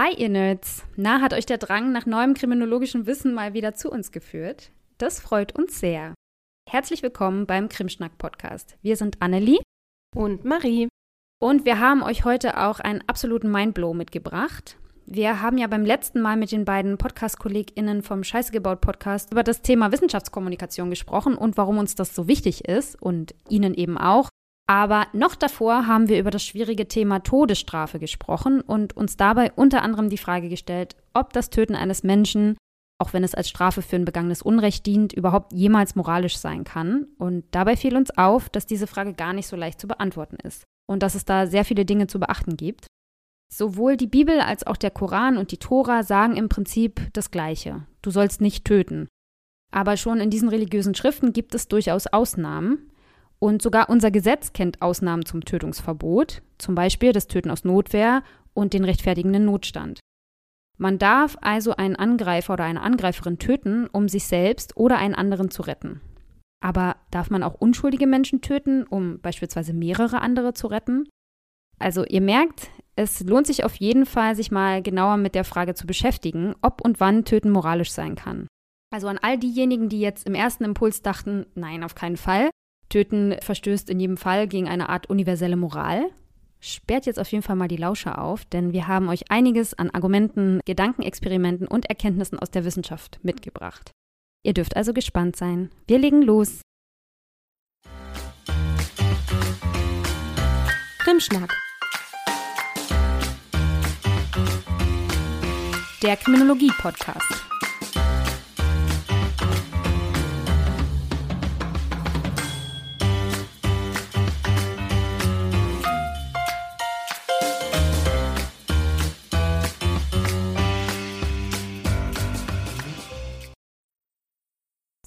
Hi 0.00 0.14
ihr 0.14 0.28
Nerds! 0.28 0.84
Na, 0.94 1.20
hat 1.20 1.34
euch 1.34 1.44
der 1.44 1.58
Drang 1.58 1.90
nach 1.90 2.06
neuem 2.06 2.34
kriminologischem 2.34 3.06
Wissen 3.06 3.34
mal 3.34 3.52
wieder 3.52 3.74
zu 3.74 3.90
uns 3.90 4.12
geführt? 4.12 4.70
Das 4.96 5.18
freut 5.18 5.58
uns 5.58 5.80
sehr. 5.80 6.14
Herzlich 6.70 7.02
willkommen 7.02 7.46
beim 7.46 7.68
Krimschnack-Podcast. 7.68 8.76
Wir 8.80 8.96
sind 8.96 9.20
Annelie 9.20 9.58
und 10.14 10.44
Marie. 10.44 10.86
Und 11.42 11.64
wir 11.64 11.80
haben 11.80 12.04
euch 12.04 12.24
heute 12.24 12.60
auch 12.60 12.78
einen 12.78 13.02
absoluten 13.08 13.50
Mindblow 13.50 13.92
mitgebracht. 13.92 14.76
Wir 15.04 15.42
haben 15.42 15.58
ja 15.58 15.66
beim 15.66 15.84
letzten 15.84 16.20
Mal 16.20 16.36
mit 16.36 16.52
den 16.52 16.64
beiden 16.64 16.96
Podcast-KollegInnen 16.96 18.04
vom 18.04 18.22
Scheiße 18.22 18.52
gebaut 18.52 18.80
Podcast 18.80 19.32
über 19.32 19.42
das 19.42 19.62
Thema 19.62 19.90
Wissenschaftskommunikation 19.90 20.90
gesprochen 20.90 21.34
und 21.34 21.56
warum 21.56 21.76
uns 21.76 21.96
das 21.96 22.14
so 22.14 22.28
wichtig 22.28 22.68
ist 22.68 23.02
und 23.02 23.34
Ihnen 23.48 23.74
eben 23.74 23.98
auch. 23.98 24.28
Aber 24.70 25.06
noch 25.14 25.34
davor 25.34 25.86
haben 25.86 26.08
wir 26.08 26.20
über 26.20 26.30
das 26.30 26.44
schwierige 26.44 26.88
Thema 26.88 27.20
Todesstrafe 27.20 27.98
gesprochen 27.98 28.60
und 28.60 28.94
uns 28.96 29.16
dabei 29.16 29.50
unter 29.52 29.82
anderem 29.82 30.10
die 30.10 30.18
Frage 30.18 30.50
gestellt, 30.50 30.94
ob 31.14 31.32
das 31.32 31.48
Töten 31.48 31.74
eines 31.74 32.02
Menschen, 32.02 32.58
auch 33.00 33.14
wenn 33.14 33.24
es 33.24 33.34
als 33.34 33.48
Strafe 33.48 33.80
für 33.80 33.96
ein 33.96 34.04
begangenes 34.04 34.42
Unrecht 34.42 34.84
dient, 34.84 35.14
überhaupt 35.14 35.54
jemals 35.54 35.94
moralisch 35.94 36.36
sein 36.36 36.64
kann. 36.64 37.06
Und 37.16 37.44
dabei 37.52 37.76
fiel 37.76 37.96
uns 37.96 38.16
auf, 38.18 38.50
dass 38.50 38.66
diese 38.66 38.86
Frage 38.86 39.14
gar 39.14 39.32
nicht 39.32 39.46
so 39.46 39.56
leicht 39.56 39.80
zu 39.80 39.88
beantworten 39.88 40.36
ist 40.42 40.64
und 40.86 41.02
dass 41.02 41.14
es 41.14 41.24
da 41.24 41.46
sehr 41.46 41.64
viele 41.64 41.86
Dinge 41.86 42.06
zu 42.06 42.20
beachten 42.20 42.58
gibt. 42.58 42.86
Sowohl 43.50 43.96
die 43.96 44.06
Bibel 44.06 44.38
als 44.40 44.66
auch 44.66 44.76
der 44.76 44.90
Koran 44.90 45.38
und 45.38 45.50
die 45.50 45.56
Tora 45.56 46.02
sagen 46.02 46.36
im 46.36 46.50
Prinzip 46.50 47.08
das 47.14 47.30
Gleiche. 47.30 47.86
Du 48.02 48.10
sollst 48.10 48.42
nicht 48.42 48.66
töten. 48.66 49.08
Aber 49.72 49.96
schon 49.96 50.20
in 50.20 50.28
diesen 50.28 50.50
religiösen 50.50 50.94
Schriften 50.94 51.32
gibt 51.32 51.54
es 51.54 51.68
durchaus 51.68 52.06
Ausnahmen. 52.06 52.90
Und 53.40 53.62
sogar 53.62 53.88
unser 53.88 54.10
Gesetz 54.10 54.52
kennt 54.52 54.82
Ausnahmen 54.82 55.24
zum 55.24 55.44
Tötungsverbot, 55.44 56.42
zum 56.58 56.74
Beispiel 56.74 57.12
das 57.12 57.28
Töten 57.28 57.50
aus 57.50 57.64
Notwehr 57.64 58.22
und 58.52 58.72
den 58.72 58.84
rechtfertigenden 58.84 59.44
Notstand. 59.44 60.00
Man 60.76 60.98
darf 60.98 61.36
also 61.40 61.74
einen 61.76 61.96
Angreifer 61.96 62.54
oder 62.54 62.64
eine 62.64 62.82
Angreiferin 62.82 63.38
töten, 63.38 63.88
um 63.88 64.08
sich 64.08 64.26
selbst 64.26 64.76
oder 64.76 64.98
einen 64.98 65.14
anderen 65.14 65.50
zu 65.50 65.62
retten. 65.62 66.00
Aber 66.60 66.96
darf 67.10 67.30
man 67.30 67.42
auch 67.42 67.54
unschuldige 67.54 68.06
Menschen 68.06 68.40
töten, 68.40 68.84
um 68.84 69.20
beispielsweise 69.20 69.72
mehrere 69.72 70.20
andere 70.20 70.54
zu 70.54 70.66
retten? 70.68 71.08
Also 71.78 72.04
ihr 72.04 72.20
merkt, 72.20 72.68
es 72.96 73.20
lohnt 73.20 73.46
sich 73.46 73.64
auf 73.64 73.76
jeden 73.76 74.06
Fall, 74.06 74.34
sich 74.34 74.50
mal 74.50 74.82
genauer 74.82 75.16
mit 75.16 75.36
der 75.36 75.44
Frage 75.44 75.74
zu 75.74 75.86
beschäftigen, 75.86 76.54
ob 76.62 76.80
und 76.80 76.98
wann 76.98 77.24
Töten 77.24 77.50
moralisch 77.50 77.92
sein 77.92 78.16
kann. 78.16 78.48
Also 78.90 79.06
an 79.06 79.18
all 79.18 79.38
diejenigen, 79.38 79.88
die 79.88 80.00
jetzt 80.00 80.26
im 80.26 80.34
ersten 80.34 80.64
Impuls 80.64 81.02
dachten, 81.02 81.46
nein, 81.54 81.84
auf 81.84 81.94
keinen 81.94 82.16
Fall, 82.16 82.50
Töten 82.88 83.36
verstößt 83.40 83.90
in 83.90 84.00
jedem 84.00 84.16
Fall 84.16 84.48
gegen 84.48 84.68
eine 84.68 84.88
Art 84.88 85.10
universelle 85.10 85.56
Moral. 85.56 86.10
Sperrt 86.60 87.06
jetzt 87.06 87.20
auf 87.20 87.30
jeden 87.30 87.42
Fall 87.42 87.56
mal 87.56 87.68
die 87.68 87.76
Lauscher 87.76 88.20
auf, 88.20 88.44
denn 88.44 88.72
wir 88.72 88.88
haben 88.88 89.08
euch 89.08 89.30
einiges 89.30 89.74
an 89.74 89.90
Argumenten, 89.90 90.60
Gedankenexperimenten 90.64 91.68
und 91.68 91.86
Erkenntnissen 91.86 92.38
aus 92.38 92.50
der 92.50 92.64
Wissenschaft 92.64 93.20
mitgebracht. 93.22 93.92
Ihr 94.42 94.54
dürft 94.54 94.76
also 94.76 94.92
gespannt 94.92 95.36
sein. 95.36 95.70
Wir 95.86 95.98
legen 95.98 96.22
los. 96.22 96.62
Krimschnack. 100.98 101.54
Der 106.02 106.16
Kriminologie-Podcast. 106.16 107.37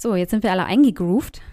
So, 0.01 0.15
jetzt 0.15 0.31
sind 0.31 0.41
wir 0.41 0.51
alle 0.51 0.65
eingegroovt. 0.65 1.43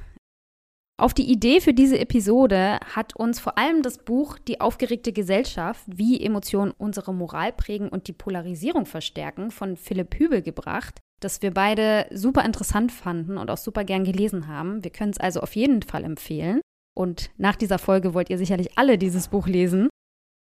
Auf 0.99 1.13
die 1.13 1.31
Idee 1.31 1.61
für 1.61 1.75
diese 1.75 1.99
Episode 1.99 2.81
hat 2.95 3.15
uns 3.15 3.39
vor 3.41 3.59
allem 3.59 3.83
das 3.83 3.99
Buch 3.99 4.39
Die 4.39 4.63
aufgeregte 4.63 5.13
Gesellschaft, 5.13 5.85
wie 5.87 6.25
Emotionen 6.25 6.73
unsere 6.79 7.13
Moral 7.13 7.53
prägen 7.53 7.91
und 7.91 8.09
die 8.09 8.15
Polarisierung 8.15 8.87
verstärken 8.87 9.51
von 9.51 9.77
Philipp 9.77 10.15
Hübel 10.15 10.41
gebracht, 10.41 10.99
das 11.21 11.43
wir 11.43 11.53
beide 11.53 12.07
super 12.11 12.43
interessant 12.43 12.91
fanden 12.91 13.37
und 13.37 13.51
auch 13.51 13.59
super 13.59 13.85
gern 13.85 14.05
gelesen 14.05 14.49
haben. 14.49 14.83
Wir 14.83 14.93
können 14.93 15.11
es 15.11 15.21
also 15.21 15.41
auf 15.41 15.55
jeden 15.55 15.83
Fall 15.83 16.05
empfehlen. 16.05 16.63
Und 16.97 17.31
nach 17.37 17.55
dieser 17.55 17.79
Folge 17.79 18.15
wollt 18.15 18.31
ihr 18.31 18.39
sicherlich 18.39 18.79
alle 18.79 18.97
dieses 18.97 19.29
Buch 19.29 19.47
lesen. 19.47 19.91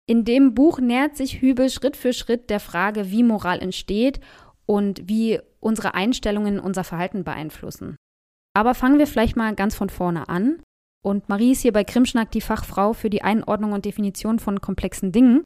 In 0.08 0.24
dem 0.24 0.54
Buch 0.54 0.78
nähert 0.78 1.16
sich 1.16 1.40
Hübel 1.40 1.68
Schritt 1.70 1.96
für 1.96 2.12
Schritt 2.12 2.50
der 2.50 2.60
Frage, 2.60 3.10
wie 3.10 3.24
Moral 3.24 3.58
entsteht 3.58 4.20
und 4.66 5.08
wie 5.08 5.40
unsere 5.60 5.94
Einstellungen 5.94 6.60
unser 6.60 6.84
Verhalten 6.84 7.24
beeinflussen. 7.24 7.96
Aber 8.54 8.74
fangen 8.74 8.98
wir 8.98 9.06
vielleicht 9.06 9.36
mal 9.36 9.54
ganz 9.54 9.74
von 9.74 9.90
vorne 9.90 10.28
an. 10.28 10.62
Und 11.04 11.28
Marie 11.28 11.52
ist 11.52 11.60
hier 11.60 11.72
bei 11.72 11.84
Krimschnack 11.84 12.30
die 12.32 12.40
Fachfrau 12.40 12.92
für 12.92 13.10
die 13.10 13.22
Einordnung 13.22 13.72
und 13.72 13.84
Definition 13.84 14.38
von 14.38 14.60
komplexen 14.60 15.12
Dingen. 15.12 15.44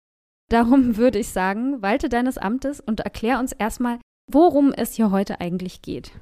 Darum 0.48 0.96
würde 0.96 1.18
ich 1.18 1.28
sagen, 1.28 1.82
walte 1.82 2.08
deines 2.08 2.38
Amtes 2.38 2.80
und 2.80 3.00
erklär 3.00 3.38
uns 3.38 3.52
erstmal, 3.52 3.98
worum 4.30 4.72
es 4.72 4.94
hier 4.94 5.10
heute 5.10 5.40
eigentlich 5.40 5.82
geht. 5.82 6.12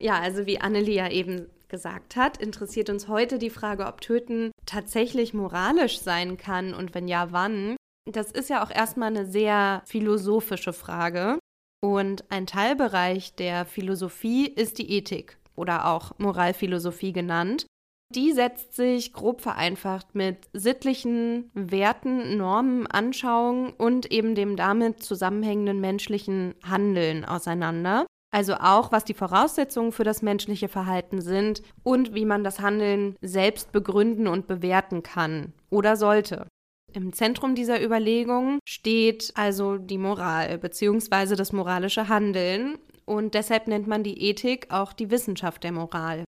Ja, 0.00 0.18
also 0.18 0.46
wie 0.46 0.60
Annelie 0.60 0.96
ja 0.96 1.08
eben 1.08 1.46
gesagt 1.68 2.16
hat, 2.16 2.36
interessiert 2.36 2.90
uns 2.90 3.06
heute 3.06 3.38
die 3.38 3.50
Frage, 3.50 3.86
ob 3.86 4.00
Töten 4.00 4.50
tatsächlich 4.66 5.32
moralisch 5.32 6.00
sein 6.00 6.36
kann 6.36 6.74
und 6.74 6.92
wenn 6.92 7.06
ja, 7.06 7.30
wann. 7.30 7.76
Das 8.10 8.32
ist 8.32 8.50
ja 8.50 8.64
auch 8.64 8.70
erstmal 8.70 9.10
eine 9.10 9.26
sehr 9.26 9.82
philosophische 9.86 10.72
Frage. 10.72 11.38
Und 11.84 12.30
ein 12.30 12.46
Teilbereich 12.46 13.34
der 13.34 13.66
Philosophie 13.66 14.46
ist 14.46 14.78
die 14.78 14.90
Ethik 14.92 15.36
oder 15.56 15.86
auch 15.88 16.16
Moralphilosophie 16.18 17.12
genannt. 17.12 17.66
Die 18.14 18.32
setzt 18.32 18.76
sich 18.76 19.12
grob 19.12 19.40
vereinfacht 19.40 20.14
mit 20.14 20.48
sittlichen 20.52 21.50
Werten, 21.54 22.36
Normen, 22.36 22.86
Anschauungen 22.86 23.72
und 23.72 24.12
eben 24.12 24.34
dem 24.34 24.56
damit 24.56 25.02
zusammenhängenden 25.02 25.80
menschlichen 25.80 26.54
Handeln 26.62 27.24
auseinander. 27.24 28.06
Also 28.30 28.54
auch, 28.54 28.92
was 28.92 29.04
die 29.04 29.14
Voraussetzungen 29.14 29.92
für 29.92 30.04
das 30.04 30.22
menschliche 30.22 30.68
Verhalten 30.68 31.20
sind 31.20 31.62
und 31.82 32.14
wie 32.14 32.24
man 32.24 32.44
das 32.44 32.60
Handeln 32.60 33.16
selbst 33.22 33.72
begründen 33.72 34.26
und 34.26 34.46
bewerten 34.46 35.02
kann 35.02 35.52
oder 35.68 35.96
sollte. 35.96 36.46
Im 36.94 37.12
Zentrum 37.14 37.54
dieser 37.54 37.82
Überlegung 37.82 38.58
steht 38.68 39.32
also 39.34 39.78
die 39.78 39.98
Moral 39.98 40.58
bzw. 40.58 41.36
das 41.36 41.52
moralische 41.52 42.08
Handeln 42.08 42.78
und 43.06 43.34
deshalb 43.34 43.66
nennt 43.66 43.86
man 43.86 44.02
die 44.02 44.22
Ethik 44.22 44.66
auch 44.70 44.92
die 44.92 45.10
Wissenschaft 45.10 45.64
der 45.64 45.72
Moral. 45.72 46.24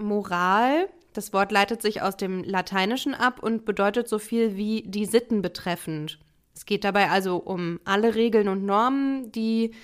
Moral, 0.00 0.88
das 1.12 1.32
Wort 1.32 1.52
leitet 1.52 1.82
sich 1.82 2.00
aus 2.00 2.16
dem 2.16 2.42
Lateinischen 2.42 3.14
ab 3.14 3.42
und 3.42 3.66
bedeutet 3.66 4.08
so 4.08 4.18
viel 4.18 4.56
wie 4.56 4.82
die 4.82 5.04
Sitten 5.04 5.42
betreffend. 5.42 6.18
Es 6.54 6.64
geht 6.64 6.84
dabei 6.84 7.10
also 7.10 7.36
um 7.36 7.78
alle 7.84 8.14
Regeln 8.14 8.48
und 8.48 8.64
Normen, 8.64 9.30
die 9.32 9.74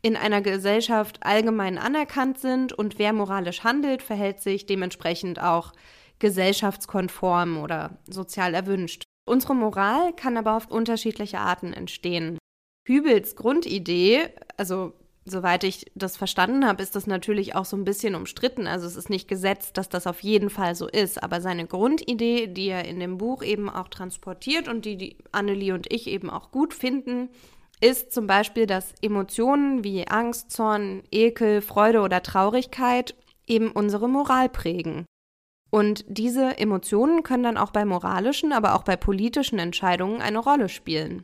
in 0.00 0.16
einer 0.16 0.42
Gesellschaft 0.42 1.18
allgemein 1.22 1.78
anerkannt 1.78 2.38
sind 2.38 2.72
und 2.72 2.98
wer 2.98 3.12
moralisch 3.12 3.64
handelt, 3.64 4.02
verhält 4.02 4.40
sich 4.40 4.66
dementsprechend 4.66 5.40
auch 5.40 5.72
gesellschaftskonform 6.18 7.58
oder 7.58 7.98
sozial 8.08 8.54
erwünscht. 8.54 9.04
Unsere 9.24 9.54
Moral 9.54 10.12
kann 10.14 10.36
aber 10.36 10.56
auf 10.56 10.70
unterschiedliche 10.70 11.38
Arten 11.38 11.72
entstehen. 11.72 12.38
Hübels 12.86 13.36
Grundidee, 13.36 14.28
also 14.56 14.92
soweit 15.24 15.62
ich 15.62 15.90
das 15.94 16.16
verstanden 16.16 16.66
habe, 16.66 16.82
ist 16.82 16.96
das 16.96 17.06
natürlich 17.06 17.54
auch 17.54 17.64
so 17.64 17.76
ein 17.76 17.84
bisschen 17.84 18.14
umstritten. 18.14 18.66
Also 18.66 18.86
es 18.86 18.96
ist 18.96 19.10
nicht 19.10 19.28
gesetzt, 19.28 19.76
dass 19.76 19.88
das 19.88 20.06
auf 20.06 20.20
jeden 20.22 20.50
Fall 20.50 20.74
so 20.74 20.88
ist. 20.88 21.22
Aber 21.22 21.40
seine 21.40 21.66
Grundidee, 21.66 22.48
die 22.48 22.68
er 22.68 22.84
in 22.84 22.98
dem 22.98 23.18
Buch 23.18 23.42
eben 23.42 23.70
auch 23.70 23.88
transportiert 23.88 24.68
und 24.68 24.84
die, 24.84 24.96
die 24.96 25.16
Annelie 25.30 25.74
und 25.74 25.92
ich 25.92 26.08
eben 26.08 26.28
auch 26.28 26.50
gut 26.50 26.74
finden, 26.74 27.28
ist 27.80 28.12
zum 28.12 28.26
Beispiel, 28.26 28.66
dass 28.66 28.94
Emotionen 29.02 29.84
wie 29.84 30.06
Angst, 30.06 30.50
Zorn, 30.50 31.02
Ekel, 31.10 31.62
Freude 31.62 32.00
oder 32.00 32.22
Traurigkeit 32.22 33.14
eben 33.46 33.70
unsere 33.70 34.08
Moral 34.08 34.48
prägen. 34.48 35.04
Und 35.74 36.04
diese 36.06 36.58
Emotionen 36.58 37.22
können 37.22 37.44
dann 37.44 37.56
auch 37.56 37.70
bei 37.70 37.84
moralischen, 37.84 38.52
aber 38.52 38.74
auch 38.74 38.82
bei 38.82 38.96
politischen 38.96 39.58
Entscheidungen 39.58 40.20
eine 40.20 40.38
Rolle 40.38 40.68
spielen. 40.68 41.22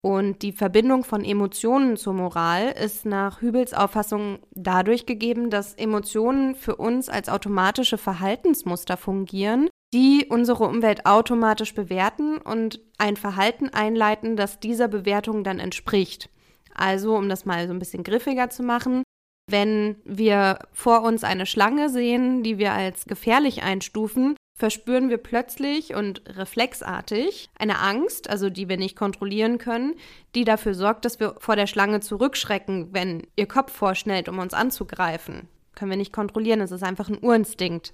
Und 0.00 0.42
die 0.42 0.52
Verbindung 0.52 1.02
von 1.04 1.24
Emotionen 1.24 1.96
zur 1.96 2.12
Moral 2.12 2.70
ist 2.70 3.04
nach 3.04 3.40
Hübels 3.40 3.74
Auffassung 3.74 4.38
dadurch 4.52 5.06
gegeben, 5.06 5.50
dass 5.50 5.74
Emotionen 5.74 6.54
für 6.54 6.76
uns 6.76 7.08
als 7.08 7.28
automatische 7.28 7.98
Verhaltensmuster 7.98 8.96
fungieren, 8.96 9.68
die 9.92 10.26
unsere 10.28 10.64
Umwelt 10.64 11.06
automatisch 11.06 11.74
bewerten 11.74 12.36
und 12.38 12.80
ein 12.98 13.16
Verhalten 13.16 13.70
einleiten, 13.70 14.36
das 14.36 14.60
dieser 14.60 14.86
Bewertung 14.86 15.42
dann 15.42 15.58
entspricht. 15.58 16.30
Also, 16.74 17.16
um 17.16 17.28
das 17.28 17.44
mal 17.44 17.66
so 17.66 17.72
ein 17.72 17.80
bisschen 17.80 18.04
griffiger 18.04 18.50
zu 18.50 18.62
machen, 18.62 19.02
wenn 19.48 19.96
wir 20.04 20.58
vor 20.72 21.02
uns 21.02 21.24
eine 21.24 21.46
Schlange 21.46 21.88
sehen, 21.88 22.42
die 22.42 22.58
wir 22.58 22.72
als 22.72 23.06
gefährlich 23.06 23.62
einstufen, 23.62 24.36
verspüren 24.58 25.08
wir 25.08 25.18
plötzlich 25.18 25.94
und 25.94 26.22
reflexartig 26.36 27.48
eine 27.58 27.78
Angst, 27.78 28.28
also 28.28 28.50
die 28.50 28.68
wir 28.68 28.76
nicht 28.76 28.96
kontrollieren 28.96 29.58
können, 29.58 29.94
die 30.34 30.44
dafür 30.44 30.74
sorgt, 30.74 31.04
dass 31.04 31.20
wir 31.20 31.36
vor 31.38 31.56
der 31.56 31.68
Schlange 31.68 32.00
zurückschrecken, 32.00 32.88
wenn 32.92 33.26
ihr 33.36 33.46
Kopf 33.46 33.72
vorschnellt, 33.72 34.28
um 34.28 34.38
uns 34.40 34.54
anzugreifen. 34.54 35.48
Können 35.74 35.92
wir 35.92 35.96
nicht 35.96 36.12
kontrollieren, 36.12 36.60
es 36.60 36.72
ist 36.72 36.82
einfach 36.82 37.08
ein 37.08 37.22
Urinstinkt. 37.22 37.92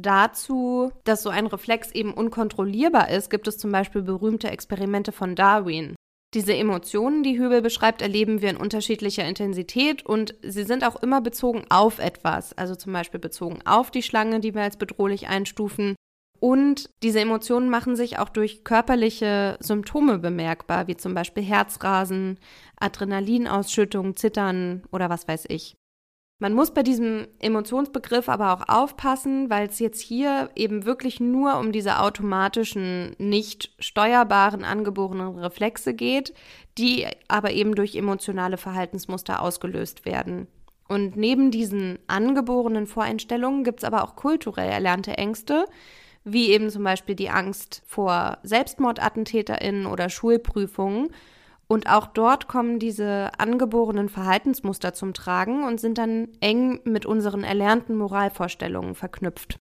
Dazu, 0.00 0.90
dass 1.04 1.22
so 1.22 1.30
ein 1.30 1.46
Reflex 1.46 1.92
eben 1.92 2.14
unkontrollierbar 2.14 3.10
ist, 3.10 3.30
gibt 3.30 3.46
es 3.46 3.58
zum 3.58 3.70
Beispiel 3.70 4.02
berühmte 4.02 4.50
Experimente 4.50 5.12
von 5.12 5.36
Darwin. 5.36 5.94
Diese 6.34 6.54
Emotionen, 6.54 7.22
die 7.22 7.38
Hübel 7.38 7.60
beschreibt, 7.60 8.00
erleben 8.00 8.40
wir 8.40 8.48
in 8.48 8.56
unterschiedlicher 8.56 9.26
Intensität 9.28 10.06
und 10.06 10.34
sie 10.42 10.64
sind 10.64 10.82
auch 10.82 10.96
immer 11.02 11.20
bezogen 11.20 11.64
auf 11.68 11.98
etwas, 11.98 12.56
also 12.56 12.74
zum 12.74 12.94
Beispiel 12.94 13.20
bezogen 13.20 13.60
auf 13.66 13.90
die 13.90 14.02
Schlange, 14.02 14.40
die 14.40 14.54
wir 14.54 14.62
als 14.62 14.78
bedrohlich 14.78 15.28
einstufen. 15.28 15.94
Und 16.40 16.88
diese 17.02 17.20
Emotionen 17.20 17.68
machen 17.68 17.96
sich 17.96 18.18
auch 18.18 18.30
durch 18.30 18.64
körperliche 18.64 19.58
Symptome 19.60 20.18
bemerkbar, 20.18 20.88
wie 20.88 20.96
zum 20.96 21.14
Beispiel 21.14 21.42
Herzrasen, 21.42 22.40
Adrenalinausschüttung, 22.80 24.16
Zittern 24.16 24.82
oder 24.90 25.10
was 25.10 25.28
weiß 25.28 25.44
ich. 25.48 25.76
Man 26.42 26.54
muss 26.54 26.72
bei 26.72 26.82
diesem 26.82 27.28
Emotionsbegriff 27.38 28.28
aber 28.28 28.52
auch 28.52 28.68
aufpassen, 28.68 29.48
weil 29.48 29.68
es 29.68 29.78
jetzt 29.78 30.00
hier 30.00 30.50
eben 30.56 30.84
wirklich 30.84 31.20
nur 31.20 31.56
um 31.56 31.70
diese 31.70 32.00
automatischen, 32.00 33.14
nicht 33.18 33.70
steuerbaren, 33.78 34.64
angeborenen 34.64 35.38
Reflexe 35.38 35.94
geht, 35.94 36.34
die 36.78 37.06
aber 37.28 37.52
eben 37.52 37.76
durch 37.76 37.94
emotionale 37.94 38.56
Verhaltensmuster 38.56 39.40
ausgelöst 39.40 40.04
werden. 40.04 40.48
Und 40.88 41.14
neben 41.14 41.52
diesen 41.52 42.00
angeborenen 42.08 42.88
Voreinstellungen 42.88 43.62
gibt 43.62 43.78
es 43.78 43.84
aber 43.84 44.02
auch 44.02 44.16
kulturell 44.16 44.68
erlernte 44.68 45.16
Ängste, 45.16 45.66
wie 46.24 46.50
eben 46.50 46.70
zum 46.70 46.82
Beispiel 46.82 47.14
die 47.14 47.30
Angst 47.30 47.84
vor 47.86 48.38
SelbstmordattentäterInnen 48.42 49.86
oder 49.86 50.08
Schulprüfungen, 50.08 51.10
und 51.68 51.88
auch 51.88 52.06
dort 52.06 52.48
kommen 52.48 52.78
diese 52.78 53.30
angeborenen 53.38 54.08
Verhaltensmuster 54.08 54.92
zum 54.94 55.14
Tragen 55.14 55.64
und 55.64 55.80
sind 55.80 55.98
dann 55.98 56.28
eng 56.40 56.80
mit 56.84 57.06
unseren 57.06 57.44
erlernten 57.44 57.96
Moralvorstellungen 57.96 58.94
verknüpft. 58.94 59.58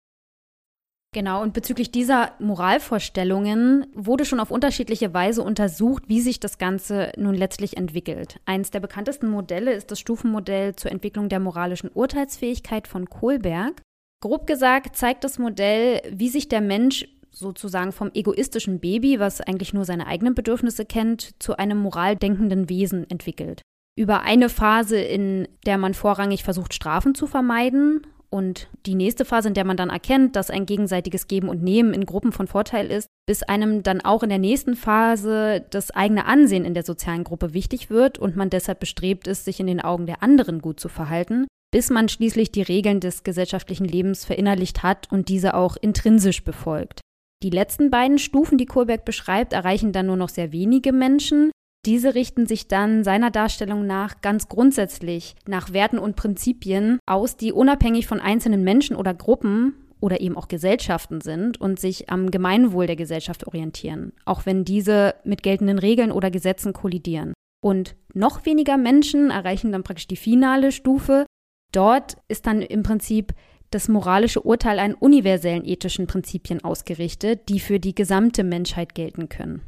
Genau, 1.13 1.41
und 1.41 1.53
bezüglich 1.53 1.89
dieser 1.89 2.33
Moralvorstellungen 2.39 3.87
wurde 3.95 4.25
schon 4.25 4.39
auf 4.39 4.51
unterschiedliche 4.51 5.13
Weise 5.13 5.41
untersucht, 5.41 6.03
wie 6.07 6.21
sich 6.21 6.39
das 6.39 6.57
Ganze 6.57 7.11
nun 7.17 7.33
letztlich 7.33 7.77
entwickelt. 7.77 8.39
Eines 8.45 8.71
der 8.71 8.81
bekanntesten 8.81 9.29
Modelle 9.29 9.73
ist 9.73 9.89
das 9.89 9.99
Stufenmodell 9.99 10.75
zur 10.75 10.91
Entwicklung 10.91 11.29
der 11.29 11.39
moralischen 11.39 11.89
Urteilsfähigkeit 11.91 12.87
von 12.87 13.09
Kohlberg. 13.09 13.81
Grob 14.21 14.47
gesagt 14.47 14.95
zeigt 14.95 15.23
das 15.23 15.39
Modell, 15.39 16.01
wie 16.11 16.29
sich 16.29 16.49
der 16.49 16.61
Mensch 16.61 17.07
sozusagen 17.37 17.91
vom 17.91 18.11
egoistischen 18.13 18.79
Baby, 18.79 19.19
was 19.19 19.41
eigentlich 19.41 19.73
nur 19.73 19.85
seine 19.85 20.07
eigenen 20.07 20.35
Bedürfnisse 20.35 20.85
kennt, 20.85 21.31
zu 21.39 21.57
einem 21.57 21.77
moraldenkenden 21.77 22.69
Wesen 22.69 23.09
entwickelt. 23.09 23.61
Über 23.95 24.21
eine 24.21 24.49
Phase, 24.49 24.99
in 24.99 25.47
der 25.65 25.77
man 25.77 25.93
vorrangig 25.93 26.43
versucht, 26.43 26.73
Strafen 26.73 27.15
zu 27.15 27.27
vermeiden 27.27 28.05
und 28.29 28.67
die 28.85 28.95
nächste 28.95 29.25
Phase, 29.25 29.47
in 29.47 29.53
der 29.53 29.65
man 29.65 29.77
dann 29.77 29.89
erkennt, 29.89 30.35
dass 30.35 30.49
ein 30.49 30.65
gegenseitiges 30.65 31.27
Geben 31.27 31.49
und 31.49 31.63
Nehmen 31.63 31.93
in 31.93 32.05
Gruppen 32.05 32.31
von 32.31 32.47
Vorteil 32.47 32.91
ist, 32.91 33.07
bis 33.25 33.43
einem 33.43 33.83
dann 33.83 34.01
auch 34.01 34.23
in 34.23 34.29
der 34.29 34.37
nächsten 34.37 34.75
Phase 34.75 35.65
das 35.69 35.91
eigene 35.91 36.25
Ansehen 36.25 36.65
in 36.65 36.73
der 36.73 36.83
sozialen 36.83 37.23
Gruppe 37.23 37.53
wichtig 37.53 37.89
wird 37.89 38.19
und 38.19 38.35
man 38.35 38.49
deshalb 38.49 38.79
bestrebt 38.79 39.27
ist, 39.27 39.45
sich 39.45 39.59
in 39.59 39.67
den 39.67 39.81
Augen 39.81 40.05
der 40.05 40.21
anderen 40.21 40.61
gut 40.61 40.79
zu 40.79 40.89
verhalten, 40.89 41.47
bis 41.71 41.89
man 41.89 42.09
schließlich 42.09 42.51
die 42.51 42.61
Regeln 42.61 42.99
des 42.99 43.23
gesellschaftlichen 43.23 43.85
Lebens 43.85 44.25
verinnerlicht 44.25 44.83
hat 44.83 45.11
und 45.11 45.29
diese 45.29 45.53
auch 45.55 45.77
intrinsisch 45.77 46.43
befolgt. 46.43 47.01
Die 47.43 47.51
letzten 47.51 47.91
beiden 47.91 48.17
Stufen, 48.17 48.57
die 48.57 48.65
Kohlberg 48.65 49.05
beschreibt, 49.05 49.53
erreichen 49.53 49.91
dann 49.91 50.07
nur 50.07 50.17
noch 50.17 50.29
sehr 50.29 50.51
wenige 50.51 50.91
Menschen. 50.91 51.51
Diese 51.85 52.15
richten 52.15 52.47
sich 52.47 52.67
dann 52.67 53.03
seiner 53.03 53.29
Darstellung 53.29 53.85
nach 53.85 54.21
ganz 54.21 54.49
grundsätzlich 54.49 55.35
nach 55.47 55.71
Werten 55.71 55.99
und 55.99 56.15
Prinzipien 56.15 56.99
aus, 57.05 57.37
die 57.37 57.53
unabhängig 57.53 58.07
von 58.07 58.19
einzelnen 58.19 58.63
Menschen 58.63 58.95
oder 58.95 59.13
Gruppen 59.13 59.75
oder 59.99 60.19
eben 60.19 60.35
auch 60.35 60.47
Gesellschaften 60.47 61.21
sind 61.21 61.61
und 61.61 61.79
sich 61.79 62.09
am 62.09 62.31
Gemeinwohl 62.31 62.87
der 62.87 62.95
Gesellschaft 62.95 63.47
orientieren, 63.47 64.13
auch 64.25 64.45
wenn 64.45 64.65
diese 64.65 65.15
mit 65.23 65.43
geltenden 65.43 65.79
Regeln 65.79 66.11
oder 66.11 66.31
Gesetzen 66.31 66.73
kollidieren. 66.73 67.33
Und 67.63 67.95
noch 68.13 68.45
weniger 68.45 68.77
Menschen 68.77 69.29
erreichen 69.29 69.71
dann 69.71 69.83
praktisch 69.83 70.07
die 70.07 70.17
finale 70.17 70.71
Stufe. 70.71 71.25
Dort 71.71 72.17
ist 72.27 72.47
dann 72.47 72.61
im 72.61 72.83
Prinzip 72.83 73.33
das 73.71 73.87
moralische 73.87 74.41
Urteil 74.41 74.79
an 74.79 74.93
universellen 74.93 75.65
ethischen 75.65 76.07
Prinzipien 76.07 76.63
ausgerichtet, 76.63 77.49
die 77.49 77.59
für 77.59 77.79
die 77.79 77.95
gesamte 77.95 78.43
Menschheit 78.43 78.95
gelten 78.95 79.29
können. 79.29 79.61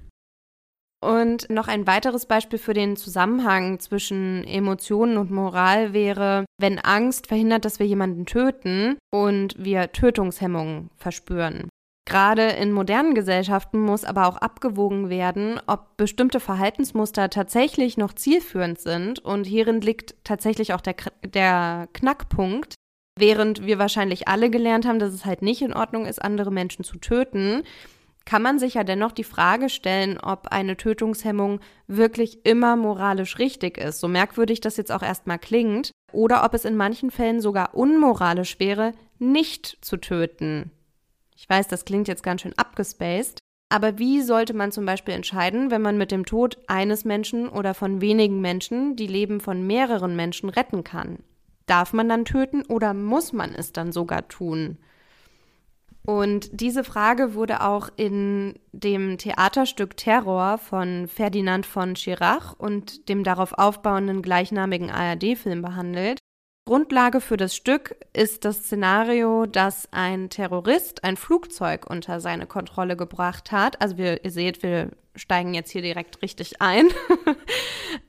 Und 1.01 1.49
noch 1.49 1.69
ein 1.69 1.87
weiteres 1.87 2.25
Beispiel 2.25 2.59
für 2.59 2.73
den 2.73 2.97
Zusammenhang 2.97 3.79
zwischen 3.79 4.43
Emotionen 4.43 5.17
und 5.17 5.31
Moral 5.31 5.93
wäre, 5.93 6.43
wenn 6.59 6.77
Angst 6.77 7.27
verhindert, 7.27 7.63
dass 7.63 7.79
wir 7.79 7.85
jemanden 7.85 8.25
töten 8.25 8.97
und 9.09 9.55
wir 9.57 9.93
Tötungshemmungen 9.93 10.89
verspüren. 10.97 11.69
Gerade 12.05 12.41
in 12.41 12.71
modernen 12.71 13.13
Gesellschaften 13.13 13.79
muss 13.79 14.03
aber 14.03 14.27
auch 14.27 14.37
abgewogen 14.37 15.09
werden, 15.09 15.61
ob 15.67 15.95
bestimmte 15.95 16.39
Verhaltensmuster 16.39 17.29
tatsächlich 17.29 17.97
noch 17.97 18.13
zielführend 18.13 18.79
sind. 18.79 19.19
Und 19.19 19.45
hierin 19.45 19.79
liegt 19.79 20.15
tatsächlich 20.23 20.73
auch 20.73 20.81
der, 20.81 20.95
der 21.23 21.87
Knackpunkt, 21.93 22.73
Während 23.19 23.65
wir 23.65 23.79
wahrscheinlich 23.79 24.29
alle 24.29 24.49
gelernt 24.49 24.87
haben, 24.87 24.97
dass 24.97 25.13
es 25.13 25.25
halt 25.25 25.41
nicht 25.41 25.61
in 25.61 25.73
Ordnung 25.73 26.05
ist, 26.05 26.21
andere 26.21 26.51
Menschen 26.51 26.85
zu 26.85 26.97
töten, 26.99 27.63
kann 28.23 28.41
man 28.41 28.59
sich 28.59 28.75
ja 28.75 28.85
dennoch 28.85 29.11
die 29.11 29.25
Frage 29.25 29.67
stellen, 29.67 30.17
ob 30.17 30.47
eine 30.47 30.77
Tötungshemmung 30.77 31.59
wirklich 31.87 32.45
immer 32.45 32.77
moralisch 32.77 33.37
richtig 33.37 33.77
ist, 33.77 33.99
so 33.99 34.07
merkwürdig 34.07 34.61
das 34.61 34.77
jetzt 34.77 34.91
auch 34.91 35.01
erstmal 35.01 35.37
klingt, 35.37 35.91
oder 36.13 36.45
ob 36.45 36.53
es 36.53 36.63
in 36.63 36.77
manchen 36.77 37.11
Fällen 37.11 37.41
sogar 37.41 37.75
unmoralisch 37.75 38.57
wäre, 38.59 38.93
nicht 39.17 39.79
zu 39.81 39.97
töten. 39.97 40.71
Ich 41.35 41.49
weiß, 41.49 41.67
das 41.67 41.83
klingt 41.83 42.07
jetzt 42.07 42.23
ganz 42.23 42.41
schön 42.41 42.57
abgespaced, 42.57 43.39
aber 43.69 43.99
wie 43.99 44.21
sollte 44.21 44.53
man 44.53 44.71
zum 44.71 44.85
Beispiel 44.85 45.13
entscheiden, 45.13 45.71
wenn 45.71 45.81
man 45.81 45.97
mit 45.97 46.11
dem 46.11 46.25
Tod 46.25 46.57
eines 46.67 47.03
Menschen 47.03 47.49
oder 47.49 47.73
von 47.73 47.99
wenigen 47.99 48.39
Menschen 48.39 48.95
die 48.95 49.07
Leben 49.07 49.41
von 49.41 49.67
mehreren 49.67 50.15
Menschen 50.15 50.49
retten 50.49 50.85
kann? 50.85 51.19
Darf 51.69 51.93
man 51.93 52.09
dann 52.09 52.25
töten 52.25 52.63
oder 52.63 52.95
muss 52.95 53.31
man 53.31 53.53
es 53.53 53.71
dann 53.71 53.91
sogar 53.91 54.27
tun? 54.27 54.79
Und 56.03 56.49
diese 56.59 56.83
Frage 56.83 57.35
wurde 57.35 57.61
auch 57.61 57.89
in 57.95 58.57
dem 58.71 59.19
Theaterstück 59.19 59.95
Terror 59.95 60.57
von 60.57 61.07
Ferdinand 61.07 61.67
von 61.67 61.95
Schirach 61.95 62.55
und 62.57 63.07
dem 63.07 63.23
darauf 63.23 63.53
aufbauenden 63.53 64.23
gleichnamigen 64.23 64.89
ARD-Film 64.89 65.61
behandelt. 65.61 66.17
Grundlage 66.65 67.21
für 67.21 67.37
das 67.37 67.55
Stück 67.55 67.95
ist 68.13 68.45
das 68.45 68.63
Szenario, 68.63 69.45
dass 69.45 69.87
ein 69.91 70.31
Terrorist 70.31 71.03
ein 71.03 71.17
Flugzeug 71.17 71.87
unter 71.87 72.19
seine 72.19 72.47
Kontrolle 72.47 72.97
gebracht 72.97 73.51
hat. 73.51 73.79
Also 73.79 73.99
wir, 73.99 74.25
ihr 74.25 74.31
seht, 74.31 74.63
wir 74.63 74.89
steigen 75.15 75.53
jetzt 75.53 75.69
hier 75.69 75.83
direkt 75.83 76.23
richtig 76.23 76.63
ein. 76.63 76.87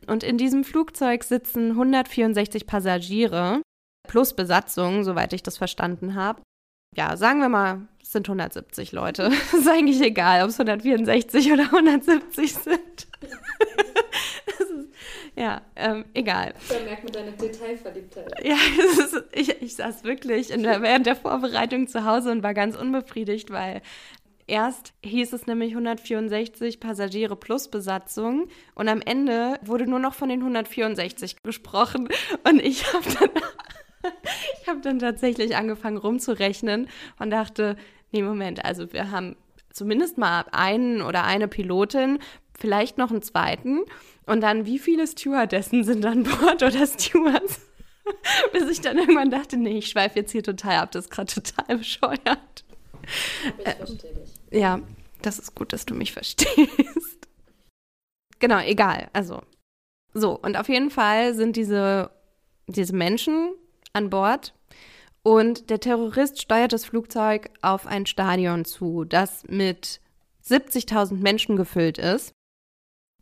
Und 0.07 0.23
in 0.23 0.39
diesem 0.39 0.65
Flugzeug 0.65 1.25
sitzen 1.25 1.71
164 1.71 2.67
Passagiere 2.67 3.63
plus 4.09 4.35
Besatzung, 4.35 5.05
soweit 5.05 5.33
ich 5.33 5.43
das 5.43 5.57
verstanden 5.57 6.15
habe. 6.15 6.43
Ja, 6.97 7.17
sagen 7.17 7.41
wir 7.41 7.49
mal, 7.49 7.89
es 8.03 8.11
sind 8.11 8.29
170 8.29 8.93
Leute. 8.93 9.31
ist 9.53 9.69
eigentlich 9.69 10.01
egal, 10.01 10.43
ob 10.43 10.49
es 10.51 10.59
164 10.59 11.53
oder 11.53 11.65
170 11.65 12.55
sind. 12.55 13.07
ja, 15.37 15.63
ähm, 15.77 16.05
egal. 16.15 16.55
Da 16.69 16.75
merkt 16.85 17.05
man 17.05 17.13
deine 17.13 17.33
Detailverliebtheit. 17.33 18.33
Ja, 18.43 18.57
ist, 18.99 19.25
ich, 19.33 19.63
ich 19.63 19.77
saß 19.77 20.03
wirklich 20.03 20.49
der, 20.49 20.83
während 20.83 21.07
der 21.07 21.17
Vorbereitung 21.17 21.87
zu 21.87 22.05
Hause 22.05 22.33
und 22.33 22.43
war 22.43 22.55
ganz 22.55 22.77
unbefriedigt, 22.77 23.51
weil 23.51 23.83
Erst 24.51 24.95
hieß 25.05 25.33
es 25.33 25.47
nämlich 25.47 25.71
164 25.71 26.81
Passagiere 26.81 27.37
plus 27.37 27.69
Besatzung 27.69 28.49
und 28.75 28.89
am 28.89 29.01
Ende 29.01 29.61
wurde 29.63 29.87
nur 29.87 30.01
noch 30.01 30.13
von 30.13 30.29
den 30.29 30.41
164 30.41 31.45
gesprochen 31.45 32.09
und 32.43 32.61
ich 32.61 32.93
habe 32.93 33.05
dann, 33.21 33.31
hab 34.67 34.83
dann 34.83 34.99
tatsächlich 34.99 35.55
angefangen 35.55 35.99
rumzurechnen 35.99 36.89
und 37.21 37.31
dachte, 37.31 37.77
nee, 38.11 38.23
Moment, 38.23 38.65
also 38.65 38.93
wir 38.93 39.13
haben 39.13 39.37
zumindest 39.73 40.19
mal 40.19 40.45
einen 40.51 41.01
oder 41.01 41.23
eine 41.23 41.47
Pilotin, 41.47 42.19
vielleicht 42.59 42.99
noch 42.99 43.13
einen 43.13 43.23
zweiten 43.23 43.83
und 44.27 44.41
dann 44.41 44.67
wie 44.67 44.81
viele 44.81 45.07
Stewardessen 45.07 45.85
sind 45.85 46.05
an 46.05 46.25
Bord 46.25 46.65
oder 46.65 46.89
Stewards? 46.89 47.61
Bis 48.53 48.69
ich 48.69 48.81
dann 48.81 48.99
irgendwann 48.99 49.31
dachte, 49.31 49.57
nee, 49.57 49.79
ich 49.79 49.87
schweife 49.87 50.19
jetzt 50.19 50.33
hier 50.33 50.43
total 50.43 50.79
ab, 50.79 50.91
das 50.91 51.05
ist 51.05 51.11
gerade 51.13 51.33
total 51.33 51.79
bescheuert. 51.79 52.65
Ich 53.59 53.75
verstehe 53.75 54.13
dich. 54.13 54.40
Ja, 54.51 54.81
das 55.23 55.39
ist 55.39 55.55
gut, 55.55 55.73
dass 55.73 55.87
du 55.87 55.95
mich 55.95 56.13
verstehst. 56.15 57.29
genau, 58.39 58.61
egal. 58.61 59.09
Also, 59.13 59.43
so, 60.13 60.39
und 60.39 60.57
auf 60.57 60.69
jeden 60.69 60.91
Fall 60.91 61.35
sind 61.35 61.57
diese, 61.57 62.11
diese 62.67 62.95
Menschen 62.95 63.53
an 63.93 64.11
Bord 64.11 64.55
Und 65.23 65.71
der 65.71 65.81
Terrorist 65.81 66.41
steuert 66.41 66.73
das 66.73 66.85
Flugzeug 66.85 67.51
auf 67.63 67.87
ein 67.87 68.07
Stadion 68.07 68.65
zu, 68.65 69.05
das 69.05 69.45
mit 69.49 70.01
70.000 70.45 71.17
Menschen 71.17 71.57
gefüllt 71.57 71.99
ist. 71.99 72.33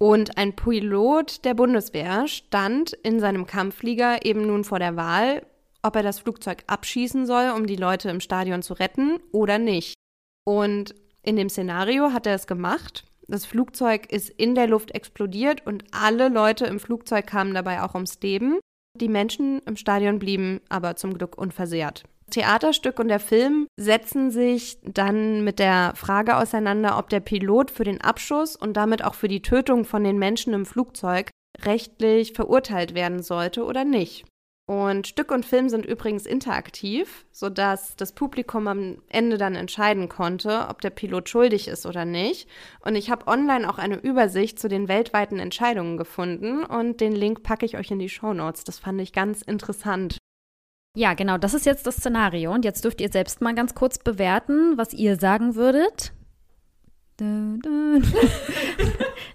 Und 0.01 0.39
ein 0.39 0.55
Pilot 0.55 1.45
der 1.45 1.55
Bundeswehr 1.55 2.29
stand 2.29 2.93
in 2.93 3.19
seinem 3.19 3.47
Kampfflieger 3.47 4.25
eben 4.25 4.47
nun 4.47 4.63
vor 4.63 4.79
der 4.79 4.95
Wahl, 4.95 5.45
ob 5.83 5.97
er 5.97 6.05
das 6.05 6.21
Flugzeug 6.21 6.63
abschießen 6.69 7.27
soll, 7.27 7.51
um 7.51 7.67
die 7.67 7.77
Leute 7.77 8.09
im 8.09 8.21
Stadion 8.21 8.63
zu 8.63 8.75
retten 8.75 9.19
oder 9.33 9.59
nicht. 9.59 9.95
Und 10.45 10.95
in 11.29 11.37
dem 11.37 11.51
Szenario 11.51 12.15
hat 12.15 12.27
er 12.27 12.35
es 12.35 12.47
gemacht. 12.47 13.05
Das 13.29 13.45
Flugzeug 13.45 14.11
ist 14.11 14.31
in 14.31 14.55
der 14.55 14.67
Luft 14.67 14.95
explodiert 14.95 15.67
und 15.67 15.85
alle 15.93 16.31
Leute 16.31 16.65
im 16.65 16.81
Flugzeug 16.81 17.27
kamen 17.27 17.53
dabei 17.53 17.83
auch 17.83 17.93
ums 17.93 18.19
Leben. 18.23 18.59
Die 18.99 19.11
Menschen 19.11 19.61
im 19.67 19.77
Stadion 19.77 20.19
blieben 20.19 20.63
aber 20.71 20.97
zum 20.97 21.13
Glück 21.13 21.37
unversehrt. 21.37 22.05
Das 22.25 22.35
Theaterstück 22.37 22.99
und 22.99 23.09
der 23.09 23.21
Film 23.21 23.67
setzen 23.79 24.31
sich 24.31 24.79
dann 24.83 25.45
mit 25.45 25.59
der 25.59 25.93
Frage 25.97 26.39
auseinander, 26.39 26.99
ob 26.99 27.11
der 27.11 27.21
Pilot 27.21 27.71
für 27.71 27.85
den 27.85 28.01
Abschuss 28.01 28.57
und 28.57 28.79
damit 28.79 29.05
auch 29.05 29.15
für 29.15 29.29
die 29.29 29.43
Tötung 29.43 29.85
von 29.85 30.05
den 30.05 30.19
Menschen 30.19 30.55
im 30.55 30.65
Flugzeug 30.65 31.31
rechtlich 31.63 32.33
verurteilt 32.33 32.95
werden 32.95 33.23
sollte 33.23 33.67
oder 33.67 33.85
nicht. 33.85 34.25
Und 34.69 35.07
Stück 35.07 35.33
und 35.33 35.47
Film 35.47 35.71
sind 35.71 35.87
übrigens 35.87 36.27
interaktiv, 36.27 37.25
sodass 37.33 37.97
das 37.97 38.13
Publikum 38.13 38.69
am 38.69 38.99
Ende 39.09 39.39
dann 39.39 39.55
entscheiden 39.55 40.11
konnte, 40.11 40.67
ob 40.69 40.83
der 40.83 40.91
Pilot 40.91 41.31
schuldig 41.31 41.69
ist 41.69 41.87
oder 41.87 42.05
nicht. 42.05 42.47
Und 42.83 42.95
ich 42.95 43.11
habe 43.11 43.27
online 43.27 43.67
auch 43.67 43.79
eine 43.79 43.97
Übersicht 43.97 44.59
zu 44.59 44.69
den 44.69 44.87
weltweiten 44.87 45.39
Entscheidungen 45.39 45.97
gefunden 45.97 46.65
und 46.65 47.01
den 47.01 47.13
Link 47.13 47.43
packe 47.43 47.65
ich 47.65 47.79
euch 47.79 47.91
in 47.91 47.99
die 47.99 48.11
Show 48.11 48.35
Notes. 48.35 48.63
Das 48.65 48.79
fand 48.79 49.01
ich 49.01 49.15
ganz 49.15 49.41
interessant. 49.41 50.19
Ja, 50.95 51.15
genau, 51.15 51.39
das 51.39 51.55
ist 51.55 51.65
jetzt 51.65 51.87
das 51.87 51.97
Szenario. 51.97 52.53
Und 52.53 52.67
jetzt 52.67 52.85
dürft 52.85 53.01
ihr 53.01 53.09
selbst 53.09 53.41
mal 53.41 53.55
ganz 53.55 53.75
kurz 53.75 53.99
bewerten, 53.99 54.77
was 54.77 54.93
ihr 54.93 55.17
sagen 55.17 55.55
würdet. 55.55 56.13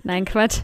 Nein, 0.03 0.25
Quatsch. 0.25 0.61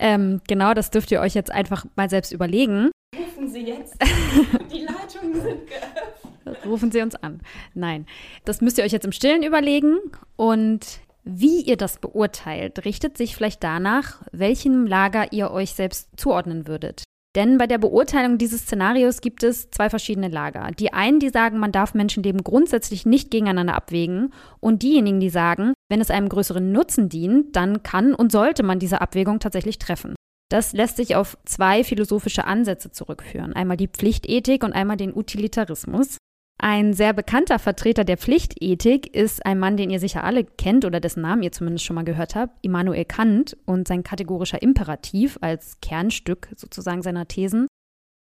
Ähm, 0.00 0.40
genau, 0.48 0.74
das 0.74 0.90
dürft 0.90 1.12
ihr 1.12 1.20
euch 1.20 1.34
jetzt 1.34 1.52
einfach 1.52 1.86
mal 1.94 2.10
selbst 2.10 2.32
überlegen. 2.32 2.90
Rufen 3.38 3.52
Sie 3.52 3.60
jetzt. 3.60 3.94
Die 4.72 4.80
Leitungen 4.80 5.34
sind 5.34 5.66
geöffnet. 5.68 6.66
Rufen 6.66 6.90
Sie 6.90 7.00
uns 7.00 7.14
an. 7.14 7.40
Nein, 7.72 8.04
das 8.44 8.60
müsst 8.60 8.78
ihr 8.78 8.84
euch 8.84 8.90
jetzt 8.90 9.04
im 9.04 9.12
Stillen 9.12 9.44
überlegen. 9.44 9.98
Und 10.34 10.98
wie 11.22 11.60
ihr 11.60 11.76
das 11.76 11.98
beurteilt, 11.98 12.84
richtet 12.84 13.16
sich 13.16 13.36
vielleicht 13.36 13.62
danach, 13.62 14.22
welchem 14.32 14.88
Lager 14.88 15.32
ihr 15.32 15.52
euch 15.52 15.74
selbst 15.74 16.08
zuordnen 16.16 16.66
würdet. 16.66 17.04
Denn 17.36 17.58
bei 17.58 17.68
der 17.68 17.78
Beurteilung 17.78 18.38
dieses 18.38 18.62
Szenarios 18.62 19.20
gibt 19.20 19.44
es 19.44 19.70
zwei 19.70 19.88
verschiedene 19.88 20.28
Lager. 20.28 20.72
Die 20.76 20.92
einen, 20.92 21.20
die 21.20 21.28
sagen, 21.28 21.58
man 21.58 21.70
darf 21.70 21.94
Menschenleben 21.94 22.42
grundsätzlich 22.42 23.06
nicht 23.06 23.30
gegeneinander 23.30 23.76
abwägen. 23.76 24.32
Und 24.58 24.82
diejenigen, 24.82 25.20
die 25.20 25.30
sagen, 25.30 25.74
wenn 25.88 26.00
es 26.00 26.10
einem 26.10 26.28
größeren 26.28 26.72
Nutzen 26.72 27.08
dient, 27.08 27.54
dann 27.54 27.84
kann 27.84 28.14
und 28.14 28.32
sollte 28.32 28.64
man 28.64 28.80
diese 28.80 29.00
Abwägung 29.00 29.38
tatsächlich 29.38 29.78
treffen. 29.78 30.16
Das 30.50 30.72
lässt 30.72 30.96
sich 30.96 31.14
auf 31.14 31.36
zwei 31.44 31.84
philosophische 31.84 32.44
Ansätze 32.44 32.90
zurückführen. 32.90 33.52
Einmal 33.52 33.76
die 33.76 33.88
Pflichtethik 33.88 34.64
und 34.64 34.72
einmal 34.72 34.96
den 34.96 35.14
Utilitarismus. 35.14 36.16
Ein 36.60 36.92
sehr 36.92 37.12
bekannter 37.12 37.60
Vertreter 37.60 38.04
der 38.04 38.16
Pflichtethik 38.16 39.14
ist 39.14 39.46
ein 39.46 39.60
Mann, 39.60 39.76
den 39.76 39.90
ihr 39.90 40.00
sicher 40.00 40.24
alle 40.24 40.44
kennt 40.44 40.84
oder 40.84 40.98
dessen 40.98 41.20
Namen 41.20 41.44
ihr 41.44 41.52
zumindest 41.52 41.84
schon 41.84 41.94
mal 41.94 42.04
gehört 42.04 42.34
habt, 42.34 42.58
Immanuel 42.62 43.04
Kant 43.04 43.56
und 43.64 43.86
sein 43.86 44.02
kategorischer 44.02 44.60
Imperativ 44.60 45.38
als 45.40 45.78
Kernstück 45.80 46.48
sozusagen 46.56 47.02
seiner 47.02 47.28
Thesen. 47.28 47.68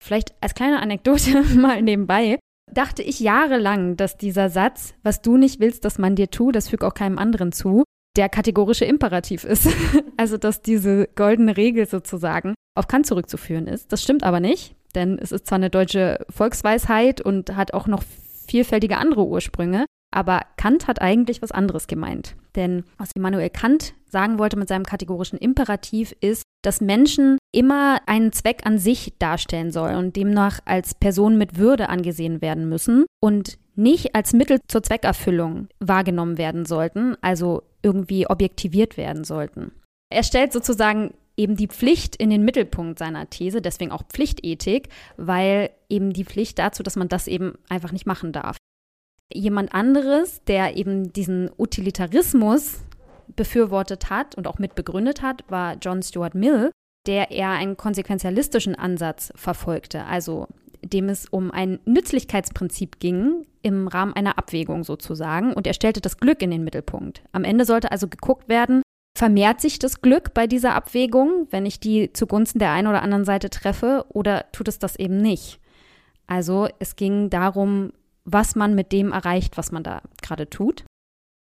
Vielleicht 0.03 0.33
als 0.41 0.55
kleine 0.55 0.81
Anekdote 0.81 1.43
mal 1.55 1.81
nebenbei, 1.83 2.39
dachte 2.71 3.03
ich 3.03 3.19
jahrelang, 3.19 3.97
dass 3.97 4.17
dieser 4.17 4.49
Satz, 4.49 4.95
was 5.03 5.21
du 5.21 5.37
nicht 5.37 5.59
willst, 5.59 5.85
dass 5.85 5.99
man 5.99 6.15
dir 6.15 6.31
tut, 6.31 6.55
das 6.55 6.69
fügt 6.69 6.83
auch 6.83 6.95
keinem 6.95 7.19
anderen 7.19 7.51
zu, 7.51 7.83
der 8.15 8.29
kategorische 8.29 8.85
Imperativ 8.85 9.43
ist. 9.43 9.67
also, 10.17 10.37
dass 10.37 10.61
diese 10.61 11.07
goldene 11.15 11.57
Regel 11.57 11.87
sozusagen 11.87 12.53
auf 12.75 12.87
Kant 12.87 13.05
zurückzuführen 13.05 13.67
ist. 13.67 13.91
Das 13.91 14.03
stimmt 14.03 14.23
aber 14.23 14.39
nicht, 14.39 14.75
denn 14.95 15.17
es 15.19 15.31
ist 15.31 15.47
zwar 15.47 15.57
eine 15.57 15.69
deutsche 15.69 16.25
Volksweisheit 16.29 17.21
und 17.21 17.55
hat 17.55 17.73
auch 17.73 17.87
noch 17.87 18.03
vielfältige 18.47 18.97
andere 18.97 19.25
Ursprünge, 19.25 19.85
aber 20.11 20.41
Kant 20.57 20.87
hat 20.87 21.01
eigentlich 21.01 21.41
was 21.41 21.51
anderes 21.51 21.87
gemeint. 21.87 22.35
Denn 22.55 22.83
was 22.97 23.11
Immanuel 23.15 23.49
Kant 23.49 23.95
sagen 24.05 24.37
wollte 24.37 24.57
mit 24.57 24.67
seinem 24.67 24.85
kategorischen 24.85 25.39
Imperativ 25.39 26.15
ist, 26.21 26.43
dass 26.61 26.81
Menschen 26.81 27.37
immer 27.51 27.99
einen 28.05 28.31
Zweck 28.31 28.61
an 28.65 28.77
sich 28.77 29.13
darstellen 29.17 29.71
sollen 29.71 29.97
und 29.97 30.15
demnach 30.15 30.59
als 30.65 30.93
Person 30.93 31.37
mit 31.37 31.57
Würde 31.57 31.89
angesehen 31.89 32.41
werden 32.41 32.69
müssen 32.69 33.05
und 33.21 33.57
nicht 33.75 34.15
als 34.15 34.33
Mittel 34.33 34.59
zur 34.67 34.83
Zweckerfüllung 34.83 35.67
wahrgenommen 35.79 36.37
werden 36.37 36.65
sollten, 36.65 37.15
also 37.21 37.63
irgendwie 37.83 38.27
objektiviert 38.27 38.97
werden 38.97 39.23
sollten. 39.23 39.71
Er 40.09 40.23
stellt 40.23 40.53
sozusagen 40.53 41.13
eben 41.37 41.55
die 41.55 41.67
Pflicht 41.67 42.15
in 42.15 42.29
den 42.29 42.45
Mittelpunkt 42.45 42.99
seiner 42.99 43.29
These, 43.29 43.61
deswegen 43.61 43.91
auch 43.91 44.03
Pflichtethik, 44.03 44.89
weil 45.17 45.69
eben 45.89 46.13
die 46.13 46.25
Pflicht 46.25 46.59
dazu, 46.59 46.83
dass 46.83 46.95
man 46.95 47.09
das 47.09 47.27
eben 47.27 47.57
einfach 47.69 47.91
nicht 47.91 48.05
machen 48.05 48.31
darf. 48.31 48.57
Jemand 49.33 49.73
anderes, 49.73 50.43
der 50.43 50.77
eben 50.77 51.11
diesen 51.11 51.49
Utilitarismus 51.57 52.81
befürwortet 53.35 54.09
hat 54.09 54.35
und 54.35 54.47
auch 54.47 54.59
mit 54.59 54.75
begründet 54.75 55.21
hat, 55.21 55.43
war 55.49 55.75
John 55.81 56.03
Stuart 56.03 56.35
Mill, 56.35 56.71
der 57.07 57.31
eher 57.31 57.49
einen 57.49 57.77
konsequenzialistischen 57.77 58.75
Ansatz 58.75 59.33
verfolgte, 59.35 60.05
also 60.05 60.47
dem 60.83 61.09
es 61.09 61.25
um 61.25 61.51
ein 61.51 61.79
Nützlichkeitsprinzip 61.85 62.99
ging, 62.99 63.45
im 63.61 63.87
Rahmen 63.87 64.13
einer 64.13 64.37
Abwägung 64.37 64.83
sozusagen. 64.83 65.53
Und 65.53 65.67
er 65.67 65.73
stellte 65.73 66.01
das 66.01 66.17
Glück 66.17 66.41
in 66.41 66.51
den 66.51 66.63
Mittelpunkt. 66.63 67.23
Am 67.31 67.43
Ende 67.43 67.65
sollte 67.65 67.91
also 67.91 68.07
geguckt 68.07 68.49
werden, 68.49 68.81
vermehrt 69.17 69.61
sich 69.61 69.79
das 69.79 70.01
Glück 70.01 70.33
bei 70.33 70.47
dieser 70.47 70.75
Abwägung, 70.75 71.47
wenn 71.51 71.65
ich 71.65 71.79
die 71.79 72.11
zugunsten 72.13 72.59
der 72.59 72.71
einen 72.71 72.87
oder 72.87 73.01
anderen 73.01 73.25
Seite 73.25 73.49
treffe, 73.49 74.05
oder 74.09 74.51
tut 74.51 74.67
es 74.67 74.79
das 74.79 74.95
eben 74.97 75.17
nicht? 75.17 75.59
Also 76.27 76.67
es 76.79 76.95
ging 76.95 77.29
darum, 77.29 77.91
was 78.25 78.55
man 78.55 78.75
mit 78.75 78.91
dem 78.91 79.11
erreicht, 79.11 79.57
was 79.57 79.71
man 79.71 79.83
da 79.83 80.01
gerade 80.21 80.49
tut. 80.49 80.83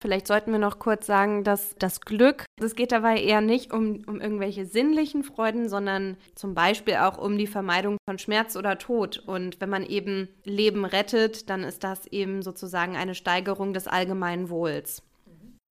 Vielleicht 0.02 0.26
sollten 0.26 0.50
wir 0.50 0.58
noch 0.58 0.80
kurz 0.80 1.06
sagen, 1.06 1.44
dass 1.44 1.76
das 1.78 2.00
Glück, 2.00 2.44
es 2.60 2.74
geht 2.74 2.90
dabei 2.90 3.22
eher 3.22 3.40
nicht 3.40 3.72
um, 3.72 4.02
um 4.08 4.20
irgendwelche 4.20 4.66
sinnlichen 4.66 5.22
Freuden, 5.22 5.68
sondern 5.68 6.16
zum 6.34 6.54
Beispiel 6.54 6.96
auch 6.96 7.18
um 7.18 7.38
die 7.38 7.46
Vermeidung 7.46 7.98
von 8.04 8.18
Schmerz 8.18 8.56
oder 8.56 8.78
Tod. 8.78 9.22
Und 9.24 9.60
wenn 9.60 9.70
man 9.70 9.86
eben 9.86 10.26
Leben 10.42 10.84
rettet, 10.84 11.48
dann 11.48 11.62
ist 11.62 11.84
das 11.84 12.08
eben 12.08 12.42
sozusagen 12.42 12.96
eine 12.96 13.14
Steigerung 13.14 13.74
des 13.74 13.86
allgemeinen 13.86 14.50
Wohls. 14.50 15.04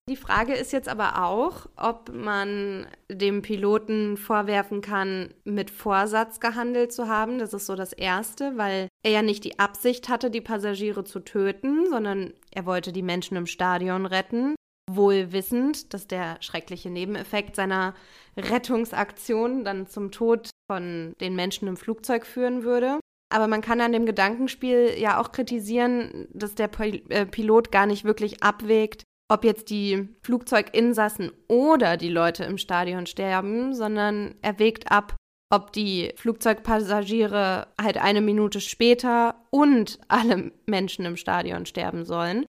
Die 0.09 0.15
Frage 0.15 0.53
ist 0.53 0.71
jetzt 0.71 0.87
aber 0.87 1.23
auch, 1.23 1.67
ob 1.75 2.11
man 2.13 2.87
dem 3.09 3.41
Piloten 3.41 4.15
vorwerfen 4.15 4.79
kann, 4.79 5.33
mit 5.43 5.69
Vorsatz 5.69 6.39
gehandelt 6.39 6.93
zu 6.93 7.09
haben. 7.09 7.37
Das 7.37 7.53
ist 7.53 7.65
so 7.65 7.75
das 7.75 7.91
Erste, 7.91 8.57
weil 8.57 8.87
er 9.03 9.11
ja 9.11 9.21
nicht 9.21 9.43
die 9.43 9.59
Absicht 9.59 10.07
hatte, 10.07 10.31
die 10.31 10.41
Passagiere 10.41 11.03
zu 11.03 11.19
töten, 11.19 11.89
sondern 11.89 12.33
er 12.53 12.65
wollte 12.65 12.91
die 12.91 13.01
Menschen 13.01 13.37
im 13.37 13.47
Stadion 13.47 14.05
retten, 14.05 14.55
wohl 14.89 15.31
wissend, 15.31 15.93
dass 15.93 16.07
der 16.07 16.37
schreckliche 16.41 16.89
Nebeneffekt 16.89 17.55
seiner 17.55 17.93
Rettungsaktion 18.37 19.63
dann 19.63 19.87
zum 19.87 20.11
Tod 20.11 20.49
von 20.69 21.13
den 21.21 21.35
Menschen 21.35 21.67
im 21.67 21.77
Flugzeug 21.77 22.25
führen 22.25 22.63
würde. 22.63 22.99
Aber 23.33 23.47
man 23.47 23.61
kann 23.61 23.79
an 23.79 23.93
dem 23.93 24.05
Gedankenspiel 24.05 24.93
ja 24.97 25.19
auch 25.19 25.31
kritisieren, 25.31 26.27
dass 26.33 26.55
der 26.55 26.69
äh, 26.79 27.25
Pilot 27.25 27.71
gar 27.71 27.85
nicht 27.85 28.03
wirklich 28.03 28.43
abwägt, 28.43 29.03
ob 29.31 29.45
jetzt 29.45 29.69
die 29.69 30.09
Flugzeuginsassen 30.21 31.31
oder 31.47 31.95
die 31.95 32.09
Leute 32.09 32.43
im 32.43 32.57
Stadion 32.57 33.05
sterben, 33.05 33.73
sondern 33.73 34.35
er 34.41 34.59
wägt 34.59 34.91
ab, 34.91 35.15
ob 35.51 35.73
die 35.73 36.13
Flugzeugpassagiere 36.15 37.67
halt 37.79 37.97
eine 37.97 38.21
Minute 38.21 38.61
später 38.61 39.35
und 39.49 39.99
alle 40.07 40.51
Menschen 40.65 41.05
im 41.05 41.17
Stadion 41.17 41.65
sterben 41.65 42.05
sollen. 42.05 42.45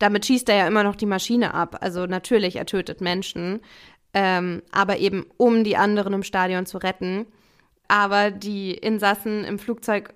Damit 0.00 0.24
schießt 0.24 0.48
er 0.48 0.56
ja 0.56 0.66
immer 0.66 0.82
noch 0.82 0.96
die 0.96 1.06
Maschine 1.06 1.52
ab. 1.52 1.76
Also 1.80 2.06
natürlich, 2.06 2.56
er 2.56 2.64
tötet 2.64 3.02
Menschen, 3.02 3.60
ähm, 4.14 4.62
aber 4.72 4.98
eben 4.98 5.26
um 5.36 5.62
die 5.62 5.76
anderen 5.76 6.14
im 6.14 6.22
Stadion 6.22 6.64
zu 6.64 6.78
retten. 6.78 7.26
Aber 7.88 8.30
die 8.30 8.72
Insassen 8.72 9.44
im 9.44 9.58
Flugzeug, 9.58 10.14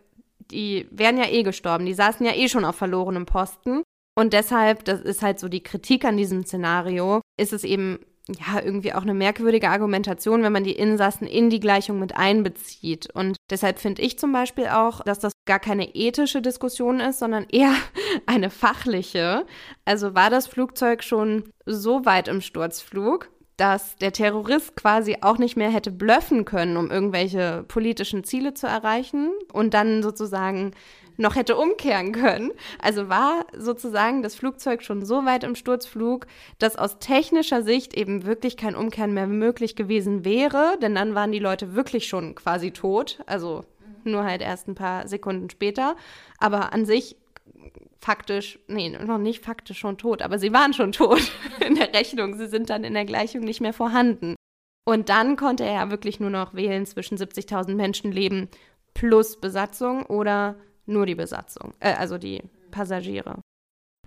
die 0.51 0.89
wären 0.91 1.19
ja 1.19 1.29
eh 1.29 1.43
gestorben. 1.43 1.85
Die 1.85 1.95
saßen 1.95 2.25
ja 2.25 2.33
eh 2.35 2.49
schon 2.49 2.65
auf 2.65 2.77
verlorenem 2.77 3.27
Posten. 3.27 3.83
Und 4.17 4.33
deshalb, 4.33 4.85
das 4.87 5.01
ist 5.01 5.23
halt 5.23 5.39
so 5.39 5.49
die 5.49 5.63
Kritik 5.63 6.05
an 6.05 6.17
diesem 6.17 6.45
Szenario, 6.45 7.21
ist 7.37 7.53
es 7.53 7.65
eben 7.65 7.99
ja 8.29 8.63
irgendwie 8.63 8.95
auch 8.95 9.03
eine 9.03 9.15
merkwürdige 9.15 9.69
Argumentation, 9.69 10.43
wenn 10.43 10.53
man 10.53 10.65
die 10.65 10.73
Insassen 10.73 11.27
in 11.27 11.51
die 11.51 11.61
Gleichung 11.61 11.99
mit 11.99 12.17
einbezieht. 12.17 13.09
Und 13.15 13.37
deshalb 13.51 13.79
finde 13.79 14.03
ich 14.03 14.19
zum 14.19 14.33
Beispiel 14.33 14.69
auch, 14.69 15.03
dass 15.03 15.19
das 15.19 15.33
gar 15.45 15.61
keine 15.61 15.95
ethische 15.95 16.41
Diskussion 16.41 17.01
ist, 17.01 17.19
sondern 17.19 17.47
eher 17.51 17.75
eine 18.27 18.51
fachliche. 18.51 19.47
Also 19.85 20.15
war 20.15 20.31
das 20.31 20.47
Flugzeug 20.47 21.03
schon 21.03 21.45
so 21.67 22.07
weit 22.07 22.29
im 22.29 22.41
Sturzflug, 22.41 23.29
dass 23.57 23.97
der 23.97 24.13
Terrorist 24.13 24.75
quasi 24.75 25.19
auch 25.21 25.39
nicht 25.39 25.57
mehr 25.57 25.71
hätte 25.71 25.91
blöffen 25.91 26.45
können, 26.45 26.77
um 26.77 26.91
irgendwelche 26.91 27.65
politischen 27.69 28.25
Ziele 28.25 28.55
zu 28.55 28.67
erreichen 28.67 29.31
und 29.53 29.75
dann 29.75 30.03
sozusagen 30.03 30.73
noch 31.17 31.37
hätte 31.37 31.57
umkehren 31.57 32.13
können. 32.13 32.53
Also 32.81 33.09
war 33.09 33.47
sozusagen 33.57 34.23
das 34.23 34.35
Flugzeug 34.35 34.83
schon 34.83 35.05
so 35.05 35.25
weit 35.25 35.45
im 35.45 35.55
Sturzflug, 35.55 36.27
dass 36.59 36.77
aus 36.77 36.99
technischer 36.99 37.63
Sicht 37.63 37.95
eben 37.95 38.25
wirklich 38.25 38.57
kein 38.57 38.77
Umkehren 38.77 39.15
mehr 39.15 39.27
möglich 39.27 39.77
gewesen 39.77 40.25
wäre, 40.25 40.79
denn 40.83 40.95
dann 40.95 41.15
waren 41.15 41.33
die 41.33 41.39
Leute 41.39 41.75
wirklich 41.75 42.09
schon 42.09 42.35
quasi 42.35 42.71
tot, 42.71 43.21
also 43.27 43.65
nur 44.05 44.25
halt 44.25 44.43
erst 44.43 44.69
ein 44.69 44.75
paar 44.75 45.09
Sekunden 45.09 45.51
später. 45.51 45.97
Aber 46.39 46.73
an 46.73 46.85
sich 46.85 47.17
faktisch, 48.01 48.59
nee, 48.69 48.91
noch 48.91 49.19
nicht 49.19 49.45
faktisch 49.45 49.79
schon 49.79 49.97
tot, 49.97 50.21
aber 50.21 50.39
sie 50.39 50.53
waren 50.53 50.75
schon 50.75 50.93
tot 50.93 51.23
in 51.67 51.75
der 51.75 51.93
Rechnung. 51.95 52.37
Sie 52.37 52.49
sind 52.49 52.71
dann 52.71 52.85
in 52.85 52.95
der 52.95 53.07
Gleichung 53.07 53.43
nicht 53.43 53.61
mehr 53.61 53.73
vorhanden. 53.73 54.37
Und 54.87 55.09
dann 55.09 55.37
konnte 55.37 55.65
er 55.65 55.73
ja 55.73 55.91
wirklich 55.91 56.21
nur 56.21 56.29
noch 56.29 56.55
wählen 56.55 56.85
zwischen 56.85 57.17
70.000 57.17 57.75
Menschenleben 57.75 58.49
plus 58.93 59.41
Besatzung 59.41 60.05
oder 60.05 60.57
nur 60.87 61.07
die 61.07 61.15
Besatzung, 61.15 61.75
äh, 61.81 61.95
also 61.95 62.19
die 62.19 62.43
Passagiere. 62.71 63.41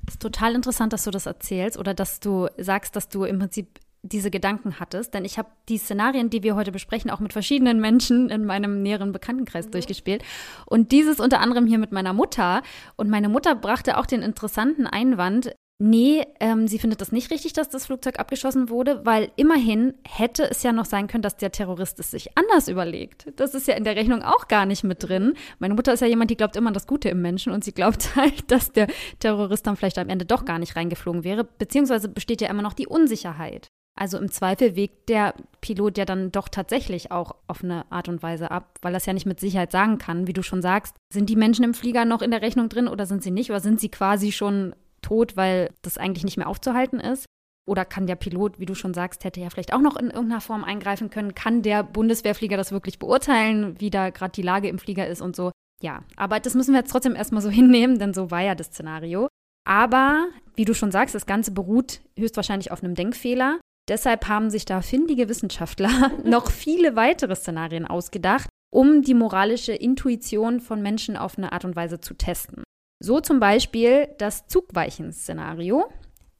Es 0.08 0.16
ist 0.16 0.22
total 0.22 0.56
interessant, 0.56 0.94
dass 0.94 1.04
du 1.04 1.12
das 1.12 1.26
erzählst 1.26 1.78
oder 1.78 1.94
dass 1.94 2.20
du 2.20 2.48
sagst, 2.58 2.96
dass 2.96 3.10
du 3.10 3.24
im 3.24 3.40
Prinzip 3.40 3.80
diese 4.04 4.32
Gedanken 4.32 4.80
hattest, 4.80 5.14
denn 5.14 5.26
ich 5.26 5.38
habe 5.38 5.50
die 5.70 5.78
Szenarien, 5.78 6.30
die 6.30 6.44
wir 6.44 6.56
heute 6.56 6.72
besprechen, 6.72 7.12
auch 7.12 7.20
mit 7.20 7.34
verschiedenen 7.34 7.82
Menschen 7.82 8.30
in 8.30 8.46
meinem 8.46 8.82
näheren 8.82 9.12
Bekanntenkreis 9.12 9.68
mhm. 9.68 9.72
durchgespielt 9.72 10.24
und 10.66 10.92
dieses 10.92 11.20
unter 11.20 11.40
anderem 11.40 11.66
hier 11.66 11.80
mit 11.80 11.92
meiner 11.92 12.14
Mutter 12.14 12.62
und 12.96 13.10
meine 13.10 13.28
Mutter 13.28 13.56
brachte 13.56 13.98
auch 13.98 14.06
den 14.06 14.22
interessanten 14.22 14.88
Einwand, 14.88 15.54
Nee, 15.80 16.26
ähm, 16.40 16.68
sie 16.68 16.80
findet 16.80 17.02
das 17.02 17.12
nicht 17.12 17.30
richtig, 17.30 17.54
dass 17.54 17.70
das 17.70 17.86
Flugzeug 17.86 18.18
abgeschossen 18.18 18.70
wurde, 18.70 19.06
weil 19.06 19.32
immerhin 19.36 19.94
hätte 20.04 20.50
es 20.50 20.64
ja 20.64 20.72
noch 20.72 20.86
sein 20.86 21.06
können, 21.06 21.22
dass 21.22 21.38
der 21.38 21.52
Terrorist 21.52 22.00
es 22.00 22.10
sich 22.10 22.36
anders 22.36 22.68
überlegt. 22.68 23.32
Das 23.36 23.54
ist 23.54 23.68
ja 23.68 23.76
in 23.76 23.84
der 23.84 23.96
Rechnung 23.96 24.24
auch 24.24 24.48
gar 24.48 24.66
nicht 24.66 24.84
mit 24.84 25.08
drin. 25.08 25.36
Meine 25.60 25.76
Mutter 25.76 25.94
ist 25.94 26.00
ja 26.00 26.08
jemand, 26.08 26.32
die 26.32 26.38
glaubt 26.38 26.56
immer 26.56 26.70
an 26.70 26.74
das 26.74 26.88
Gute 26.88 27.10
im 27.10 27.22
Menschen 27.22 27.54
und 27.54 27.64
sie 27.64 27.74
glaubt 27.74 28.16
halt, 28.16 28.50
dass 28.52 28.72
der 28.72 28.88
Terrorist 29.20 29.68
dann 29.68 29.76
vielleicht 29.76 30.00
am 30.00 30.10
Ende 30.10 30.26
doch 30.26 30.46
gar 30.46 30.58
nicht 30.58 30.76
reingeflogen 30.76 31.24
wäre, 31.24 31.44
beziehungsweise 31.44 32.10
besteht 32.10 32.42
ja 32.42 32.50
immer 32.50 32.64
noch 32.64 32.74
die 32.74 32.88
Unsicherheit. 32.88 33.68
Also 34.00 34.18
im 34.18 34.32
Zweifel 34.32 34.76
wägt 34.76 35.10
der 35.10 35.34
Pilot 35.62 35.98
ja 35.98 36.06
dann 36.06 36.32
doch 36.32 36.50
tatsächlich 36.50 37.12
auch 37.12 37.36
auf 37.48 37.64
eine 37.64 37.92
Art 37.92 38.10
und 38.10 38.22
Weise 38.22 38.52
ab, 38.52 38.78
weil 38.82 38.96
es 38.96 39.08
ja 39.08 39.14
nicht 39.14 39.26
mit 39.26 39.40
Sicherheit 39.40 39.72
sagen 39.72 39.98
kann, 39.98 40.28
wie 40.28 40.34
du 40.34 40.44
schon 40.44 40.62
sagst. 40.62 40.96
Sind 41.12 41.30
die 41.30 41.36
Menschen 41.36 41.66
im 41.66 41.74
Flieger 41.74 42.06
noch 42.06 42.22
in 42.22 42.32
der 42.32 42.44
Rechnung 42.44 42.70
drin 42.70 42.88
oder 42.88 43.08
sind 43.08 43.24
sie 43.24 43.32
nicht? 43.32 43.50
Oder 43.50 43.60
sind 43.60 43.80
sie 43.80 43.90
quasi 43.90 44.32
schon 44.32 44.76
tot, 45.02 45.38
weil 45.38 45.74
das 45.82 45.98
eigentlich 45.98 46.24
nicht 46.24 46.38
mehr 46.38 46.48
aufzuhalten 46.48 47.00
ist? 47.00 47.26
Oder 47.68 47.84
kann 47.84 48.08
der 48.08 48.16
Pilot, 48.16 48.60
wie 48.60 48.66
du 48.66 48.76
schon 48.76 48.94
sagst, 48.94 49.26
hätte 49.26 49.42
ja 49.42 49.50
vielleicht 49.50 49.74
auch 49.74 49.82
noch 49.82 49.98
in 49.98 50.10
irgendeiner 50.10 50.42
Form 50.42 50.64
eingreifen 50.64 51.10
können? 51.10 51.36
Kann 51.36 51.62
der 51.62 51.84
Bundeswehrflieger 51.84 52.56
das 52.56 52.72
wirklich 52.72 52.98
beurteilen, 52.98 53.80
wie 53.80 53.90
da 53.90 54.10
gerade 54.10 54.32
die 54.32 54.42
Lage 54.42 54.70
im 54.70 54.80
Flieger 54.80 55.06
ist 55.08 55.22
und 55.22 55.36
so? 55.36 55.52
Ja, 55.84 56.04
aber 56.16 56.40
das 56.40 56.56
müssen 56.56 56.74
wir 56.74 56.80
jetzt 56.80 56.92
trotzdem 56.92 57.16
erstmal 57.16 57.42
so 57.42 57.50
hinnehmen, 57.52 58.00
denn 58.00 58.14
so 58.14 58.32
war 58.32 58.42
ja 58.42 58.56
das 58.56 58.68
Szenario. 58.68 59.28
Aber, 59.68 60.28
wie 60.56 60.64
du 60.64 60.74
schon 60.74 60.92
sagst, 60.92 61.14
das 61.14 61.26
Ganze 61.26 61.52
beruht 61.52 62.00
höchstwahrscheinlich 62.18 62.72
auf 62.72 62.84
einem 62.84 62.96
Denkfehler. 62.96 63.60
Deshalb 63.90 64.28
haben 64.30 64.50
sich 64.50 64.64
da 64.64 64.82
findige 64.82 65.28
Wissenschaftler 65.28 66.12
noch 66.24 66.50
viele 66.50 66.96
weitere 66.96 67.36
Szenarien 67.36 67.86
ausgedacht, 67.86 68.48
um 68.74 69.02
die 69.02 69.14
moralische 69.14 69.74
Intuition 69.74 70.62
von 70.62 70.82
Menschen 70.82 71.18
auf 71.18 71.38
eine 71.38 71.52
Art 71.52 71.66
und 71.66 71.76
Weise 71.76 72.00
zu 72.00 72.14
testen. 72.14 72.64
So 73.00 73.20
zum 73.20 73.40
Beispiel 73.40 74.08
das 74.18 74.48
Zugweichen-Szenario. 74.48 75.86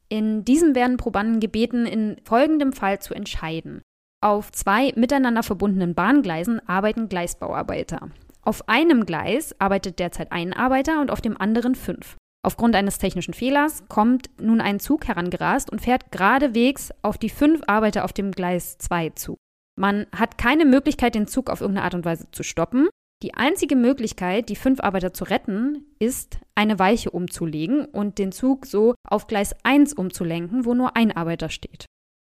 In 0.08 0.44
diesem 0.44 0.74
werden 0.74 0.96
Probanden 0.96 1.40
gebeten, 1.40 1.86
in 1.86 2.16
folgendem 2.24 2.72
Fall 2.72 2.98
zu 2.98 3.14
entscheiden. 3.14 3.82
Auf 4.20 4.50
zwei 4.50 4.92
miteinander 4.96 5.42
verbundenen 5.42 5.94
Bahngleisen 5.94 6.66
arbeiten 6.66 7.08
Gleisbauarbeiter. 7.08 8.10
Auf 8.42 8.68
einem 8.68 9.06
Gleis 9.06 9.54
arbeitet 9.60 9.98
derzeit 9.98 10.32
ein 10.32 10.52
Arbeiter 10.52 11.00
und 11.00 11.10
auf 11.10 11.20
dem 11.20 11.40
anderen 11.40 11.74
fünf. 11.74 12.16
Aufgrund 12.42 12.74
eines 12.74 12.98
technischen 12.98 13.34
Fehlers 13.34 13.84
kommt 13.88 14.30
nun 14.40 14.60
ein 14.60 14.80
Zug 14.80 15.06
herangerast 15.06 15.70
und 15.70 15.80
fährt 15.80 16.10
geradewegs 16.10 16.90
auf 17.02 17.18
die 17.18 17.30
fünf 17.30 17.62
Arbeiter 17.66 18.04
auf 18.04 18.12
dem 18.12 18.32
Gleis 18.32 18.78
2 18.78 19.10
zu. 19.10 19.36
Man 19.76 20.06
hat 20.16 20.38
keine 20.38 20.64
Möglichkeit, 20.64 21.14
den 21.14 21.26
Zug 21.26 21.50
auf 21.50 21.60
irgendeine 21.60 21.84
Art 21.84 21.94
und 21.94 22.04
Weise 22.04 22.26
zu 22.32 22.42
stoppen. 22.42 22.88
Die 23.22 23.34
einzige 23.34 23.74
Möglichkeit, 23.74 24.48
die 24.48 24.56
fünf 24.56 24.80
Arbeiter 24.80 25.12
zu 25.12 25.24
retten, 25.24 25.84
ist, 25.98 26.38
eine 26.54 26.78
Weiche 26.78 27.10
umzulegen 27.10 27.84
und 27.84 28.18
den 28.18 28.30
Zug 28.30 28.66
so 28.66 28.94
auf 29.04 29.26
Gleis 29.26 29.56
1 29.64 29.92
umzulenken, 29.92 30.64
wo 30.64 30.74
nur 30.74 30.96
ein 30.96 31.10
Arbeiter 31.10 31.48
steht. 31.48 31.86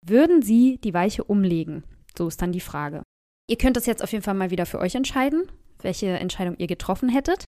Würden 0.07 0.43
Sie 0.43 0.79
die 0.79 0.93
Weiche 0.93 1.25
umlegen? 1.25 1.85
So 2.17 2.29
ist 2.29 2.43
dann 2.43 2.53
die 2.53 2.61
Frage. 2.61 3.03
Ihr 3.49 3.57
könnt 3.57 3.77
das 3.77 3.87
jetzt 3.87 4.03
auf 4.03 4.13
jeden 4.13 4.25
Fall 4.25 4.35
mal 4.35 4.51
wieder 4.51 4.67
für 4.67 4.79
euch 4.79 4.95
entscheiden, 4.95 5.45
welche 5.81 6.09
Entscheidung 6.09 6.57
ihr 6.59 6.67
getroffen 6.67 7.09
hättet. 7.09 7.45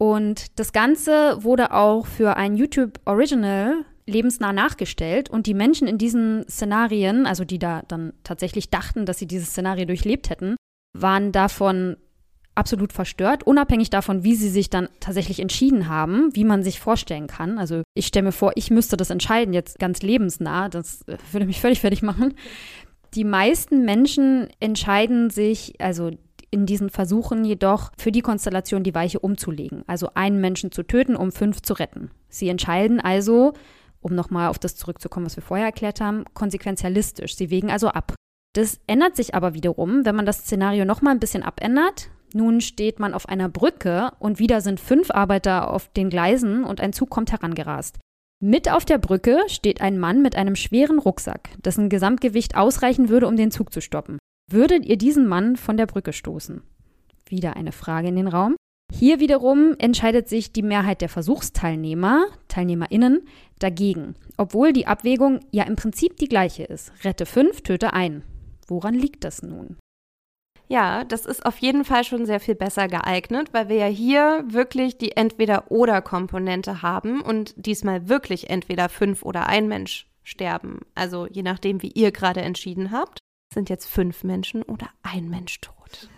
Und 0.00 0.58
das 0.60 0.72
Ganze 0.72 1.42
wurde 1.42 1.72
auch 1.72 2.06
für 2.06 2.36
ein 2.36 2.56
YouTube 2.56 3.00
Original 3.04 3.84
lebensnah 4.06 4.52
nachgestellt 4.52 5.28
und 5.28 5.46
die 5.46 5.54
Menschen 5.54 5.86
in 5.88 5.98
diesen 5.98 6.48
Szenarien, 6.48 7.26
also 7.26 7.44
die 7.44 7.58
da 7.58 7.82
dann 7.88 8.14
tatsächlich 8.22 8.70
dachten, 8.70 9.04
dass 9.04 9.18
sie 9.18 9.26
dieses 9.26 9.50
Szenario 9.50 9.84
durchlebt 9.84 10.30
hätten, 10.30 10.56
waren 10.96 11.32
davon 11.32 11.96
absolut 12.58 12.92
verstört, 12.92 13.44
unabhängig 13.44 13.88
davon, 13.88 14.24
wie 14.24 14.34
sie 14.34 14.48
sich 14.50 14.68
dann 14.68 14.88
tatsächlich 15.00 15.40
entschieden 15.40 15.88
haben, 15.88 16.34
wie 16.34 16.44
man 16.44 16.62
sich 16.62 16.80
vorstellen 16.80 17.28
kann. 17.28 17.58
Also 17.58 17.82
ich 17.94 18.06
stelle 18.06 18.24
mir 18.24 18.32
vor, 18.32 18.52
ich 18.56 18.70
müsste 18.70 18.96
das 18.96 19.10
entscheiden, 19.10 19.54
jetzt 19.54 19.78
ganz 19.78 20.02
lebensnah, 20.02 20.68
das 20.68 21.02
äh, 21.02 21.16
würde 21.32 21.46
mich 21.46 21.60
völlig 21.60 21.80
fertig 21.80 22.02
machen. 22.02 22.34
Die 23.14 23.24
meisten 23.24 23.84
Menschen 23.84 24.48
entscheiden 24.60 25.30
sich, 25.30 25.80
also 25.80 26.10
in 26.50 26.66
diesen 26.66 26.90
Versuchen 26.90 27.44
jedoch 27.44 27.92
für 27.96 28.12
die 28.12 28.22
Konstellation 28.22 28.82
die 28.82 28.94
Weiche 28.94 29.20
umzulegen, 29.20 29.84
also 29.86 30.10
einen 30.14 30.40
Menschen 30.40 30.72
zu 30.72 30.82
töten, 30.82 31.14
um 31.14 31.30
fünf 31.30 31.62
zu 31.62 31.74
retten. 31.74 32.10
Sie 32.28 32.48
entscheiden 32.48 33.00
also, 33.00 33.52
um 34.00 34.14
nochmal 34.14 34.48
auf 34.48 34.58
das 34.58 34.76
zurückzukommen, 34.76 35.26
was 35.26 35.36
wir 35.36 35.42
vorher 35.42 35.66
erklärt 35.66 36.00
haben, 36.00 36.24
konsequenzialistisch. 36.34 37.36
Sie 37.36 37.50
wägen 37.50 37.70
also 37.70 37.88
ab. 37.88 38.14
Das 38.54 38.80
ändert 38.86 39.14
sich 39.14 39.34
aber 39.34 39.54
wiederum, 39.54 40.04
wenn 40.04 40.16
man 40.16 40.26
das 40.26 40.38
Szenario 40.38 40.84
nochmal 40.84 41.14
ein 41.14 41.20
bisschen 41.20 41.42
abändert. 41.42 42.10
Nun 42.34 42.60
steht 42.60 42.98
man 42.98 43.14
auf 43.14 43.28
einer 43.28 43.48
Brücke 43.48 44.12
und 44.18 44.38
wieder 44.38 44.60
sind 44.60 44.80
fünf 44.80 45.10
Arbeiter 45.10 45.72
auf 45.72 45.88
den 45.92 46.10
Gleisen 46.10 46.64
und 46.64 46.80
ein 46.80 46.92
Zug 46.92 47.10
kommt 47.10 47.32
herangerast. 47.32 47.98
Mit 48.40 48.70
auf 48.70 48.84
der 48.84 48.98
Brücke 48.98 49.40
steht 49.48 49.80
ein 49.80 49.98
Mann 49.98 50.22
mit 50.22 50.36
einem 50.36 50.54
schweren 50.54 50.98
Rucksack, 50.98 51.50
dessen 51.64 51.88
Gesamtgewicht 51.88 52.56
ausreichen 52.56 53.08
würde, 53.08 53.26
um 53.26 53.36
den 53.36 53.50
Zug 53.50 53.72
zu 53.72 53.80
stoppen. 53.80 54.18
Würdet 54.50 54.86
ihr 54.86 54.96
diesen 54.96 55.26
Mann 55.26 55.56
von 55.56 55.76
der 55.76 55.86
Brücke 55.86 56.12
stoßen? 56.12 56.62
Wieder 57.28 57.56
eine 57.56 57.72
Frage 57.72 58.08
in 58.08 58.16
den 58.16 58.28
Raum. 58.28 58.54
Hier 58.92 59.20
wiederum 59.20 59.74
entscheidet 59.78 60.28
sich 60.28 60.52
die 60.52 60.62
Mehrheit 60.62 61.00
der 61.02 61.08
Versuchsteilnehmer, 61.08 62.26
Teilnehmerinnen, 62.48 63.26
dagegen, 63.58 64.14
obwohl 64.36 64.72
die 64.72 64.86
Abwägung 64.86 65.40
ja 65.50 65.64
im 65.64 65.76
Prinzip 65.76 66.16
die 66.16 66.28
gleiche 66.28 66.64
ist. 66.64 66.92
Rette 67.04 67.26
fünf, 67.26 67.62
töte 67.62 67.92
ein. 67.92 68.22
Woran 68.66 68.94
liegt 68.94 69.24
das 69.24 69.42
nun? 69.42 69.76
Ja, 70.68 71.04
das 71.04 71.24
ist 71.24 71.46
auf 71.46 71.58
jeden 71.58 71.84
Fall 71.84 72.04
schon 72.04 72.26
sehr 72.26 72.40
viel 72.40 72.54
besser 72.54 72.88
geeignet, 72.88 73.48
weil 73.52 73.68
wir 73.70 73.76
ja 73.76 73.86
hier 73.86 74.44
wirklich 74.46 74.98
die 74.98 75.16
Entweder-Oder-Komponente 75.16 76.82
haben 76.82 77.22
und 77.22 77.54
diesmal 77.56 78.08
wirklich 78.08 78.50
entweder 78.50 78.90
fünf 78.90 79.22
oder 79.22 79.46
ein 79.46 79.66
Mensch 79.66 80.06
sterben. 80.24 80.80
Also 80.94 81.26
je 81.26 81.42
nachdem, 81.42 81.82
wie 81.82 81.90
ihr 81.92 82.12
gerade 82.12 82.42
entschieden 82.42 82.92
habt 82.92 83.18
sind 83.52 83.70
jetzt 83.70 83.86
fünf 83.86 84.24
Menschen 84.24 84.62
oder 84.62 84.90
ein 85.02 85.28
Mensch 85.28 85.60
tot. 85.60 86.08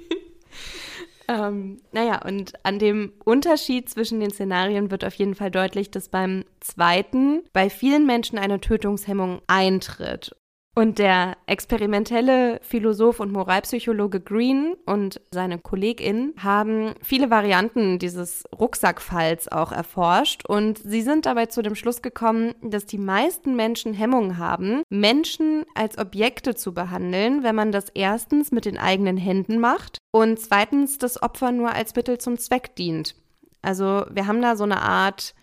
ähm, 1.28 1.80
naja, 1.92 2.24
und 2.24 2.52
an 2.64 2.78
dem 2.78 3.12
Unterschied 3.24 3.88
zwischen 3.88 4.20
den 4.20 4.30
Szenarien 4.30 4.90
wird 4.90 5.04
auf 5.04 5.14
jeden 5.14 5.34
Fall 5.34 5.50
deutlich, 5.50 5.90
dass 5.90 6.08
beim 6.08 6.44
zweiten 6.60 7.42
bei 7.52 7.70
vielen 7.70 8.06
Menschen 8.06 8.38
eine 8.38 8.60
Tötungshemmung 8.60 9.40
eintritt. 9.46 10.36
Und 10.78 10.98
der 10.98 11.38
experimentelle 11.46 12.60
Philosoph 12.60 13.20
und 13.20 13.32
Moralpsychologe 13.32 14.20
Green 14.20 14.74
und 14.84 15.22
seine 15.30 15.58
Kollegin 15.58 16.34
haben 16.36 16.92
viele 17.00 17.30
Varianten 17.30 17.98
dieses 17.98 18.44
Rucksackfalls 18.52 19.50
auch 19.50 19.72
erforscht 19.72 20.44
und 20.46 20.76
sie 20.76 21.00
sind 21.00 21.24
dabei 21.24 21.46
zu 21.46 21.62
dem 21.62 21.76
Schluss 21.76 22.02
gekommen, 22.02 22.54
dass 22.60 22.84
die 22.84 22.98
meisten 22.98 23.56
Menschen 23.56 23.94
Hemmungen 23.94 24.36
haben, 24.36 24.82
Menschen 24.90 25.64
als 25.74 25.96
Objekte 25.96 26.54
zu 26.54 26.74
behandeln, 26.74 27.42
wenn 27.42 27.54
man 27.54 27.72
das 27.72 27.88
erstens 27.94 28.52
mit 28.52 28.66
den 28.66 28.76
eigenen 28.76 29.16
Händen 29.16 29.58
macht 29.58 29.96
und 30.12 30.38
zweitens 30.38 30.98
das 30.98 31.22
Opfer 31.22 31.52
nur 31.52 31.72
als 31.72 31.96
Mittel 31.96 32.18
zum 32.18 32.36
Zweck 32.36 32.76
dient. 32.76 33.14
Also 33.62 34.04
wir 34.10 34.26
haben 34.26 34.42
da 34.42 34.56
so 34.56 34.64
eine 34.64 34.82
Art 34.82 35.34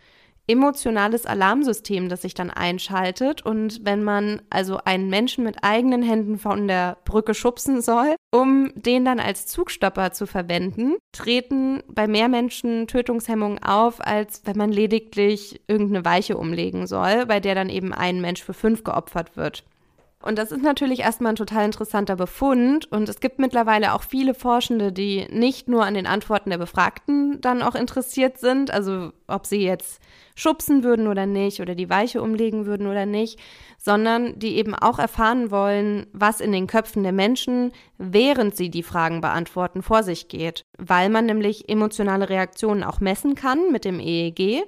emotionales 0.47 1.25
Alarmsystem, 1.25 2.09
das 2.09 2.21
sich 2.21 2.33
dann 2.33 2.49
einschaltet. 2.49 3.45
Und 3.45 3.85
wenn 3.85 4.03
man 4.03 4.41
also 4.49 4.77
einen 4.83 5.09
Menschen 5.09 5.43
mit 5.43 5.57
eigenen 5.61 6.03
Händen 6.03 6.37
von 6.37 6.67
der 6.67 6.97
Brücke 7.05 7.33
schubsen 7.33 7.81
soll, 7.81 8.15
um 8.31 8.71
den 8.75 9.05
dann 9.05 9.19
als 9.19 9.47
Zugstopper 9.47 10.11
zu 10.11 10.27
verwenden, 10.27 10.95
treten 11.11 11.81
bei 11.87 12.07
mehr 12.07 12.27
Menschen 12.27 12.87
Tötungshemmungen 12.87 13.63
auf, 13.63 14.05
als 14.05 14.41
wenn 14.45 14.57
man 14.57 14.71
lediglich 14.71 15.61
irgendeine 15.67 16.05
Weiche 16.05 16.37
umlegen 16.37 16.87
soll, 16.87 17.25
bei 17.25 17.39
der 17.39 17.55
dann 17.55 17.69
eben 17.69 17.93
ein 17.93 18.21
Mensch 18.21 18.43
für 18.43 18.53
fünf 18.53 18.83
geopfert 18.83 19.37
wird. 19.37 19.63
Und 20.23 20.37
das 20.37 20.53
ist 20.53 20.63
natürlich 20.63 21.01
erstmal 21.01 21.33
ein 21.33 21.35
total 21.35 21.65
interessanter 21.65 22.15
Befund. 22.15 22.89
Und 22.89 23.09
es 23.09 23.19
gibt 23.19 23.39
mittlerweile 23.39 23.93
auch 23.93 24.03
viele 24.03 24.33
Forschende, 24.33 24.93
die 24.93 25.27
nicht 25.29 25.67
nur 25.67 25.83
an 25.83 25.95
den 25.95 26.07
Antworten 26.07 26.49
der 26.49 26.57
Befragten 26.57 27.41
dann 27.41 27.61
auch 27.61 27.75
interessiert 27.75 28.37
sind, 28.37 28.71
also 28.71 29.11
ob 29.27 29.45
sie 29.45 29.61
jetzt 29.61 30.01
schubsen 30.35 30.83
würden 30.83 31.07
oder 31.07 31.25
nicht 31.25 31.59
oder 31.59 31.75
die 31.75 31.89
Weiche 31.89 32.21
umlegen 32.21 32.65
würden 32.65 32.87
oder 32.87 33.05
nicht, 33.05 33.37
sondern 33.77 34.39
die 34.39 34.55
eben 34.55 34.73
auch 34.73 34.97
erfahren 34.97 35.51
wollen, 35.51 36.07
was 36.13 36.39
in 36.39 36.53
den 36.53 36.67
Köpfen 36.67 37.03
der 37.03 37.11
Menschen, 37.11 37.73
während 37.97 38.55
sie 38.55 38.69
die 38.69 38.81
Fragen 38.81 39.19
beantworten, 39.19 39.81
vor 39.81 40.03
sich 40.03 40.29
geht, 40.29 40.63
weil 40.77 41.09
man 41.09 41.25
nämlich 41.25 41.67
emotionale 41.67 42.29
Reaktionen 42.29 42.83
auch 42.83 43.01
messen 43.01 43.35
kann 43.35 43.73
mit 43.73 43.83
dem 43.83 43.99
EEG 43.99 44.63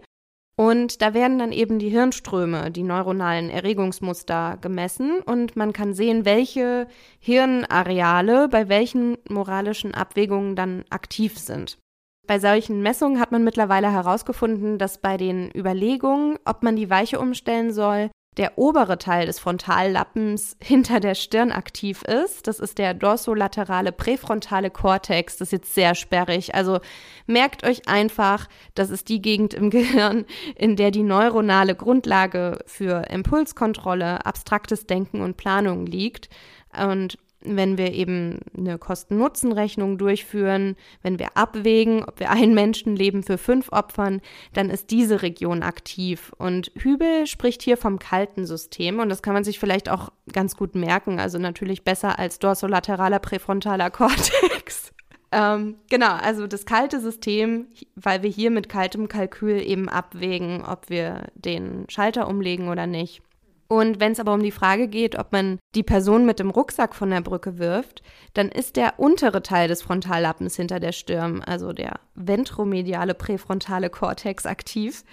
und 0.58 1.02
da 1.02 1.14
werden 1.14 1.38
dann 1.38 1.52
eben 1.52 1.80
die 1.80 1.90
Hirnströme, 1.90 2.72
die 2.72 2.84
neuronalen 2.84 3.50
Erregungsmuster 3.50 4.58
gemessen 4.62 5.20
und 5.26 5.56
man 5.56 5.74
kann 5.74 5.94
sehen, 5.94 6.24
welche 6.24 6.88
Hirnareale 7.20 8.48
bei 8.48 8.70
welchen 8.70 9.18
moralischen 9.30 9.94
Abwägungen 9.94 10.56
dann 10.56 10.86
aktiv 10.90 11.38
sind. 11.38 11.78
Bei 12.26 12.40
solchen 12.40 12.82
Messungen 12.82 13.20
hat 13.20 13.32
man 13.32 13.44
mittlerweile 13.44 13.92
herausgefunden, 13.92 14.78
dass 14.78 15.00
bei 15.00 15.18
den 15.18 15.52
Überlegungen, 15.56 16.38
ob 16.46 16.64
man 16.64 16.76
die 16.76 16.90
Weiche 16.90 17.20
umstellen 17.20 17.72
soll, 17.72 18.10
der 18.38 18.58
obere 18.58 18.98
Teil 18.98 19.26
des 19.26 19.40
Frontallappens 19.40 20.58
hinter 20.62 21.00
der 21.00 21.16
Stirn 21.16 21.52
aktiv 21.52 22.04
ist. 22.04 22.48
Das 22.48 22.60
ist 22.60 22.78
der 22.78 22.94
dorsolaterale 22.94 23.92
präfrontale 23.92 24.70
Kortex. 24.70 25.38
Das 25.38 25.48
ist 25.48 25.52
jetzt 25.52 25.74
sehr 25.74 25.96
sperrig. 25.96 26.54
Also 26.54 26.80
merkt 27.28 27.66
euch 27.66 27.88
einfach, 27.88 28.48
das 28.74 28.90
ist 28.90 29.10
die 29.10 29.22
Gegend 29.22 29.54
im 29.54 29.70
Gehirn, 29.76 30.26
in 30.56 30.76
der 30.76 30.92
die 30.92 31.04
neuronale 31.04 31.76
Grundlage 31.76 32.60
für 32.66 33.10
Impulskontrolle, 33.10 34.26
abstraktes 34.26 34.86
Denken 34.86 35.22
und 35.22 35.38
Planung 35.38 35.86
liegt. 35.86 36.30
Und 36.78 37.18
wenn 37.48 37.78
wir 37.78 37.94
eben 37.94 38.40
eine 38.58 38.78
Kosten-Nutzen-Rechnung 38.78 39.98
durchführen, 39.98 40.76
wenn 41.02 41.20
wir 41.20 41.38
abwägen, 41.38 42.04
ob 42.04 42.20
wir 42.20 42.30
ein 42.30 42.54
Menschenleben 42.54 43.24
für 43.24 43.38
fünf 43.38 43.72
opfern, 43.72 44.22
dann 44.54 44.70
ist 44.70 44.92
diese 44.92 45.22
Region 45.22 45.64
aktiv. 45.64 46.32
Und 46.38 46.72
Hübel 46.76 47.28
spricht 47.28 47.62
hier 47.62 47.78
vom 47.78 48.00
kalten 48.00 48.46
System 48.46 49.00
und 49.00 49.10
das 49.10 49.22
kann 49.22 49.34
man 49.34 49.44
sich 49.44 49.60
vielleicht 49.60 49.90
auch 49.90 50.12
ganz 50.32 50.56
gut 50.56 50.76
merken. 50.76 51.20
Also 51.20 51.38
natürlich 51.38 51.84
besser 51.84 52.20
als 52.20 52.40
dorsolateraler 52.40 53.20
präfrontaler 53.20 53.90
Kortex. 53.92 54.92
ähm, 55.32 55.76
genau, 55.90 56.14
also 56.14 56.48
das 56.48 56.66
kalte 56.66 57.00
System, 57.00 57.68
weil 57.96 58.24
wir 58.24 58.30
hier 58.30 58.52
mit 58.52 58.70
kaltem 58.70 59.08
Kalkül 59.08 59.62
eben 59.62 59.90
abwägen, 59.90 60.64
ob 60.64 60.90
wir 60.90 61.28
den 61.36 61.86
Schalter 61.90 62.28
umlegen 62.28 62.70
oder 62.70 62.88
nicht. 62.88 63.22
Und 63.68 64.00
wenn 64.00 64.12
es 64.12 64.20
aber 64.20 64.34
um 64.34 64.44
die 64.44 64.52
Frage 64.52 64.88
geht, 64.88 65.18
ob 65.18 65.32
man 65.32 65.60
die 65.74 65.84
Person 65.84 66.26
mit 66.26 66.40
dem 66.40 66.52
Rucksack 66.52 66.94
von 66.94 67.10
der 67.10 67.22
Brücke 67.22 67.58
wirft, 67.58 68.04
dann 68.34 68.50
ist 68.50 68.76
der 68.76 69.00
untere 69.00 69.42
Teil 69.42 69.68
des 69.68 69.82
Frontallappens 69.82 70.56
hinter 70.56 70.80
der 70.80 70.92
Stirn, 70.92 71.42
also 71.42 71.74
der 71.74 72.00
ventromediale 72.14 73.16
präfrontale 73.16 73.90
Kortex, 73.90 74.46
aktiv, 74.46 75.04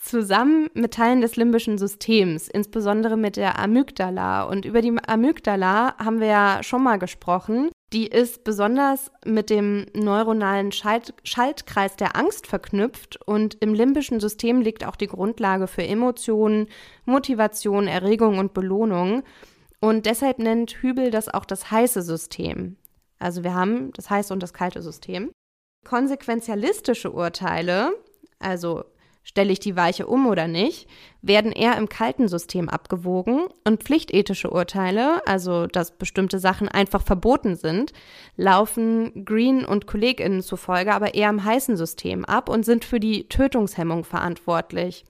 zusammen 0.00 0.68
mit 0.74 0.94
Teilen 0.94 1.20
des 1.20 1.36
limbischen 1.36 1.78
Systems, 1.78 2.48
insbesondere 2.48 3.16
mit 3.16 3.36
der 3.36 3.58
Amygdala. 3.58 4.44
Und 4.44 4.64
über 4.64 4.82
die 4.82 4.92
Amygdala 5.06 5.96
haben 5.98 6.20
wir 6.20 6.26
ja 6.26 6.58
schon 6.62 6.82
mal 6.82 6.98
gesprochen. 6.98 7.70
Die 7.92 8.06
ist 8.06 8.44
besonders 8.44 9.10
mit 9.26 9.50
dem 9.50 9.84
neuronalen 9.92 10.72
Schalt 10.72 11.12
Schaltkreis 11.24 11.94
der 11.96 12.16
Angst 12.16 12.46
verknüpft 12.46 13.20
und 13.26 13.58
im 13.60 13.74
limbischen 13.74 14.18
System 14.18 14.62
liegt 14.62 14.86
auch 14.86 14.96
die 14.96 15.08
Grundlage 15.08 15.66
für 15.66 15.82
Emotionen, 15.82 16.68
Motivation, 17.04 17.86
Erregung 17.86 18.38
und 18.38 18.54
Belohnung. 18.54 19.22
Und 19.80 20.06
deshalb 20.06 20.38
nennt 20.38 20.70
Hübel 20.80 21.10
das 21.10 21.28
auch 21.28 21.44
das 21.44 21.70
heiße 21.70 22.00
System. 22.00 22.76
Also 23.18 23.44
wir 23.44 23.54
haben 23.54 23.92
das 23.92 24.08
heiße 24.08 24.32
und 24.32 24.42
das 24.42 24.54
kalte 24.54 24.80
System. 24.80 25.30
Konsequenzialistische 25.84 27.10
Urteile, 27.10 27.92
also 28.38 28.84
stelle 29.22 29.52
ich 29.52 29.60
die 29.60 29.76
Weiche 29.76 30.06
um 30.06 30.26
oder 30.26 30.48
nicht, 30.48 30.88
werden 31.20 31.52
eher 31.52 31.76
im 31.76 31.88
kalten 31.88 32.28
System 32.28 32.68
abgewogen 32.68 33.46
und 33.64 33.82
pflichtethische 33.82 34.50
Urteile, 34.50 35.26
also 35.26 35.66
dass 35.66 35.96
bestimmte 35.96 36.38
Sachen 36.38 36.68
einfach 36.68 37.02
verboten 37.02 37.56
sind, 37.56 37.92
laufen 38.36 39.24
Green 39.24 39.64
und 39.64 39.86
Kolleginnen 39.86 40.42
zufolge 40.42 40.92
aber 40.92 41.14
eher 41.14 41.30
im 41.30 41.44
heißen 41.44 41.76
System 41.76 42.24
ab 42.24 42.48
und 42.48 42.64
sind 42.64 42.84
für 42.84 43.00
die 43.00 43.28
Tötungshemmung 43.28 44.04
verantwortlich. 44.04 45.04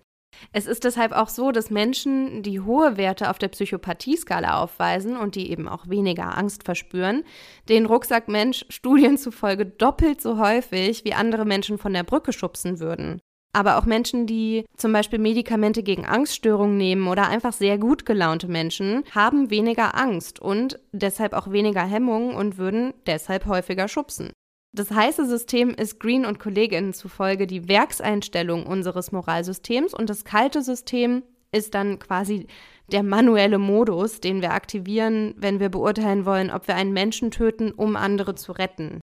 Es 0.53 0.67
ist 0.67 0.85
deshalb 0.85 1.13
auch 1.13 1.29
so, 1.29 1.53
dass 1.53 1.71
Menschen, 1.71 2.43
die 2.43 2.61
hohe 2.61 2.97
Werte 2.97 3.31
auf 3.31 3.39
der 3.39 3.49
Psychopathie-Skala 3.49 4.63
aufweisen 4.63 5.17
und 5.17 5.35
die 5.35 5.51
eben 5.51 5.69
auch 5.69 5.89
weniger 5.89 6.37
Angst 6.37 6.65
verspüren, 6.65 7.25
den 7.69 7.87
Rucksackmensch 7.87 8.65
Studien 8.69 9.19
zufolge 9.19 9.67
doppelt 9.67 10.21
so 10.21 10.39
häufig 10.39 11.05
wie 11.05 11.15
andere 11.15 11.45
Menschen 11.45 11.79
von 11.79 11.93
der 11.93 12.03
Brücke 12.03 12.33
schubsen 12.33 12.81
würden. 12.81 13.21
Aber 13.55 13.77
auch 13.77 13.85
Menschen, 13.85 14.27
die 14.27 14.65
zum 14.77 14.93
Beispiel 14.93 15.19
Medikamente 15.19 15.83
gegen 15.83 16.07
Angststörungen 16.07 16.79
nehmen 16.79 17.07
oder 17.07 17.29
einfach 17.29 17.53
sehr 17.53 17.77
gut 17.77 18.07
gelaunte 18.07 18.49
Menschen, 18.49 19.05
haben 19.15 19.51
weniger 19.51 19.95
Angst 19.95 20.41
und 20.41 20.81
deshalb 20.93 21.35
auch 21.35 21.51
weniger 21.51 21.83
Hemmungen 21.83 22.35
und 22.35 22.57
würden 22.57 22.95
deshalb 23.07 23.47
häufiger 23.47 23.89
schubsen. 23.89 24.33
Das 24.75 24.91
heiße 24.91 25.27
System 25.27 25.69
ist 25.71 26.01
Green 26.01 26.25
und 26.25 26.39
Kolleginnen 26.39 26.95
zufolge 26.95 27.47
die 27.47 27.69
Werkseinstellung 27.69 28.65
unseres 28.65 29.13
Moralsystems 29.13 29.93
und 29.93 30.09
das 30.09 30.25
kalte 30.25 30.63
System 30.63 31.23
ist 31.55 31.75
dann 31.75 31.99
quasi 31.99 32.47
der 32.91 33.03
manuelle 33.03 33.59
Modus, 33.59 34.21
den 34.21 34.41
wir 34.41 34.53
aktivieren, 34.53 35.35
wenn 35.37 35.61
wir 35.61 35.69
beurteilen 35.69 36.25
wollen, 36.25 36.51
ob 36.51 36.69
wir 36.69 36.75
einen 36.75 36.95
Menschen 36.95 37.31
töten, 37.31 37.71
um 37.71 37.97
andere 37.97 38.35
zu 38.35 38.53
retten. 38.53 39.02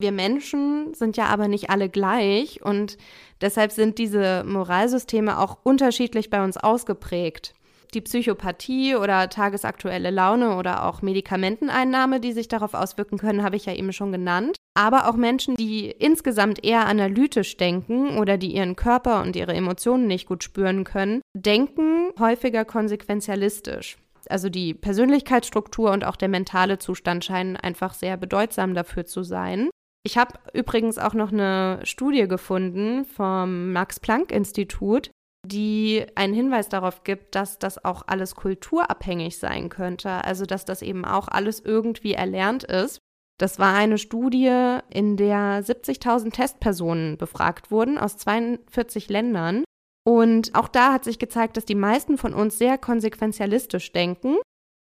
Wir 0.00 0.10
Menschen 0.10 0.92
sind 0.92 1.16
ja 1.16 1.26
aber 1.26 1.46
nicht 1.46 1.70
alle 1.70 1.88
gleich 1.88 2.62
und 2.62 2.98
deshalb 3.40 3.70
sind 3.70 3.98
diese 3.98 4.42
Moralsysteme 4.44 5.38
auch 5.38 5.58
unterschiedlich 5.62 6.30
bei 6.30 6.42
uns 6.42 6.56
ausgeprägt. 6.56 7.54
Die 7.94 8.00
Psychopathie 8.00 8.96
oder 8.96 9.28
tagesaktuelle 9.28 10.10
Laune 10.10 10.56
oder 10.56 10.84
auch 10.84 11.00
Medikamenteneinnahme, 11.00 12.18
die 12.18 12.32
sich 12.32 12.48
darauf 12.48 12.74
auswirken 12.74 13.18
können, 13.18 13.44
habe 13.44 13.54
ich 13.54 13.66
ja 13.66 13.72
eben 13.72 13.92
schon 13.92 14.10
genannt. 14.10 14.56
Aber 14.76 15.08
auch 15.08 15.14
Menschen, 15.14 15.54
die 15.54 15.90
insgesamt 15.90 16.64
eher 16.64 16.86
analytisch 16.86 17.56
denken 17.56 18.18
oder 18.18 18.36
die 18.36 18.52
ihren 18.52 18.74
Körper 18.74 19.22
und 19.22 19.36
ihre 19.36 19.54
Emotionen 19.54 20.08
nicht 20.08 20.26
gut 20.26 20.42
spüren 20.42 20.82
können, 20.82 21.22
denken 21.34 22.10
häufiger 22.18 22.64
konsequenzialistisch. 22.64 23.96
Also 24.28 24.48
die 24.48 24.74
Persönlichkeitsstruktur 24.74 25.92
und 25.92 26.04
auch 26.04 26.16
der 26.16 26.28
mentale 26.28 26.78
Zustand 26.78 27.24
scheinen 27.24 27.56
einfach 27.56 27.94
sehr 27.94 28.16
bedeutsam 28.16 28.74
dafür 28.74 29.06
zu 29.06 29.22
sein. 29.22 29.70
Ich 30.06 30.18
habe 30.18 30.38
übrigens 30.52 30.98
auch 30.98 31.14
noch 31.14 31.32
eine 31.32 31.80
Studie 31.84 32.28
gefunden 32.28 33.06
vom 33.06 33.72
Max-Planck-Institut, 33.72 35.10
die 35.46 36.04
einen 36.14 36.34
Hinweis 36.34 36.68
darauf 36.68 37.04
gibt, 37.04 37.34
dass 37.34 37.58
das 37.58 37.82
auch 37.82 38.02
alles 38.06 38.34
kulturabhängig 38.34 39.38
sein 39.38 39.70
könnte. 39.70 40.10
Also 40.10 40.44
dass 40.44 40.66
das 40.66 40.82
eben 40.82 41.06
auch 41.06 41.28
alles 41.28 41.60
irgendwie 41.60 42.12
erlernt 42.12 42.64
ist. 42.64 42.98
Das 43.38 43.58
war 43.58 43.74
eine 43.74 43.98
Studie, 43.98 44.78
in 44.90 45.16
der 45.16 45.64
70.000 45.64 46.32
Testpersonen 46.32 47.16
befragt 47.16 47.70
wurden 47.70 47.98
aus 47.98 48.18
42 48.18 49.08
Ländern. 49.08 49.64
Und 50.06 50.54
auch 50.54 50.68
da 50.68 50.92
hat 50.92 51.04
sich 51.04 51.18
gezeigt, 51.18 51.56
dass 51.56 51.64
die 51.64 51.74
meisten 51.74 52.18
von 52.18 52.34
uns 52.34 52.58
sehr 52.58 52.76
konsequenzialistisch 52.76 53.90
denken 53.92 54.36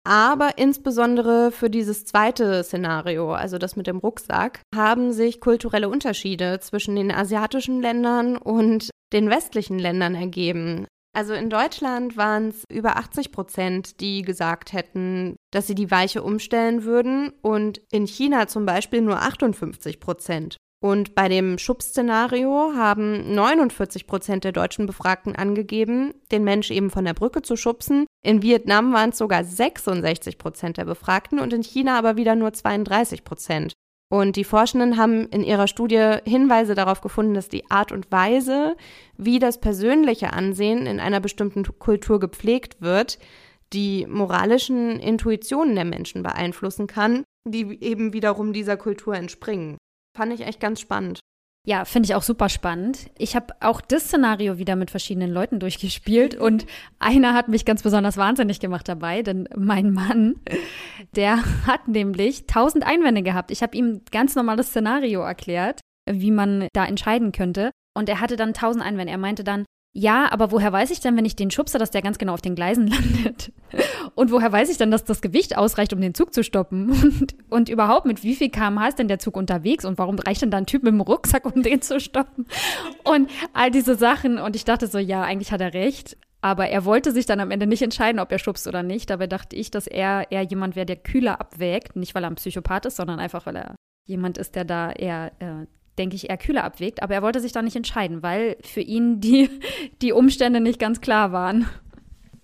aber 0.05 0.59
insbesondere 0.59 1.53
für 1.53 1.71
dieses 1.71 2.05
zweite 2.05 2.65
Szenario, 2.65 3.33
also 3.33 3.59
das 3.59 3.77
mit 3.77 3.87
dem 3.87 3.99
Rucksack, 3.99 4.61
haben 4.75 5.13
sich 5.13 5.41
kulturelle 5.41 5.89
Unterschiede 5.89 6.59
zwischen 6.61 6.97
den 6.97 7.13
asiatischen 7.13 7.81
Ländern 7.81 8.37
und 8.37 8.91
den 9.13 9.31
westlichen 9.31 9.79
Ländern 9.79 10.15
ergeben. 10.15 10.87
Also 11.15 11.35
in 11.35 11.51
Deutschland 11.51 12.17
waren 12.17 12.49
es 12.49 12.65
über 12.71 12.97
80 12.97 13.33
Prozent, 13.33 14.01
die 14.01 14.23
gesagt 14.23 14.73
hätten, 14.73 15.37
dass 15.53 15.67
sie 15.67 15.75
die 15.75 15.91
Weiche 15.91 16.23
umstellen 16.23 16.85
würden 16.85 17.33
und 17.43 17.83
in 17.91 18.07
China 18.07 18.49
zum 18.49 18.65
Beispiel 18.65 19.03
nur 19.03 19.21
58 19.21 20.01
Prozent. 20.01 20.57
Und 20.83 21.15
bei 21.15 21.29
dem 21.29 21.59
Schubszenario 21.59 22.73
haben 22.75 23.37
49 23.37 24.09
Prozent 24.09 24.43
der 24.43 24.51
deutschen 24.51 24.87
Befragten 24.87 25.37
angegeben, 25.37 26.13
den 26.33 26.43
Mensch 26.43 26.73
eben 26.73 26.91
von 26.91 27.05
der 27.05 27.15
Brücke 27.15 27.41
zu 27.41 27.55
schubsen. 27.55 28.05
In 28.25 28.43
Vietnam 28.43 28.93
waren 28.93 29.11
es 29.11 29.19
sogar 29.19 29.45
66 29.45 30.39
Prozent 30.39 30.79
der 30.79 30.85
Befragten 30.85 31.39
und 31.39 31.53
in 31.53 31.63
China 31.63 31.97
aber 31.97 32.17
wieder 32.17 32.35
nur 32.35 32.53
32 32.53 33.23
Prozent. 33.23 33.75
Und 34.11 34.35
die 34.35 34.43
Forschenden 34.43 34.97
haben 34.97 35.29
in 35.29 35.45
ihrer 35.45 35.69
Studie 35.69 36.17
Hinweise 36.25 36.75
darauf 36.75 37.01
gefunden, 37.01 37.35
dass 37.35 37.49
die 37.49 37.71
Art 37.71 37.93
und 37.93 38.11
Weise, 38.11 38.77
wie 39.17 39.39
das 39.39 39.61
persönliche 39.61 40.33
Ansehen 40.33 40.87
in 40.87 40.99
einer 40.99 41.21
bestimmten 41.21 41.63
Kultur 41.79 42.19
gepflegt 42.19 42.83
wird, 42.83 43.21
die 43.73 44.05
moralischen 44.09 44.99
Intuitionen 44.99 45.77
der 45.77 45.85
Menschen 45.85 46.25
beeinflussen 46.25 46.89
kann, 46.89 47.23
die 47.47 47.83
eben 47.85 48.13
wiederum 48.13 48.53
dieser 48.53 48.77
Kultur 48.77 49.15
entspringen. 49.15 49.79
Fand 50.17 50.33
ich 50.33 50.43
echt 50.43 50.61
ganz 50.61 50.81
spannend. 50.81 51.21
Ja, 51.65 51.85
finde 51.85 52.07
ich 52.07 52.15
auch 52.17 52.25
super 52.25 52.49
spannend. 52.49 53.09
Ich 53.17 53.37
habe 53.37 53.55
auch 53.61 53.81
das 53.81 54.05
Szenario 54.05 54.59
wieder 54.59 54.75
mit 54.75 54.91
verschiedenen 54.91 55.31
Leuten 55.31 55.61
durchgespielt 55.61 56.35
und 56.35 56.67
einer 56.99 57.35
hat 57.35 57.49
mich 57.49 57.65
ganz 57.65 57.83
besonders 57.83 58.17
wahnsinnig 58.17 58.59
gemacht 58.59 58.89
dabei, 58.89 59.23
denn 59.23 59.49
mein 59.57 59.93
Mann, 59.93 60.41
der 61.15 61.39
hat 61.67 61.87
nämlich 61.87 62.47
tausend 62.47 62.85
Einwände 62.85 63.23
gehabt. 63.23 63.53
Ich 63.53 63.63
habe 63.63 63.77
ihm 63.77 64.03
ganz 64.11 64.35
normales 64.35 64.69
Szenario 64.69 65.21
erklärt, 65.21 65.81
wie 66.11 66.33
man 66.33 66.67
da 66.73 66.85
entscheiden 66.85 67.31
könnte 67.31 67.71
und 67.95 68.09
er 68.09 68.21
hatte 68.21 68.37
dann 68.37 68.55
tausend 68.55 68.85
Einwände. 68.85 69.13
Er 69.13 69.19
meinte 69.19 69.45
dann, 69.45 69.65
ja, 69.95 70.33
aber 70.33 70.51
woher 70.53 70.73
weiß 70.73 70.91
ich 70.91 71.01
denn, 71.01 71.19
wenn 71.19 71.27
ich 71.27 71.37
den 71.37 71.51
schubse, 71.51 71.79
dass 71.79 71.91
der 71.91 72.01
ganz 72.01 72.17
genau 72.17 72.33
auf 72.33 72.41
den 72.41 72.55
Gleisen 72.55 72.87
landet? 72.89 73.53
Und 74.15 74.31
woher 74.31 74.51
weiß 74.51 74.71
ich 74.71 74.79
denn, 74.79 74.91
dass 74.91 75.05
das 75.05 75.21
Gewicht 75.21 75.57
ausreicht, 75.57 75.93
um 75.93 76.01
den 76.01 76.15
Zug 76.15 76.33
zu 76.33 76.43
stoppen? 76.43 76.91
Und, 77.13 77.37
und 77.51 77.69
überhaupt, 77.69 78.07
mit 78.07 78.23
wie 78.23 78.35
viel 78.35 78.49
kmh 78.49 78.89
ist 78.89 78.99
denn 78.99 79.09
der 79.09 79.19
Zug 79.19 79.37
unterwegs? 79.37 79.85
Und 79.85 79.99
warum 79.99 80.19
reicht 80.19 80.43
denn 80.43 80.51
da 80.51 80.57
ein 80.57 80.67
Typ 80.67 80.83
mit 80.83 80.93
dem 80.93 81.01
Rucksack, 81.01 81.45
um 81.45 81.63
den 81.63 81.83
zu 81.83 82.01
stoppen? 82.01 82.47
Und 83.05 83.31
all 83.53 83.71
diese 83.71 83.95
Sachen. 83.95 84.39
Und 84.39 84.57
ich 84.57 84.65
dachte 84.65 84.87
so, 84.87 84.99
ja, 84.99 85.23
eigentlich 85.23 85.53
hat 85.53 85.61
er 85.61 85.75
recht. 85.75 86.17
Aber 86.41 86.69
er 86.69 86.85
wollte 86.85 87.13
sich 87.13 87.27
dann 87.27 87.41
am 87.41 87.51
Ende 87.51 87.67
nicht 87.67 87.83
entscheiden, 87.83 88.19
ob 88.19 88.33
er 88.33 88.39
schubst 88.39 88.67
oder 88.67 88.83
nicht. 88.83 89.11
Dabei 89.11 89.27
dachte 89.27 89.57
ich, 89.57 89.71
dass 89.71 89.87
er 89.87 90.31
eher 90.31 90.43
jemand 90.43 90.75
wäre, 90.75 90.87
der 90.87 90.97
kühler 90.97 91.41
abwägt. 91.41 91.97
Nicht, 91.97 92.15
weil 92.15 92.25
er 92.25 92.31
ein 92.31 92.37
Psychopath 92.37 92.87
ist, 92.87 92.97
sondern 92.97 93.21
einfach, 93.21 93.47
weil 93.47 93.57
er 93.57 93.75
jemand 94.07 94.39
ist, 94.39 94.55
der 94.55 94.65
da 94.65 94.91
eher 94.91 95.33
äh, 95.39 95.67
denke 95.99 96.17
ich, 96.17 96.31
eher 96.31 96.39
kühler 96.39 96.65
abwägt. 96.65 97.03
Aber 97.03 97.15
er 97.15 97.23
wollte 97.23 97.41
sich 97.41 97.53
da 97.53 97.63
nicht 97.63 97.77
entscheiden, 97.77 98.23
weil 98.23 98.57
für 98.63 98.81
ihn 98.81 99.21
die, 99.21 99.49
die 100.03 100.13
Umstände 100.13 100.61
nicht 100.61 100.79
ganz 100.79 101.01
klar 101.01 101.33
waren. 101.33 101.69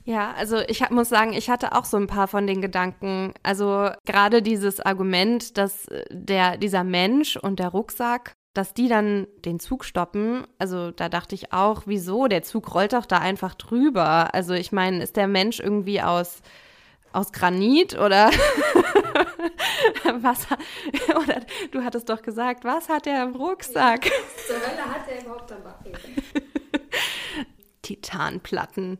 Ja, 0.08 0.32
also 0.38 0.56
ich 0.68 0.82
hab, 0.82 0.90
muss 0.90 1.10
sagen, 1.10 1.34
ich 1.34 1.50
hatte 1.50 1.72
auch 1.72 1.84
so 1.84 1.98
ein 1.98 2.06
paar 2.06 2.28
von 2.28 2.46
den 2.46 2.62
Gedanken. 2.62 3.34
Also 3.42 3.90
gerade 4.06 4.40
dieses 4.40 4.80
Argument, 4.80 5.58
dass 5.58 5.86
der, 6.10 6.56
dieser 6.56 6.82
Mensch 6.82 7.36
und 7.36 7.58
der 7.58 7.68
Rucksack, 7.68 8.32
dass 8.54 8.72
die 8.72 8.88
dann 8.88 9.26
den 9.44 9.60
Zug 9.60 9.84
stoppen, 9.84 10.46
also 10.58 10.92
da 10.92 11.10
dachte 11.10 11.34
ich 11.34 11.52
auch, 11.52 11.82
wieso? 11.84 12.26
Der 12.26 12.42
Zug 12.42 12.74
rollt 12.74 12.94
doch 12.94 13.04
da 13.04 13.18
einfach 13.18 13.54
drüber. 13.54 14.34
Also 14.34 14.54
ich 14.54 14.72
meine, 14.72 15.02
ist 15.02 15.16
der 15.16 15.28
Mensch 15.28 15.60
irgendwie 15.60 16.00
aus, 16.00 16.40
aus 17.12 17.30
Granit 17.32 17.98
oder 17.98 18.30
was, 20.20 20.46
oder 21.08 21.40
du 21.70 21.84
hattest 21.84 22.08
doch 22.08 22.22
gesagt, 22.22 22.64
was 22.64 22.88
hat 22.88 23.06
er 23.06 23.22
im 23.24 23.36
Rucksack? 23.36 24.10
Zur 24.46 24.56
Hölle 24.56 24.84
hat 24.84 25.08
er 25.08 25.22
überhaupt 25.22 25.52
am 25.52 25.64
Waffen? 25.64 25.92
Titanplatten 27.82 28.98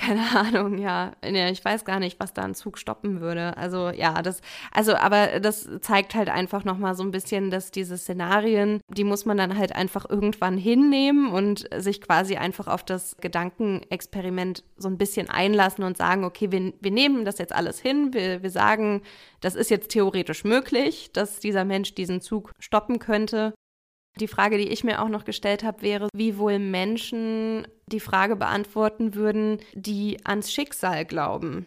keine 0.00 0.22
Ahnung, 0.36 0.78
ja. 0.78 1.12
Ich 1.22 1.64
weiß 1.64 1.84
gar 1.84 2.00
nicht, 2.00 2.18
was 2.18 2.32
da 2.32 2.42
ein 2.42 2.54
Zug 2.54 2.78
stoppen 2.78 3.20
würde. 3.20 3.56
Also 3.56 3.90
ja, 3.90 4.22
das, 4.22 4.40
also, 4.72 4.94
aber 4.94 5.40
das 5.40 5.68
zeigt 5.80 6.14
halt 6.14 6.28
einfach 6.28 6.64
nochmal 6.64 6.94
so 6.94 7.02
ein 7.02 7.10
bisschen, 7.10 7.50
dass 7.50 7.70
diese 7.70 7.98
Szenarien, 7.98 8.80
die 8.88 9.04
muss 9.04 9.26
man 9.26 9.36
dann 9.36 9.56
halt 9.56 9.74
einfach 9.74 10.08
irgendwann 10.08 10.56
hinnehmen 10.56 11.28
und 11.28 11.68
sich 11.76 12.00
quasi 12.00 12.36
einfach 12.36 12.66
auf 12.66 12.82
das 12.82 13.16
Gedankenexperiment 13.20 14.64
so 14.76 14.88
ein 14.88 14.98
bisschen 14.98 15.28
einlassen 15.28 15.84
und 15.84 15.96
sagen, 15.96 16.24
okay, 16.24 16.50
wir, 16.50 16.72
wir 16.80 16.90
nehmen 16.90 17.24
das 17.24 17.38
jetzt 17.38 17.54
alles 17.54 17.78
hin, 17.78 18.14
wir, 18.14 18.42
wir 18.42 18.50
sagen, 18.50 19.02
das 19.40 19.54
ist 19.54 19.70
jetzt 19.70 19.90
theoretisch 19.90 20.44
möglich, 20.44 21.12
dass 21.12 21.40
dieser 21.40 21.64
Mensch 21.64 21.94
diesen 21.94 22.20
Zug 22.20 22.52
stoppen 22.58 22.98
könnte. 22.98 23.52
Die 24.20 24.28
Frage, 24.28 24.58
die 24.58 24.68
ich 24.68 24.84
mir 24.84 25.02
auch 25.02 25.08
noch 25.08 25.24
gestellt 25.24 25.64
habe, 25.64 25.82
wäre, 25.82 26.08
wie 26.14 26.36
wohl 26.36 26.58
Menschen 26.58 27.66
die 27.86 28.00
Frage 28.00 28.36
beantworten 28.36 29.14
würden, 29.14 29.58
die 29.74 30.18
ans 30.24 30.52
Schicksal 30.52 31.04
glauben 31.04 31.66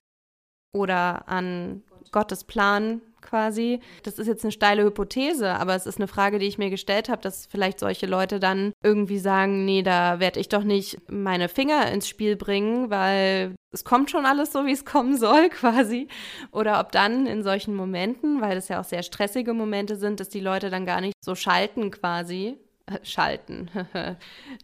oder 0.74 1.28
an 1.28 1.84
Gottes 2.12 2.44
Plan 2.44 3.02
quasi. 3.22 3.80
Das 4.04 4.20
ist 4.20 4.28
jetzt 4.28 4.44
eine 4.44 4.52
steile 4.52 4.84
Hypothese, 4.84 5.56
aber 5.56 5.76
es 5.76 5.86
ist 5.86 5.98
eine 5.98 6.08
Frage, 6.08 6.40
die 6.40 6.46
ich 6.46 6.58
mir 6.58 6.70
gestellt 6.70 7.10
habe, 7.10 7.22
dass 7.22 7.46
vielleicht 7.46 7.80
solche 7.80 8.06
Leute 8.06 8.40
dann 8.40 8.74
irgendwie 8.84 9.18
sagen, 9.18 9.66
nee, 9.66 9.82
da 9.82 10.20
werde 10.20 10.40
ich 10.40 10.50
doch 10.50 10.64
nicht 10.64 10.98
meine 11.10 11.50
Finger 11.50 11.92
ins 11.92 12.08
Spiel 12.08 12.36
bringen, 12.36 12.90
weil 12.90 13.56
es 13.72 13.84
kommt 13.84 14.12
schon 14.12 14.26
alles 14.26 14.52
so, 14.52 14.66
wie 14.66 14.72
es 14.72 14.86
kommen 14.86 15.18
soll 15.18 15.50
quasi. 15.50 16.08
Oder 16.52 16.80
ob 16.80 16.92
dann 16.92 17.26
in 17.26 17.44
solchen 17.44 17.76
Momenten, 17.76 18.42
weil 18.42 18.58
es 18.58 18.68
ja 18.68 18.80
auch 18.80 18.86
sehr 18.86 19.04
stressige 19.04 19.54
Momente 19.54 19.96
sind, 19.96 20.20
dass 20.20 20.30
die 20.30 20.42
Leute 20.42 20.70
dann 20.70 20.86
gar 20.86 21.02
nicht 21.02 21.16
so 21.24 21.34
schalten 21.34 21.90
quasi. 21.90 22.58
Äh, 22.86 23.00
schalten. 23.04 23.70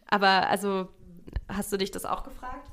aber 0.08 0.48
also, 0.50 0.90
hast 1.48 1.72
du 1.72 1.78
dich 1.78 1.92
das 1.92 2.06
auch 2.06 2.24
gefragt? 2.24 2.70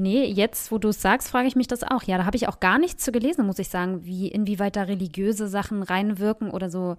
Nee, 0.00 0.26
jetzt, 0.26 0.70
wo 0.70 0.78
du 0.78 0.90
es 0.90 1.02
sagst, 1.02 1.28
frage 1.28 1.48
ich 1.48 1.56
mich 1.56 1.66
das 1.66 1.82
auch. 1.82 2.04
Ja, 2.04 2.18
da 2.18 2.24
habe 2.24 2.36
ich 2.36 2.46
auch 2.46 2.60
gar 2.60 2.78
nichts 2.78 3.02
zu 3.02 3.10
gelesen, 3.10 3.44
muss 3.44 3.58
ich 3.58 3.68
sagen, 3.68 4.04
wie 4.04 4.28
inwieweit 4.28 4.76
da 4.76 4.82
religiöse 4.82 5.48
Sachen 5.48 5.82
reinwirken 5.82 6.52
oder 6.52 6.70
so 6.70 6.96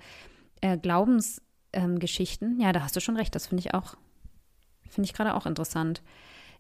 äh, 0.60 0.78
Glaubensgeschichten. 0.78 2.56
Ähm, 2.56 2.60
ja, 2.60 2.74
da 2.74 2.82
hast 2.82 2.98
du 2.98 3.00
schon 3.00 3.16
recht. 3.16 3.34
Das 3.34 3.48
finde 3.48 3.62
ich 3.62 3.74
auch, 3.74 3.96
finde 4.90 5.08
ich 5.08 5.14
gerade 5.14 5.34
auch 5.34 5.46
interessant. 5.46 6.02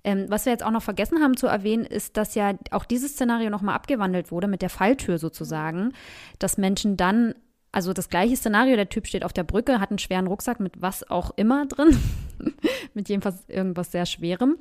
Ähm, 0.05 0.27
was 0.29 0.45
wir 0.45 0.53
jetzt 0.53 0.63
auch 0.63 0.71
noch 0.71 0.81
vergessen 0.81 1.21
haben 1.21 1.35
zu 1.35 1.47
erwähnen, 1.47 1.83
ist, 1.83 2.15
dass 2.15 2.35
ja 2.35 2.53
auch 2.71 2.85
dieses 2.85 3.15
Szenario 3.15 3.49
nochmal 3.49 3.75
abgewandelt 3.75 4.31
wurde 4.31 4.47
mit 4.47 4.61
der 4.61 4.69
Falltür 4.69 5.17
sozusagen, 5.17 5.91
dass 6.39 6.57
Menschen 6.57 6.95
dann 6.95 7.35
also 7.73 7.91
das 7.91 8.07
gleiche 8.07 8.37
Szenario, 8.37 8.77
der 8.77 8.87
Typ 8.87 9.07
steht 9.07 9.25
auf 9.25 9.33
der 9.33 9.43
Brücke, 9.43 9.81
hat 9.81 9.89
einen 9.89 9.99
schweren 9.99 10.27
Rucksack 10.27 10.61
mit 10.61 10.81
was 10.81 11.09
auch 11.09 11.31
immer 11.35 11.65
drin, 11.65 11.99
mit 12.93 13.09
jedenfalls 13.09 13.43
irgendwas 13.49 13.91
sehr 13.91 14.05
Schwerem. 14.05 14.55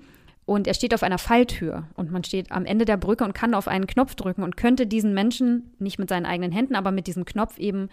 Und 0.48 0.66
er 0.66 0.72
steht 0.72 0.94
auf 0.94 1.02
einer 1.02 1.18
Falltür 1.18 1.88
und 1.94 2.10
man 2.10 2.24
steht 2.24 2.52
am 2.52 2.64
Ende 2.64 2.86
der 2.86 2.96
Brücke 2.96 3.22
und 3.22 3.34
kann 3.34 3.52
auf 3.52 3.68
einen 3.68 3.86
Knopf 3.86 4.14
drücken 4.14 4.42
und 4.42 4.56
könnte 4.56 4.86
diesen 4.86 5.12
Menschen 5.12 5.74
nicht 5.78 5.98
mit 5.98 6.08
seinen 6.08 6.24
eigenen 6.24 6.52
Händen, 6.52 6.74
aber 6.74 6.90
mit 6.90 7.06
diesem 7.06 7.26
Knopf 7.26 7.58
eben 7.58 7.90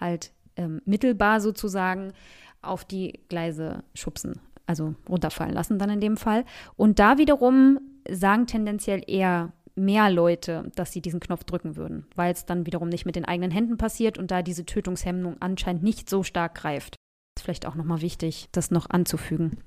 halt 0.00 0.32
ähm, 0.56 0.80
mittelbar 0.86 1.42
sozusagen 1.42 2.14
auf 2.62 2.86
die 2.86 3.20
Gleise 3.28 3.84
schubsen, 3.92 4.40
also 4.64 4.94
runterfallen 5.06 5.52
lassen 5.52 5.78
dann 5.78 5.90
in 5.90 6.00
dem 6.00 6.16
Fall. 6.16 6.46
Und 6.76 6.98
da 6.98 7.18
wiederum 7.18 7.78
sagen 8.10 8.46
tendenziell 8.46 9.02
eher 9.06 9.52
mehr 9.74 10.08
Leute, 10.08 10.72
dass 10.76 10.92
sie 10.92 11.02
diesen 11.02 11.20
Knopf 11.20 11.44
drücken 11.44 11.76
würden, 11.76 12.06
weil 12.16 12.32
es 12.32 12.46
dann 12.46 12.64
wiederum 12.64 12.88
nicht 12.88 13.04
mit 13.04 13.16
den 13.16 13.26
eigenen 13.26 13.50
Händen 13.50 13.76
passiert 13.76 14.16
und 14.16 14.30
da 14.30 14.40
diese 14.40 14.64
Tötungshemmung 14.64 15.36
anscheinend 15.40 15.82
nicht 15.82 16.08
so 16.08 16.22
stark 16.22 16.54
greift. 16.54 16.96
Ist 17.36 17.44
vielleicht 17.44 17.66
auch 17.66 17.74
nochmal 17.74 18.00
wichtig, 18.00 18.48
das 18.52 18.70
noch 18.70 18.88
anzufügen. 18.88 19.58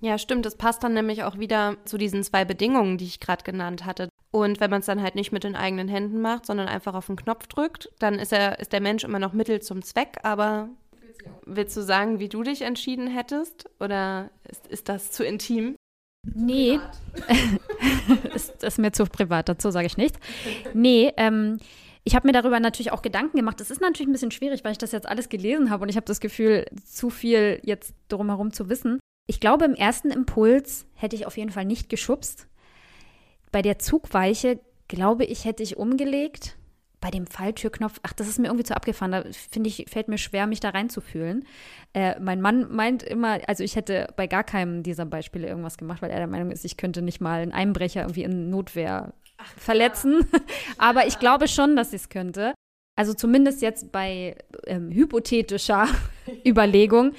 Ja, 0.00 0.16
stimmt. 0.16 0.46
Das 0.46 0.56
passt 0.56 0.82
dann 0.82 0.94
nämlich 0.94 1.24
auch 1.24 1.38
wieder 1.38 1.76
zu 1.84 1.98
diesen 1.98 2.22
zwei 2.24 2.44
Bedingungen, 2.44 2.96
die 2.96 3.04
ich 3.04 3.20
gerade 3.20 3.44
genannt 3.44 3.84
hatte. 3.84 4.08
Und 4.30 4.60
wenn 4.60 4.70
man 4.70 4.80
es 4.80 4.86
dann 4.86 5.02
halt 5.02 5.14
nicht 5.14 5.32
mit 5.32 5.44
den 5.44 5.56
eigenen 5.56 5.88
Händen 5.88 6.20
macht, 6.20 6.46
sondern 6.46 6.68
einfach 6.68 6.94
auf 6.94 7.06
den 7.06 7.16
Knopf 7.16 7.46
drückt, 7.48 7.90
dann 7.98 8.18
ist, 8.18 8.32
er, 8.32 8.60
ist 8.60 8.72
der 8.72 8.80
Mensch 8.80 9.04
immer 9.04 9.18
noch 9.18 9.32
Mittel 9.32 9.60
zum 9.60 9.82
Zweck. 9.82 10.18
Aber 10.22 10.70
willst 11.44 11.76
du 11.76 11.82
sagen, 11.82 12.18
wie 12.18 12.28
du 12.28 12.42
dich 12.42 12.62
entschieden 12.62 13.08
hättest? 13.08 13.68
Oder 13.78 14.30
ist, 14.48 14.66
ist 14.68 14.88
das 14.88 15.10
zu 15.10 15.24
intim? 15.24 15.76
Nee, 16.22 16.78
ist, 18.34 18.62
ist 18.62 18.78
mir 18.78 18.92
zu 18.92 19.06
privat, 19.06 19.48
dazu 19.48 19.70
sage 19.70 19.86
ich 19.86 19.96
nichts. 19.96 20.18
Nee, 20.74 21.12
ähm, 21.16 21.58
ich 22.04 22.14
habe 22.14 22.28
mir 22.28 22.32
darüber 22.32 22.60
natürlich 22.60 22.92
auch 22.92 23.02
Gedanken 23.02 23.38
gemacht. 23.38 23.58
Das 23.58 23.70
ist 23.70 23.80
natürlich 23.80 24.08
ein 24.08 24.12
bisschen 24.12 24.30
schwierig, 24.30 24.62
weil 24.62 24.72
ich 24.72 24.78
das 24.78 24.92
jetzt 24.92 25.08
alles 25.08 25.28
gelesen 25.30 25.70
habe 25.70 25.82
und 25.82 25.88
ich 25.88 25.96
habe 25.96 26.06
das 26.06 26.20
Gefühl, 26.20 26.66
zu 26.84 27.08
viel 27.08 27.60
jetzt 27.64 27.94
drumherum 28.08 28.52
zu 28.52 28.68
wissen. 28.68 29.00
Ich 29.30 29.38
glaube, 29.38 29.64
im 29.64 29.76
ersten 29.76 30.10
Impuls 30.10 30.86
hätte 30.96 31.14
ich 31.14 31.24
auf 31.24 31.36
jeden 31.36 31.52
Fall 31.52 31.64
nicht 31.64 31.88
geschubst. 31.88 32.48
Bei 33.52 33.62
der 33.62 33.78
Zugweiche, 33.78 34.58
glaube 34.88 35.24
ich, 35.24 35.44
hätte 35.44 35.62
ich 35.62 35.76
umgelegt. 35.76 36.56
Bei 37.00 37.12
dem 37.12 37.28
Falltürknopf, 37.28 38.00
ach, 38.02 38.12
das 38.12 38.26
ist 38.26 38.40
mir 38.40 38.48
irgendwie 38.48 38.64
zu 38.64 38.74
abgefahren. 38.74 39.12
Da 39.12 39.22
finde 39.48 39.68
ich, 39.68 39.86
fällt 39.88 40.08
mir 40.08 40.18
schwer, 40.18 40.48
mich 40.48 40.58
da 40.58 40.70
reinzufühlen. 40.70 41.46
Äh, 41.94 42.18
mein 42.18 42.40
Mann 42.40 42.74
meint 42.74 43.04
immer, 43.04 43.38
also 43.46 43.62
ich 43.62 43.76
hätte 43.76 44.08
bei 44.16 44.26
gar 44.26 44.42
keinem 44.42 44.82
dieser 44.82 45.06
Beispiele 45.06 45.46
irgendwas 45.46 45.78
gemacht, 45.78 46.02
weil 46.02 46.10
er 46.10 46.18
der 46.18 46.26
Meinung 46.26 46.50
ist, 46.50 46.64
ich 46.64 46.76
könnte 46.76 47.00
nicht 47.00 47.20
mal 47.20 47.40
einen 47.40 47.52
Einbrecher 47.52 48.00
irgendwie 48.00 48.24
in 48.24 48.50
Notwehr 48.50 49.14
ach, 49.36 49.52
verletzen. 49.58 50.26
Aber 50.76 51.06
ich 51.06 51.20
glaube 51.20 51.46
schon, 51.46 51.76
dass 51.76 51.92
ich 51.92 52.02
es 52.02 52.08
könnte. 52.08 52.52
Also 52.96 53.14
zumindest 53.14 53.62
jetzt 53.62 53.92
bei 53.92 54.34
ähm, 54.66 54.90
hypothetischer 54.90 55.86
Überlegung 56.44 57.12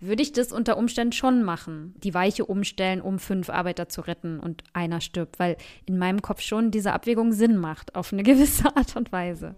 würde 0.00 0.22
ich 0.22 0.32
das 0.32 0.52
unter 0.52 0.76
Umständen 0.76 1.12
schon 1.12 1.42
machen. 1.42 1.94
Die 1.98 2.14
Weiche 2.14 2.46
umstellen, 2.46 3.00
um 3.00 3.18
fünf 3.18 3.50
Arbeiter 3.50 3.88
zu 3.88 4.00
retten 4.02 4.38
und 4.38 4.62
einer 4.72 5.00
stirbt, 5.00 5.38
weil 5.38 5.56
in 5.86 5.98
meinem 5.98 6.22
Kopf 6.22 6.40
schon 6.40 6.70
diese 6.70 6.92
Abwägung 6.92 7.32
Sinn 7.32 7.56
macht, 7.56 7.94
auf 7.94 8.12
eine 8.12 8.22
gewisse 8.24 8.76
Art 8.76 8.96
und 8.96 9.12
Weise. 9.12 9.54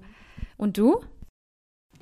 Und 0.56 0.78
du? 0.78 1.00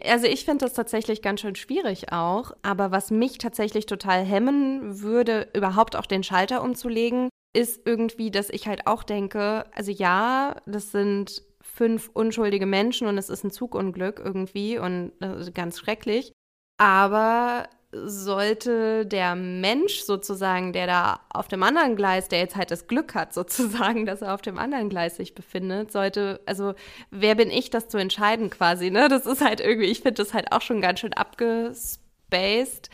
Also 0.05 0.27
ich 0.27 0.45
finde 0.45 0.65
das 0.65 0.75
tatsächlich 0.75 1.23
ganz 1.23 1.41
schön 1.41 1.57
schwierig 1.57 2.13
auch, 2.13 2.53
aber 2.63 2.93
was 2.93 3.11
mich 3.11 3.39
tatsächlich 3.39 3.87
total 3.87 4.25
hemmen 4.25 5.01
würde, 5.01 5.49
überhaupt 5.55 5.97
auch 5.97 6.07
den 6.07 6.23
Schalter 6.23 6.63
umzulegen, 6.63 7.29
ist 7.53 7.81
irgendwie, 7.85 8.31
dass 8.31 8.51
ich 8.51 8.69
halt 8.69 8.87
auch 8.87 9.03
denke, 9.03 9.65
also 9.75 9.91
ja, 9.91 10.57
das 10.67 10.93
sind 10.93 11.43
fünf 11.61 12.11
unschuldige 12.13 12.67
Menschen 12.67 13.09
und 13.09 13.19
es 13.19 13.29
ist 13.29 13.45
ein 13.45 13.51
Zugunglück 13.51 14.21
irgendwie 14.25 14.79
und 14.79 15.13
ganz 15.55 15.81
schrecklich. 15.81 16.33
Aber 16.81 17.69
sollte 17.91 19.07
der 19.07 19.35
Mensch 19.35 20.01
sozusagen, 20.01 20.73
der 20.73 20.87
da 20.87 21.21
auf 21.31 21.49
dem 21.49 21.63
anderen 21.63 21.97
Gleis, 21.97 22.29
der 22.29 22.41
jetzt 22.41 22.57
halt 22.57 22.71
das 22.71 22.87
Glück 22.87 23.15
hat 23.15 23.33
sozusagen, 23.35 24.07
dass 24.07 24.23
er 24.23 24.35
auf 24.35 24.43
dem 24.43 24.59
anderen 24.59 24.89
Gleis 24.91 25.17
sich 25.17 25.35
befindet, 25.35 25.91
sollte, 25.93 26.41
also 26.47 26.75
wer 27.11 27.35
bin 27.35 27.51
ich, 27.51 27.71
das 27.71 27.89
zu 27.89 27.99
entscheiden 27.99 28.51
quasi, 28.51 28.91
ne? 28.91 29.09
Das 29.09 29.27
ist 29.27 29.41
halt 29.41 29.61
irgendwie, 29.61 29.87
ich 29.87 30.01
finde 30.01 30.23
das 30.23 30.35
halt 30.35 30.53
auch 30.53 30.63
schon 30.63 30.81
ganz 30.81 31.01
schön 31.01 31.15
abgespaced. 31.15 32.91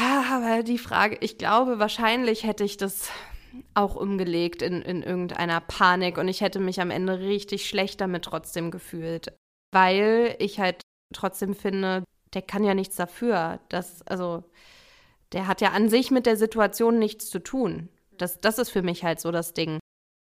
Ja, 0.00 0.24
aber 0.32 0.62
die 0.62 0.78
Frage, 0.78 1.18
ich 1.20 1.38
glaube, 1.38 1.78
wahrscheinlich 1.78 2.44
hätte 2.44 2.64
ich 2.64 2.76
das 2.76 3.10
auch 3.74 3.94
umgelegt 3.94 4.62
in, 4.62 4.82
in 4.82 5.02
irgendeiner 5.02 5.60
Panik 5.60 6.18
und 6.18 6.26
ich 6.28 6.40
hätte 6.40 6.58
mich 6.58 6.80
am 6.80 6.90
Ende 6.90 7.20
richtig 7.20 7.68
schlecht 7.68 8.00
damit 8.00 8.24
trotzdem 8.24 8.70
gefühlt, 8.70 9.32
weil 9.72 10.34
ich 10.38 10.58
halt 10.58 10.80
trotzdem 11.12 11.54
finde, 11.54 12.02
der 12.34 12.42
kann 12.42 12.64
ja 12.64 12.74
nichts 12.74 12.96
dafür, 12.96 13.60
dass, 13.68 14.02
also, 14.02 14.44
der 15.32 15.46
hat 15.46 15.60
ja 15.60 15.70
an 15.70 15.88
sich 15.88 16.10
mit 16.10 16.26
der 16.26 16.36
Situation 16.36 16.98
nichts 16.98 17.28
zu 17.30 17.38
tun. 17.38 17.88
Das, 18.18 18.40
das 18.40 18.58
ist 18.58 18.70
für 18.70 18.82
mich 18.82 19.04
halt 19.04 19.20
so 19.20 19.32
das 19.32 19.54
Ding. 19.54 19.78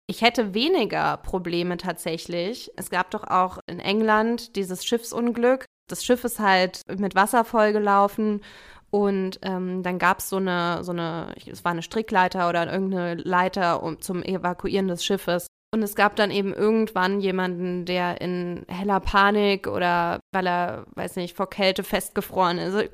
Ich 0.06 0.22
hätte 0.22 0.54
weniger 0.54 1.16
Probleme 1.18 1.76
tatsächlich. 1.76 2.70
Es 2.76 2.90
gab 2.90 3.10
doch 3.10 3.24
auch 3.24 3.58
in 3.66 3.80
England 3.80 4.56
dieses 4.56 4.84
Schiffsunglück. 4.84 5.64
Das 5.88 6.04
Schiff 6.04 6.24
ist 6.24 6.38
halt 6.38 6.80
mit 6.98 7.14
Wasser 7.14 7.44
vollgelaufen 7.44 8.42
und 8.90 9.40
ähm, 9.42 9.82
dann 9.82 9.98
gab 9.98 10.20
es 10.20 10.28
so 10.28 10.36
eine, 10.36 10.84
so 10.84 10.92
eine, 10.92 11.34
es 11.46 11.64
war 11.64 11.72
eine 11.72 11.82
Strickleiter 11.82 12.48
oder 12.48 12.70
irgendeine 12.72 13.16
Leiter 13.16 13.82
um, 13.82 14.00
zum 14.00 14.22
Evakuieren 14.22 14.88
des 14.88 15.04
Schiffes. 15.04 15.48
Und 15.74 15.82
es 15.82 15.96
gab 15.96 16.14
dann 16.14 16.30
eben 16.30 16.54
irgendwann 16.54 17.20
jemanden, 17.20 17.84
der 17.84 18.20
in 18.20 18.64
heller 18.68 19.00
Panik 19.00 19.66
oder 19.66 20.20
weil 20.32 20.46
er, 20.46 20.86
weiß 20.94 21.16
nicht, 21.16 21.36
vor 21.36 21.50
Kälte 21.50 21.82
festgefroren 21.82 22.58
ist. 22.58 22.90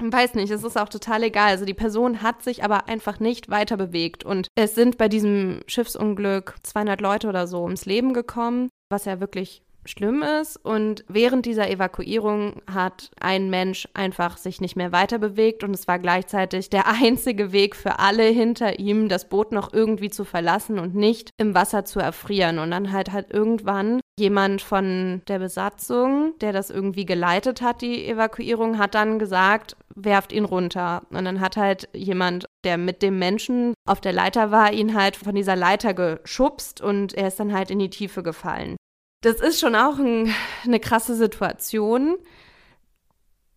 Weiß 0.00 0.34
nicht, 0.34 0.50
es 0.50 0.64
ist 0.64 0.76
auch 0.76 0.88
total 0.88 1.22
egal. 1.22 1.50
Also 1.50 1.64
die 1.64 1.74
Person 1.74 2.22
hat 2.22 2.42
sich 2.42 2.64
aber 2.64 2.88
einfach 2.88 3.20
nicht 3.20 3.50
weiter 3.50 3.76
bewegt. 3.76 4.24
Und 4.24 4.48
es 4.56 4.74
sind 4.74 4.98
bei 4.98 5.08
diesem 5.08 5.60
Schiffsunglück 5.68 6.56
200 6.64 7.00
Leute 7.00 7.28
oder 7.28 7.46
so 7.46 7.62
ums 7.62 7.86
Leben 7.86 8.14
gekommen, 8.14 8.68
was 8.90 9.04
ja 9.04 9.20
wirklich 9.20 9.62
schlimm 9.86 10.22
ist. 10.22 10.56
Und 10.56 11.04
während 11.08 11.46
dieser 11.46 11.70
Evakuierung 11.70 12.62
hat 12.72 13.10
ein 13.20 13.50
Mensch 13.50 13.88
einfach 13.94 14.36
sich 14.36 14.60
nicht 14.60 14.76
mehr 14.76 14.92
weiter 14.92 15.18
bewegt 15.18 15.64
und 15.64 15.74
es 15.74 15.88
war 15.88 15.98
gleichzeitig 15.98 16.70
der 16.70 16.86
einzige 17.02 17.52
Weg 17.52 17.76
für 17.76 17.98
alle 17.98 18.24
hinter 18.24 18.78
ihm, 18.78 19.08
das 19.08 19.28
Boot 19.28 19.52
noch 19.52 19.72
irgendwie 19.72 20.10
zu 20.10 20.24
verlassen 20.24 20.78
und 20.78 20.94
nicht 20.94 21.30
im 21.36 21.54
Wasser 21.54 21.84
zu 21.84 22.00
erfrieren. 22.00 22.58
Und 22.58 22.70
dann 22.70 22.92
halt 22.92 23.12
halt 23.12 23.32
irgendwann 23.32 24.00
jemand 24.18 24.62
von 24.62 25.22
der 25.28 25.38
Besatzung, 25.38 26.34
der 26.40 26.52
das 26.52 26.70
irgendwie 26.70 27.04
geleitet 27.04 27.62
hat, 27.62 27.82
die 27.82 28.06
Evakuierung, 28.06 28.78
hat 28.78 28.94
dann 28.94 29.18
gesagt, 29.18 29.76
werft 29.94 30.32
ihn 30.32 30.44
runter. 30.44 31.02
Und 31.10 31.24
dann 31.24 31.40
hat 31.40 31.56
halt 31.56 31.88
jemand, 31.92 32.46
der 32.64 32.78
mit 32.78 33.02
dem 33.02 33.18
Menschen 33.18 33.74
auf 33.88 34.00
der 34.00 34.12
Leiter 34.12 34.50
war, 34.50 34.72
ihn 34.72 34.94
halt 34.94 35.16
von 35.16 35.34
dieser 35.34 35.56
Leiter 35.56 35.94
geschubst 35.94 36.80
und 36.80 37.14
er 37.14 37.28
ist 37.28 37.40
dann 37.40 37.52
halt 37.52 37.70
in 37.70 37.78
die 37.78 37.90
Tiefe 37.90 38.22
gefallen. 38.22 38.76
Das 39.24 39.40
ist 39.40 39.58
schon 39.58 39.74
auch 39.74 39.98
ein, 39.98 40.34
eine 40.64 40.78
krasse 40.78 41.14
Situation. 41.14 42.16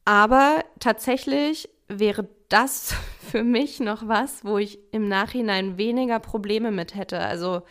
Aber 0.05 0.63
tatsächlich 0.79 1.69
wäre 1.89 2.29
das 2.47 2.93
für 3.31 3.43
mich 3.43 3.81
noch 3.81 4.07
was, 4.07 4.45
wo 4.45 4.57
ich 4.57 4.79
im 4.93 5.09
Nachhinein 5.09 5.77
weniger 5.77 6.19
Probleme 6.19 6.71
mit 6.71 6.95
hätte. 6.95 7.19
Also, 7.19 7.63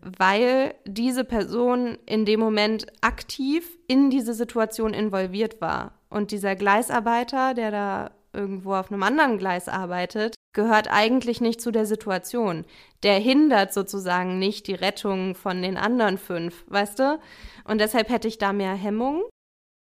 weil 0.00 0.74
diese 0.86 1.22
Person 1.24 1.98
in 2.06 2.24
dem 2.24 2.40
Moment 2.40 2.86
aktiv 3.02 3.76
in 3.88 4.08
diese 4.08 4.32
Situation 4.32 4.94
involviert 4.94 5.60
war. 5.60 5.98
Und 6.08 6.30
dieser 6.30 6.56
Gleisarbeiter, 6.56 7.52
der 7.52 7.70
da 7.70 8.10
irgendwo 8.32 8.74
auf 8.74 8.90
einem 8.90 9.02
anderen 9.02 9.38
Gleis 9.38 9.68
arbeitet, 9.68 10.34
gehört 10.52 10.90
eigentlich 10.90 11.40
nicht 11.40 11.60
zu 11.60 11.70
der 11.70 11.86
Situation. 11.86 12.64
Der 13.02 13.18
hindert 13.18 13.72
sozusagen 13.72 14.38
nicht 14.38 14.66
die 14.66 14.74
Rettung 14.74 15.34
von 15.34 15.62
den 15.62 15.76
anderen 15.76 16.18
fünf, 16.18 16.64
weißt 16.68 16.98
du? 16.98 17.20
Und 17.64 17.80
deshalb 17.80 18.08
hätte 18.08 18.28
ich 18.28 18.38
da 18.38 18.52
mehr 18.52 18.74
Hemmung. 18.74 19.22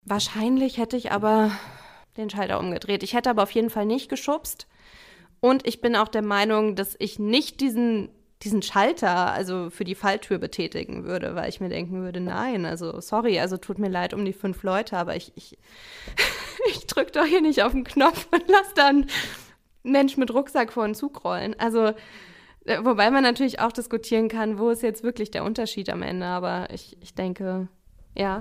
Wahrscheinlich 0.05 0.79
hätte 0.79 0.97
ich 0.97 1.13
aber 1.13 1.51
den 2.17 2.31
Schalter 2.31 2.61
umgedreht. 2.61 3.03
Ich 3.03 3.15
hätte 3.15 3.31
aber 3.31 3.43
auf 3.43 3.51
jeden 3.53 3.71
Fall 3.71 3.87
nicht 3.87 4.09
geschubst. 4.09 4.67
Und 5.41 5.67
ich 5.67 5.81
bin 5.81 5.97
auch 5.97 6.09
der 6.09 6.23
Meinung, 6.23 6.77
dass 6.77 6.95
ich 6.99 7.19
nicht 7.19 7.61
diesen, 7.61 8.11
diesen 8.43 8.63
Schalter, 8.63 9.33
also 9.33 9.71
für 9.71 9.85
die 9.85 9.95
Falltür 9.95 10.39
betätigen 10.39 11.05
würde, 11.05 11.35
weil 11.35 11.49
ich 11.49 11.61
mir 11.61 11.69
denken 11.69 12.03
würde, 12.03 12.21
nein, 12.21 12.67
also 12.67 13.01
sorry, 13.01 13.39
also 13.39 13.57
tut 13.57 13.79
mir 13.79 13.89
leid 13.89 14.15
um 14.15 14.25
die 14.25 14.33
fünf 14.33 14.63
Leute, 14.63 14.97
aber 14.97 15.17
ich, 15.17 15.33
ich, 15.37 15.59
ich 16.69 16.87
drücke 16.87 17.13
doch 17.13 17.25
hier 17.25 17.41
nicht 17.41 17.63
auf 17.63 17.73
den 17.73 17.85
Knopf 17.85 18.29
und 18.33 18.45
lass 18.49 18.75
dann 18.75 19.07
Mensch 19.83 20.17
mit 20.17 20.33
Rucksack 20.33 20.73
vor 20.73 20.87
den 20.87 20.95
Zug 20.95 21.25
rollen. 21.25 21.55
Also, 21.59 21.93
äh, 22.65 22.79
wobei 22.83 23.11
man 23.11 23.23
natürlich 23.23 23.61
auch 23.61 23.73
diskutieren 23.73 24.29
kann, 24.29 24.59
wo 24.59 24.71
ist 24.71 24.83
jetzt 24.83 25.03
wirklich 25.03 25.31
der 25.31 25.45
Unterschied 25.45 25.89
am 25.91 26.03
Ende, 26.03 26.27
aber 26.27 26.69
ich, 26.73 26.97
ich 27.01 27.15
denke, 27.15 27.69
ja. 28.17 28.41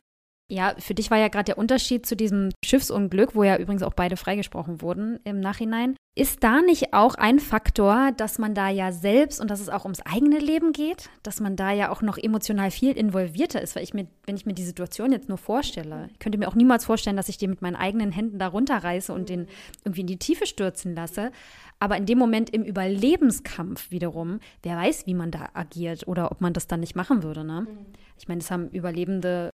Ja, 0.52 0.76
für 0.78 0.94
dich 0.94 1.10
war 1.10 1.18
ja 1.18 1.30
gerade 1.30 1.46
der 1.46 1.58
Unterschied 1.58 2.06
zu 2.06 2.14
diesem 2.14 2.50
Schiffsunglück, 2.66 3.36
wo 3.36 3.44
ja 3.44 3.56
übrigens 3.56 3.84
auch 3.84 3.94
beide 3.94 4.18
freigesprochen 4.18 4.82
wurden 4.82 5.18
im 5.24 5.40
Nachhinein. 5.40 5.96
Ist 6.14 6.44
da 6.44 6.62
nicht 6.62 6.94
auch 6.94 7.16
ein 7.16 7.40
Faktor, 7.40 8.12
dass 8.18 8.38
man 8.38 8.54
da 8.54 8.68
ja 8.68 8.92
selbst 8.92 9.40
und 9.40 9.50
dass 9.50 9.62
es 9.62 9.70
auch 9.70 9.86
ums 9.86 10.02
eigene 10.02 10.40
Leben 10.40 10.74
geht, 10.74 11.10
dass 11.24 11.40
man 11.40 11.56
da 11.56 11.72
ja 11.72 11.90
auch 11.90 12.02
noch 12.02 12.18
emotional 12.18 12.70
viel 12.70 12.98
involvierter 12.98 13.62
ist? 13.62 13.78
Weil 13.78 13.84
ich 13.84 13.94
mir, 13.94 14.08
wenn 14.26 14.36
ich 14.36 14.46
mir 14.46 14.54
die 14.54 14.66
Situation 14.66 15.14
jetzt 15.14 15.30
nur 15.30 15.38
vorstelle, 15.38 16.10
ich 16.12 16.20
könnte 16.20 16.38
mir 16.38 16.50
auch 16.50 16.56
niemals 16.56 16.84
vorstellen, 16.84 17.16
dass 17.16 17.30
ich 17.30 17.38
den 17.38 17.52
mit 17.52 17.62
meinen 17.62 17.78
eigenen 17.78 18.12
Händen 18.12 18.38
da 18.38 18.48
runterreiße 18.48 19.14
und 19.14 19.30
den 19.30 19.48
irgendwie 19.86 20.02
in 20.02 20.08
die 20.08 20.20
Tiefe 20.20 20.46
stürzen 20.46 20.96
lasse. 20.96 21.32
Aber 21.80 21.96
in 21.96 22.06
dem 22.06 22.18
Moment 22.18 22.50
im 22.50 22.64
Überlebenskampf 22.66 23.90
wiederum, 23.90 24.42
wer 24.64 24.76
weiß, 24.76 25.08
wie 25.08 25.14
man 25.14 25.32
da 25.32 25.48
agiert 25.54 26.10
oder 26.10 26.30
ob 26.30 26.42
man 26.42 26.52
das 26.52 26.68
dann 26.68 26.82
nicht 26.82 26.98
machen 26.98 27.24
würde. 27.24 27.46
Ne? 27.46 27.62
Mhm. 27.62 27.86
Ich 28.20 28.28
meine, 28.28 28.40
das 28.40 28.52
haben 28.52 28.68
Überlebende 28.68 29.51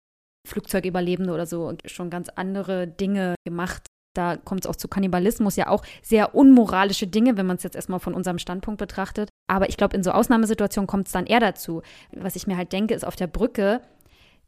Flugzeugüberlebende 0.48 1.34
oder 1.34 1.46
so 1.46 1.74
schon 1.86 2.10
ganz 2.10 2.30
andere 2.30 2.88
Dinge 2.88 3.36
gemacht. 3.46 3.86
Da 4.16 4.38
kommt 4.38 4.66
es 4.66 4.70
auch 4.70 4.76
zu 4.76 4.88
Kannibalismus, 4.88 5.56
ja 5.56 5.70
auch 5.70 5.84
sehr 6.04 6.36
unmoralische 6.36 7.08
Dinge, 7.08 7.36
wenn 7.36 7.48
man 7.48 7.58
es 7.58 7.64
jetzt 7.64 7.76
erstmal 7.76 8.00
von 8.00 8.14
unserem 8.14 8.38
Standpunkt 8.38 8.78
betrachtet. 8.78 9.30
Aber 9.48 9.70
ich 9.70 9.78
glaube, 9.78 9.96
in 9.96 10.04
so 10.04 10.12
Ausnahmesituationen 10.12 10.88
kommt 10.88 11.08
es 11.08 11.14
dann 11.14 11.26
eher 11.26 11.40
dazu. 11.40 11.82
Was 12.12 12.36
ich 12.36 12.46
mir 12.46 12.58
halt 12.58 12.74
denke, 12.74 12.94
ist 12.94 13.06
auf 13.06 13.16
der 13.16 13.28
Brücke, 13.28 13.82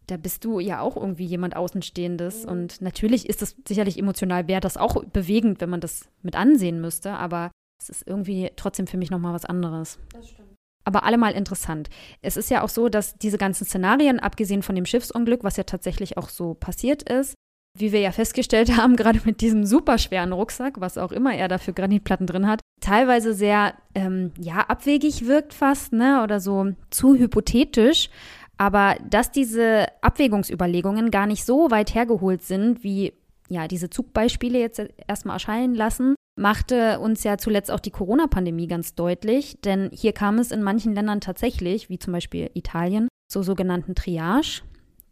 da 0.07 0.17
bist 0.17 0.45
du 0.45 0.59
ja 0.59 0.81
auch 0.81 0.95
irgendwie 0.95 1.25
jemand 1.25 1.55
Außenstehendes. 1.55 2.45
Mhm. 2.45 2.51
Und 2.51 2.81
natürlich 2.81 3.27
ist 3.27 3.41
es 3.41 3.55
sicherlich 3.67 3.97
emotional, 3.97 4.47
wäre 4.47 4.61
das 4.61 4.77
auch 4.77 5.03
bewegend, 5.05 5.61
wenn 5.61 5.69
man 5.71 5.81
das 5.81 6.09
mit 6.21 6.35
ansehen 6.35 6.79
müsste. 6.79 7.13
Aber 7.13 7.49
es 7.81 7.89
ist 7.89 8.07
irgendwie 8.07 8.51
trotzdem 8.55 8.85
für 8.85 8.97
mich 8.97 9.09
nochmal 9.09 9.33
was 9.33 9.45
anderes. 9.45 9.97
Das 10.13 10.29
stimmt 10.29 10.44
aber 10.85 11.03
allemal 11.03 11.33
interessant. 11.33 11.89
Es 12.21 12.37
ist 12.37 12.49
ja 12.49 12.63
auch 12.63 12.69
so, 12.69 12.89
dass 12.89 13.17
diese 13.17 13.37
ganzen 13.37 13.65
Szenarien, 13.65 14.19
abgesehen 14.19 14.63
von 14.63 14.75
dem 14.75 14.85
Schiffsunglück, 14.85 15.43
was 15.43 15.57
ja 15.57 15.63
tatsächlich 15.63 16.17
auch 16.17 16.29
so 16.29 16.53
passiert 16.53 17.03
ist, 17.03 17.35
wie 17.77 17.91
wir 17.91 17.99
ja 17.99 18.11
festgestellt 18.11 18.77
haben, 18.77 18.95
gerade 18.95 19.19
mit 19.25 19.41
diesem 19.41 19.65
superschweren 19.65 20.31
Rucksack, 20.31 20.79
was 20.79 20.97
auch 20.97 21.11
immer 21.11 21.35
er 21.35 21.47
da 21.47 21.57
für 21.57 21.73
Granitplatten 21.73 22.27
drin 22.27 22.47
hat, 22.47 22.61
teilweise 22.81 23.33
sehr, 23.33 23.73
ähm, 23.93 24.31
ja, 24.39 24.59
abwegig 24.59 25.27
wirkt 25.27 25.53
fast, 25.53 25.91
ne, 25.91 26.21
oder 26.23 26.39
so 26.39 26.73
zu 26.89 27.15
hypothetisch. 27.15 28.09
Aber 28.57 28.95
dass 29.09 29.31
diese 29.31 29.87
Abwägungsüberlegungen 30.01 31.11
gar 31.11 31.27
nicht 31.27 31.43
so 31.43 31.71
weit 31.71 31.93
hergeholt 31.93 32.41
sind, 32.41 32.85
wie 32.85 33.11
ja, 33.49 33.67
diese 33.67 33.89
Zugbeispiele 33.89 34.57
jetzt 34.59 34.81
erstmal 35.07 35.35
erscheinen 35.35 35.75
lassen, 35.75 36.15
machte 36.35 36.99
uns 36.99 37.23
ja 37.23 37.37
zuletzt 37.37 37.71
auch 37.71 37.79
die 37.79 37.91
Corona-Pandemie 37.91 38.67
ganz 38.67 38.95
deutlich, 38.95 39.59
denn 39.61 39.89
hier 39.93 40.13
kam 40.13 40.37
es 40.37 40.51
in 40.51 40.61
manchen 40.61 40.93
Ländern 40.93 41.21
tatsächlich, 41.21 41.89
wie 41.89 41.99
zum 41.99 42.13
Beispiel 42.13 42.49
Italien, 42.53 43.07
zur 43.27 43.43
sogenannten 43.43 43.95
Triage. 43.95 44.61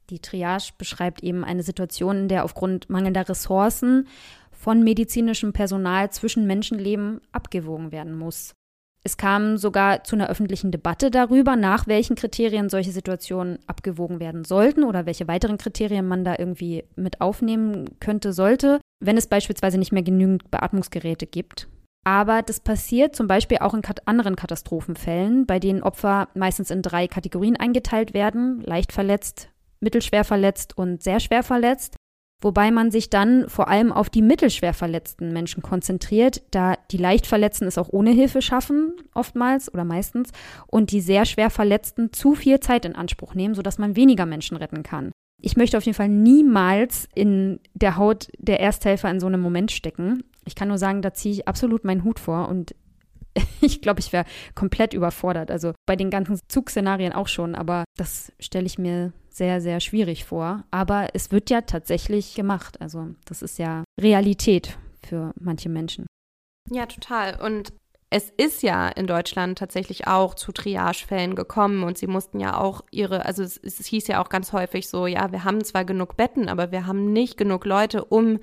Die 0.09 0.19
Triage 0.19 0.73
beschreibt 0.77 1.23
eben 1.23 1.43
eine 1.43 1.63
Situation, 1.63 2.17
in 2.17 2.27
der 2.27 2.43
aufgrund 2.43 2.89
mangelnder 2.89 3.27
Ressourcen 3.27 4.07
von 4.51 4.83
medizinischem 4.83 5.53
Personal 5.53 6.11
zwischen 6.11 6.45
Menschenleben 6.45 7.21
abgewogen 7.31 7.91
werden 7.91 8.13
muss. 8.17 8.53
Es 9.05 9.17
kam 9.17 9.57
sogar 9.57 10.05
zu 10.05 10.15
einer 10.15 10.29
öffentlichen 10.29 10.71
Debatte 10.71 11.11
darüber, 11.11 11.57
nach 11.57 11.87
welchen 11.87 12.15
Kriterien 12.15 12.69
solche 12.69 12.91
Situationen 12.91 13.59
abgewogen 13.67 14.21
werden 14.21 14.45
sollten 14.45 14.85
oder 14.85 15.05
welche 15.05 15.27
weiteren 15.27 15.57
Kriterien 15.57 16.07
man 16.07 16.23
da 16.23 16.35
irgendwie 16.39 16.85
mit 16.95 17.19
aufnehmen 17.19 17.99
könnte, 17.99 18.31
sollte, 18.31 18.79
wenn 19.05 19.17
es 19.17 19.27
beispielsweise 19.27 19.77
nicht 19.77 19.91
mehr 19.91 20.03
genügend 20.03 20.49
Beatmungsgeräte 20.51 21.27
gibt. 21.27 21.67
Aber 22.05 22.41
das 22.41 22.59
passiert 22.59 23.15
zum 23.15 23.27
Beispiel 23.27 23.59
auch 23.59 23.73
in 23.73 23.81
anderen 24.05 24.35
Katastrophenfällen, 24.35 25.45
bei 25.45 25.59
denen 25.59 25.83
Opfer 25.83 26.27
meistens 26.35 26.69
in 26.69 26.81
drei 26.81 27.07
Kategorien 27.07 27.55
eingeteilt 27.55 28.13
werden: 28.13 28.61
leicht 28.61 28.91
verletzt, 28.91 29.49
mittelschwer 29.79 30.23
verletzt 30.23 30.77
und 30.77 31.01
sehr 31.01 31.19
schwer 31.19 31.43
verletzt 31.43 31.95
wobei 32.43 32.71
man 32.71 32.91
sich 32.91 33.09
dann 33.09 33.49
vor 33.49 33.67
allem 33.67 33.91
auf 33.91 34.09
die 34.09 34.21
mittelschwer 34.21 34.73
verletzten 34.73 35.31
Menschen 35.31 35.63
konzentriert, 35.63 36.43
da 36.51 36.75
die 36.91 36.97
leicht 36.97 37.25
Verletzten 37.25 37.65
es 37.65 37.77
auch 37.77 37.89
ohne 37.89 38.11
Hilfe 38.11 38.41
schaffen, 38.41 38.93
oftmals 39.13 39.73
oder 39.73 39.85
meistens, 39.85 40.31
und 40.67 40.91
die 40.91 41.01
sehr 41.01 41.25
schwer 41.25 41.49
Verletzten 41.49 42.11
zu 42.11 42.35
viel 42.35 42.59
Zeit 42.59 42.85
in 42.85 42.95
Anspruch 42.95 43.33
nehmen, 43.33 43.55
sodass 43.55 43.77
man 43.77 43.95
weniger 43.95 44.25
Menschen 44.25 44.57
retten 44.57 44.83
kann. 44.83 45.11
Ich 45.45 45.57
möchte 45.57 45.77
auf 45.77 45.83
jeden 45.83 45.95
Fall 45.95 46.07
niemals 46.07 47.09
in 47.13 47.59
der 47.73 47.97
Haut 47.97 48.29
der 48.37 48.61
Ersthelfer 48.61 49.11
in 49.11 49.19
so 49.19 49.27
einem 49.27 49.41
Moment 49.41 49.71
stecken. 49.71 50.23
Ich 50.45 50.55
kann 50.55 50.69
nur 50.69 50.77
sagen, 50.77 51.01
da 51.01 51.13
ziehe 51.13 51.33
ich 51.33 51.47
absolut 51.49 51.83
meinen 51.83 52.05
Hut 52.05 52.17
vor 52.17 52.47
und 52.47 52.73
ich 53.61 53.81
glaube, 53.81 53.99
ich 53.99 54.13
wäre 54.13 54.25
komplett 54.55 54.93
überfordert. 54.93 55.51
Also 55.51 55.73
bei 55.85 55.97
den 55.97 56.09
ganzen 56.09 56.39
Zugszenarien 56.47 57.11
auch 57.11 57.27
schon, 57.27 57.55
aber 57.55 57.83
das 57.97 58.31
stelle 58.39 58.65
ich 58.65 58.77
mir 58.77 59.11
sehr, 59.29 59.59
sehr 59.59 59.81
schwierig 59.81 60.23
vor. 60.23 60.63
Aber 60.71 61.09
es 61.13 61.31
wird 61.31 61.49
ja 61.49 61.61
tatsächlich 61.61 62.35
gemacht. 62.35 62.79
Also 62.79 63.09
das 63.25 63.41
ist 63.41 63.59
ja 63.59 63.83
Realität 63.99 64.77
für 65.05 65.33
manche 65.37 65.67
Menschen. 65.67 66.05
Ja, 66.71 66.85
total. 66.85 67.41
Und 67.41 67.73
es 68.13 68.31
ist 68.37 68.61
ja 68.61 68.89
in 68.89 69.07
Deutschland 69.07 69.57
tatsächlich 69.57 70.05
auch 70.05 70.35
zu 70.35 70.51
Triagefällen 70.51 71.33
gekommen 71.33 71.81
und 71.81 71.97
sie 71.97 72.05
mussten 72.05 72.39
ja 72.39 72.61
auch 72.61 72.81
ihre, 72.91 73.25
also 73.25 73.41
es, 73.41 73.57
es, 73.57 73.83
hieß 73.87 74.05
ja 74.05 74.23
auch 74.23 74.29
ganz 74.29 74.53
häufig 74.53 74.87
so, 74.87 75.07
ja, 75.07 75.31
wir 75.31 75.43
haben 75.43 75.63
zwar 75.63 75.83
genug 75.83 76.15
Betten, 76.15 76.47
aber 76.47 76.71
wir 76.71 76.85
haben 76.85 77.11
nicht 77.11 77.37
genug 77.37 77.65
Leute, 77.65 78.05
um 78.05 78.37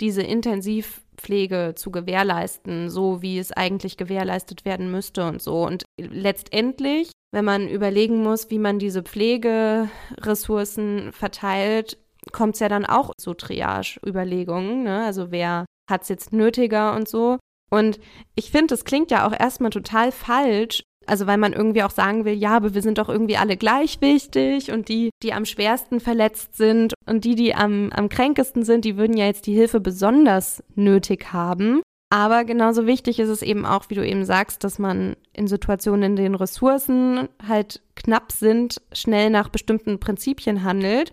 diese 0.00 0.22
Intensivpflege 0.22 1.72
zu 1.74 1.90
gewährleisten, 1.90 2.88
so 2.88 3.20
wie 3.20 3.40
es 3.40 3.50
eigentlich 3.50 3.96
gewährleistet 3.96 4.64
werden 4.64 4.92
müsste 4.92 5.26
und 5.26 5.42
so. 5.42 5.66
Und 5.66 5.82
letztendlich, 5.98 7.10
wenn 7.32 7.44
man 7.44 7.66
überlegen 7.66 8.22
muss, 8.22 8.48
wie 8.50 8.60
man 8.60 8.78
diese 8.78 9.02
Pflegeressourcen 9.02 11.10
verteilt, 11.10 11.98
kommt 12.30 12.54
es 12.54 12.60
ja 12.60 12.68
dann 12.68 12.86
auch 12.86 13.10
zu 13.18 13.34
Triage-Überlegungen. 13.34 14.84
Ne? 14.84 15.04
Also 15.04 15.32
wer 15.32 15.66
hat 15.90 16.02
es 16.02 16.10
jetzt 16.10 16.32
nötiger 16.32 16.94
und 16.94 17.08
so. 17.08 17.38
Und 17.70 17.98
ich 18.34 18.50
finde, 18.50 18.68
das 18.68 18.84
klingt 18.84 19.10
ja 19.10 19.26
auch 19.26 19.38
erstmal 19.38 19.70
total 19.70 20.12
falsch. 20.12 20.82
Also 21.08 21.28
weil 21.28 21.38
man 21.38 21.52
irgendwie 21.52 21.84
auch 21.84 21.90
sagen 21.90 22.24
will, 22.24 22.34
ja, 22.34 22.56
aber 22.56 22.74
wir 22.74 22.82
sind 22.82 22.98
doch 22.98 23.08
irgendwie 23.08 23.36
alle 23.36 23.56
gleich 23.56 24.00
wichtig 24.00 24.72
und 24.72 24.88
die, 24.88 25.10
die 25.22 25.32
am 25.32 25.44
schwersten 25.44 26.00
verletzt 26.00 26.56
sind 26.56 26.94
und 27.06 27.24
die, 27.24 27.36
die 27.36 27.54
am, 27.54 27.92
am 27.92 28.08
kränkesten 28.08 28.64
sind, 28.64 28.84
die 28.84 28.96
würden 28.96 29.16
ja 29.16 29.26
jetzt 29.26 29.46
die 29.46 29.54
Hilfe 29.54 29.78
besonders 29.78 30.64
nötig 30.74 31.32
haben. 31.32 31.80
Aber 32.10 32.44
genauso 32.44 32.86
wichtig 32.86 33.20
ist 33.20 33.28
es 33.28 33.42
eben 33.42 33.66
auch, 33.66 33.88
wie 33.88 33.94
du 33.94 34.04
eben 34.04 34.24
sagst, 34.24 34.64
dass 34.64 34.80
man 34.80 35.16
in 35.32 35.46
Situationen, 35.46 36.02
in 36.02 36.16
denen 36.16 36.34
Ressourcen 36.34 37.28
halt 37.46 37.82
knapp 37.94 38.32
sind, 38.32 38.80
schnell 38.92 39.30
nach 39.30 39.48
bestimmten 39.48 40.00
Prinzipien 40.00 40.64
handelt 40.64 41.12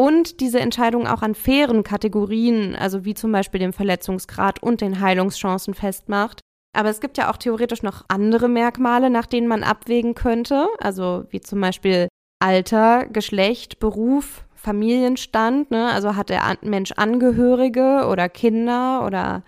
und 0.00 0.40
diese 0.40 0.60
Entscheidung 0.60 1.06
auch 1.06 1.20
an 1.20 1.34
fairen 1.34 1.82
Kategorien, 1.82 2.74
also 2.74 3.04
wie 3.04 3.12
zum 3.12 3.32
Beispiel 3.32 3.60
dem 3.60 3.74
Verletzungsgrad 3.74 4.62
und 4.62 4.80
den 4.80 4.98
Heilungschancen 5.00 5.74
festmacht. 5.74 6.40
Aber 6.74 6.88
es 6.88 7.02
gibt 7.02 7.18
ja 7.18 7.30
auch 7.30 7.36
theoretisch 7.36 7.82
noch 7.82 8.06
andere 8.08 8.48
Merkmale, 8.48 9.10
nach 9.10 9.26
denen 9.26 9.46
man 9.46 9.62
abwägen 9.62 10.14
könnte, 10.14 10.68
also 10.78 11.24
wie 11.28 11.42
zum 11.42 11.60
Beispiel 11.60 12.08
Alter, 12.42 13.08
Geschlecht, 13.08 13.78
Beruf, 13.78 14.46
Familienstand, 14.54 15.70
ne? 15.70 15.90
also 15.92 16.16
hat 16.16 16.30
der 16.30 16.56
Mensch 16.62 16.92
Angehörige 16.92 18.06
oder 18.10 18.30
Kinder 18.30 19.04
oder 19.04 19.42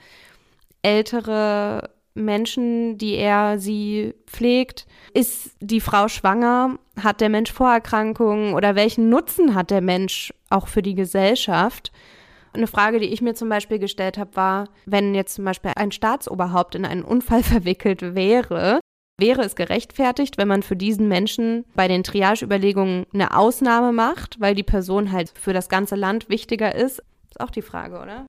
ältere 0.83 1.89
Menschen, 2.15 2.99
die 2.99 3.15
er 3.15 3.59
sie 3.59 4.15
pflegt? 4.27 4.87
Ist 5.15 5.57
die 5.61 5.81
Frau 5.81 6.09
schwanger? 6.09 6.79
Hat 7.03 7.21
der 7.21 7.29
Mensch 7.29 7.53
Vorerkrankungen 7.53 8.55
oder 8.55 8.75
welchen 8.75 9.09
Nutzen 9.09 9.55
hat 9.55 9.71
der 9.71 9.81
Mensch 9.81 10.33
auch 10.51 10.69
für 10.69 10.83
die 10.83 10.95
Gesellschaft? 10.95 11.93
Eine 12.55 12.67
Frage, 12.67 13.01
die 13.01 13.07
ich 13.07 13.23
mir 13.23 13.35
zum 13.35 13.49
Beispiel 13.49 13.79
gestellt 13.79 14.19
habe, 14.19 14.37
war, 14.37 14.69
wenn 14.85 15.15
jetzt 15.15 15.35
zum 15.35 15.45
Beispiel 15.45 15.73
ein 15.75 15.91
Staatsoberhaupt 15.91 16.75
in 16.75 16.85
einen 16.85 17.03
Unfall 17.03 17.43
verwickelt 17.43 18.15
wäre, 18.15 18.81
wäre 19.19 19.43
es 19.43 19.57
gerechtfertigt, 19.57 20.37
wenn 20.37 20.49
man 20.49 20.63
für 20.63 20.77
diesen 20.77 21.09
Menschen 21.09 21.65
bei 21.75 21.89
den 21.89 22.03
Triage-Überlegungen 22.03 23.07
eine 23.15 23.37
Ausnahme 23.37 23.93
macht, 23.93 24.41
weil 24.41 24.55
die 24.55 24.63
Person 24.63 25.13
halt 25.13 25.33
für 25.39 25.53
das 25.53 25.69
ganze 25.69 25.97
Land 25.97 26.29
wichtiger 26.29 26.75
ist? 26.75 27.03
Ist 27.29 27.41
auch 27.41 27.51
die 27.51 27.63
Frage, 27.63 28.01
oder? 28.01 28.27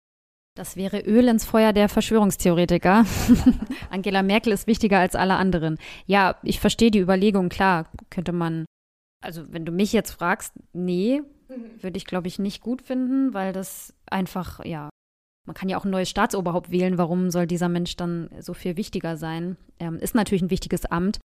Das 0.55 0.75
wäre 0.75 0.99
Öl 0.99 1.27
ins 1.27 1.45
Feuer 1.45 1.73
der 1.73 1.89
Verschwörungstheoretiker. 1.89 3.05
Angela 3.89 4.21
Merkel 4.21 4.53
ist 4.53 4.67
wichtiger 4.67 4.99
als 4.99 5.15
alle 5.15 5.35
anderen. 5.35 5.79
Ja, 6.05 6.35
ich 6.43 6.59
verstehe 6.59 6.91
die 6.91 6.99
Überlegung, 6.99 7.49
klar, 7.49 7.89
könnte 8.11 8.33
man, 8.33 8.65
also 9.23 9.51
wenn 9.51 9.65
du 9.65 9.71
mich 9.71 9.93
jetzt 9.93 10.11
fragst, 10.11 10.53
nee, 10.71 11.21
mhm. 11.49 11.81
würde 11.81 11.97
ich 11.97 12.05
glaube 12.05 12.27
ich 12.27 12.37
nicht 12.37 12.61
gut 12.61 12.83
finden, 12.83 13.33
weil 13.33 13.51
das 13.51 13.95
einfach, 14.05 14.63
ja, 14.63 14.89
man 15.45 15.55
kann 15.55 15.69
ja 15.69 15.77
auch 15.77 15.85
ein 15.85 15.91
neues 15.91 16.09
Staatsoberhaupt 16.09 16.69
wählen, 16.69 16.99
warum 16.99 17.31
soll 17.31 17.47
dieser 17.47 17.67
Mensch 17.67 17.95
dann 17.95 18.29
so 18.39 18.53
viel 18.53 18.77
wichtiger 18.77 19.17
sein? 19.17 19.57
Ähm, 19.79 19.97
ist 19.97 20.13
natürlich 20.13 20.43
ein 20.43 20.51
wichtiges 20.51 20.85
Amt, 20.85 21.19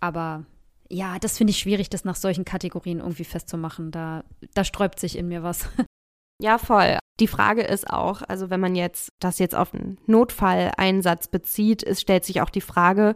aber 0.00 0.44
ja, 0.90 1.18
das 1.18 1.38
finde 1.38 1.52
ich 1.52 1.58
schwierig, 1.58 1.88
das 1.88 2.04
nach 2.04 2.16
solchen 2.16 2.44
Kategorien 2.44 2.98
irgendwie 2.98 3.24
festzumachen. 3.24 3.90
Da, 3.90 4.24
da 4.52 4.62
sträubt 4.62 5.00
sich 5.00 5.16
in 5.16 5.28
mir 5.28 5.42
was. 5.42 5.68
Ja, 6.40 6.58
voll. 6.58 6.98
Die 7.20 7.28
Frage 7.28 7.62
ist 7.62 7.88
auch, 7.88 8.22
also 8.26 8.50
wenn 8.50 8.60
man 8.60 8.74
jetzt 8.74 9.12
das 9.20 9.38
jetzt 9.38 9.54
auf 9.54 9.72
einen 9.72 9.98
Notfalleinsatz 10.06 11.28
bezieht, 11.28 11.82
ist, 11.82 12.00
stellt 12.00 12.24
sich 12.24 12.40
auch 12.40 12.50
die 12.50 12.60
Frage, 12.60 13.14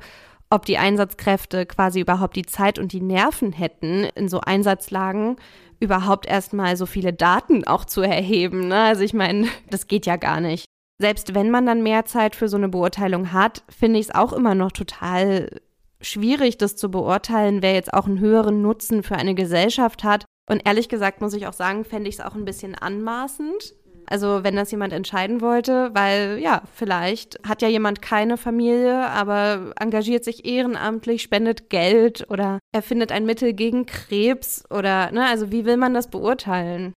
ob 0.50 0.64
die 0.64 0.78
Einsatzkräfte 0.78 1.66
quasi 1.66 2.00
überhaupt 2.00 2.36
die 2.36 2.46
Zeit 2.46 2.78
und 2.78 2.92
die 2.92 3.00
Nerven 3.00 3.52
hätten, 3.52 4.04
in 4.14 4.28
so 4.28 4.40
Einsatzlagen 4.40 5.36
überhaupt 5.80 6.26
erstmal 6.26 6.76
so 6.76 6.86
viele 6.86 7.12
Daten 7.12 7.66
auch 7.66 7.84
zu 7.84 8.00
erheben. 8.00 8.68
Ne? 8.68 8.80
Also 8.82 9.02
ich 9.02 9.14
meine, 9.14 9.48
das 9.70 9.88
geht 9.88 10.06
ja 10.06 10.16
gar 10.16 10.40
nicht. 10.40 10.64
Selbst 11.00 11.34
wenn 11.34 11.50
man 11.50 11.66
dann 11.66 11.82
mehr 11.82 12.04
Zeit 12.04 12.34
für 12.34 12.48
so 12.48 12.56
eine 12.56 12.68
Beurteilung 12.68 13.32
hat, 13.32 13.62
finde 13.68 14.00
ich 14.00 14.06
es 14.06 14.14
auch 14.14 14.32
immer 14.32 14.54
noch 14.54 14.72
total 14.72 15.60
schwierig, 16.00 16.56
das 16.58 16.76
zu 16.76 16.90
beurteilen, 16.90 17.62
wer 17.62 17.74
jetzt 17.74 17.92
auch 17.92 18.06
einen 18.06 18.20
höheren 18.20 18.62
Nutzen 18.62 19.02
für 19.02 19.16
eine 19.16 19.34
Gesellschaft 19.34 20.04
hat 20.04 20.24
und 20.48 20.66
ehrlich 20.66 20.88
gesagt 20.88 21.20
muss 21.20 21.34
ich 21.34 21.46
auch 21.46 21.52
sagen, 21.52 21.84
fände 21.84 22.08
ich 22.08 22.16
es 22.16 22.24
auch 22.24 22.34
ein 22.34 22.44
bisschen 22.44 22.74
anmaßend. 22.74 23.74
Also 24.10 24.42
wenn 24.42 24.56
das 24.56 24.70
jemand 24.70 24.94
entscheiden 24.94 25.42
wollte, 25.42 25.90
weil 25.92 26.38
ja, 26.38 26.62
vielleicht 26.74 27.38
hat 27.46 27.60
ja 27.60 27.68
jemand 27.68 28.00
keine 28.00 28.38
Familie, 28.38 29.06
aber 29.10 29.74
engagiert 29.78 30.24
sich 30.24 30.46
ehrenamtlich, 30.46 31.20
spendet 31.20 31.68
Geld 31.68 32.24
oder 32.30 32.58
erfindet 32.72 33.12
ein 33.12 33.26
Mittel 33.26 33.52
gegen 33.52 33.84
Krebs 33.84 34.64
oder, 34.70 35.10
ne, 35.12 35.26
also 35.26 35.52
wie 35.52 35.66
will 35.66 35.76
man 35.76 35.92
das 35.92 36.08
beurteilen? 36.08 36.94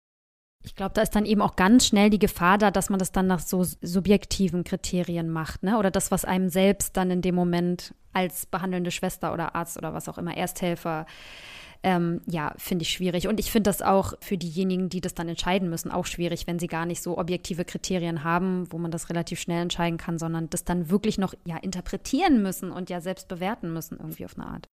Ich 0.62 0.76
glaube, 0.76 0.92
da 0.94 1.02
ist 1.02 1.16
dann 1.16 1.24
eben 1.24 1.40
auch 1.40 1.56
ganz 1.56 1.86
schnell 1.86 2.10
die 2.10 2.18
Gefahr 2.18 2.58
da, 2.58 2.70
dass 2.70 2.90
man 2.90 2.98
das 2.98 3.12
dann 3.12 3.26
nach 3.26 3.40
so 3.40 3.64
subjektiven 3.64 4.62
Kriterien 4.62 5.30
macht, 5.30 5.62
ne? 5.62 5.78
Oder 5.78 5.90
das, 5.90 6.10
was 6.10 6.26
einem 6.26 6.50
selbst 6.50 6.98
dann 6.98 7.10
in 7.10 7.22
dem 7.22 7.34
Moment 7.34 7.94
als 8.12 8.44
behandelnde 8.44 8.90
Schwester 8.90 9.32
oder 9.32 9.54
Arzt 9.54 9.78
oder 9.78 9.94
was 9.94 10.08
auch 10.08 10.18
immer, 10.18 10.36
Ersthelfer 10.36 11.06
ähm, 11.82 12.20
ja, 12.26 12.52
finde 12.56 12.82
ich 12.82 12.90
schwierig. 12.90 13.28
Und 13.28 13.40
ich 13.40 13.50
finde 13.50 13.70
das 13.70 13.82
auch 13.82 14.14
für 14.20 14.36
diejenigen, 14.36 14.88
die 14.88 15.00
das 15.00 15.14
dann 15.14 15.28
entscheiden 15.28 15.70
müssen, 15.70 15.90
auch 15.90 16.06
schwierig, 16.06 16.46
wenn 16.46 16.58
sie 16.58 16.66
gar 16.66 16.86
nicht 16.86 17.02
so 17.02 17.16
objektive 17.18 17.64
Kriterien 17.64 18.22
haben, 18.22 18.70
wo 18.70 18.78
man 18.78 18.90
das 18.90 19.08
relativ 19.08 19.40
schnell 19.40 19.62
entscheiden 19.62 19.98
kann, 19.98 20.18
sondern 20.18 20.50
das 20.50 20.64
dann 20.64 20.90
wirklich 20.90 21.18
noch 21.18 21.34
ja 21.44 21.56
interpretieren 21.56 22.42
müssen 22.42 22.70
und 22.70 22.90
ja 22.90 23.00
selbst 23.00 23.28
bewerten 23.28 23.72
müssen, 23.72 23.98
irgendwie 23.98 24.24
auf 24.24 24.36
eine 24.38 24.46
Art. 24.46 24.68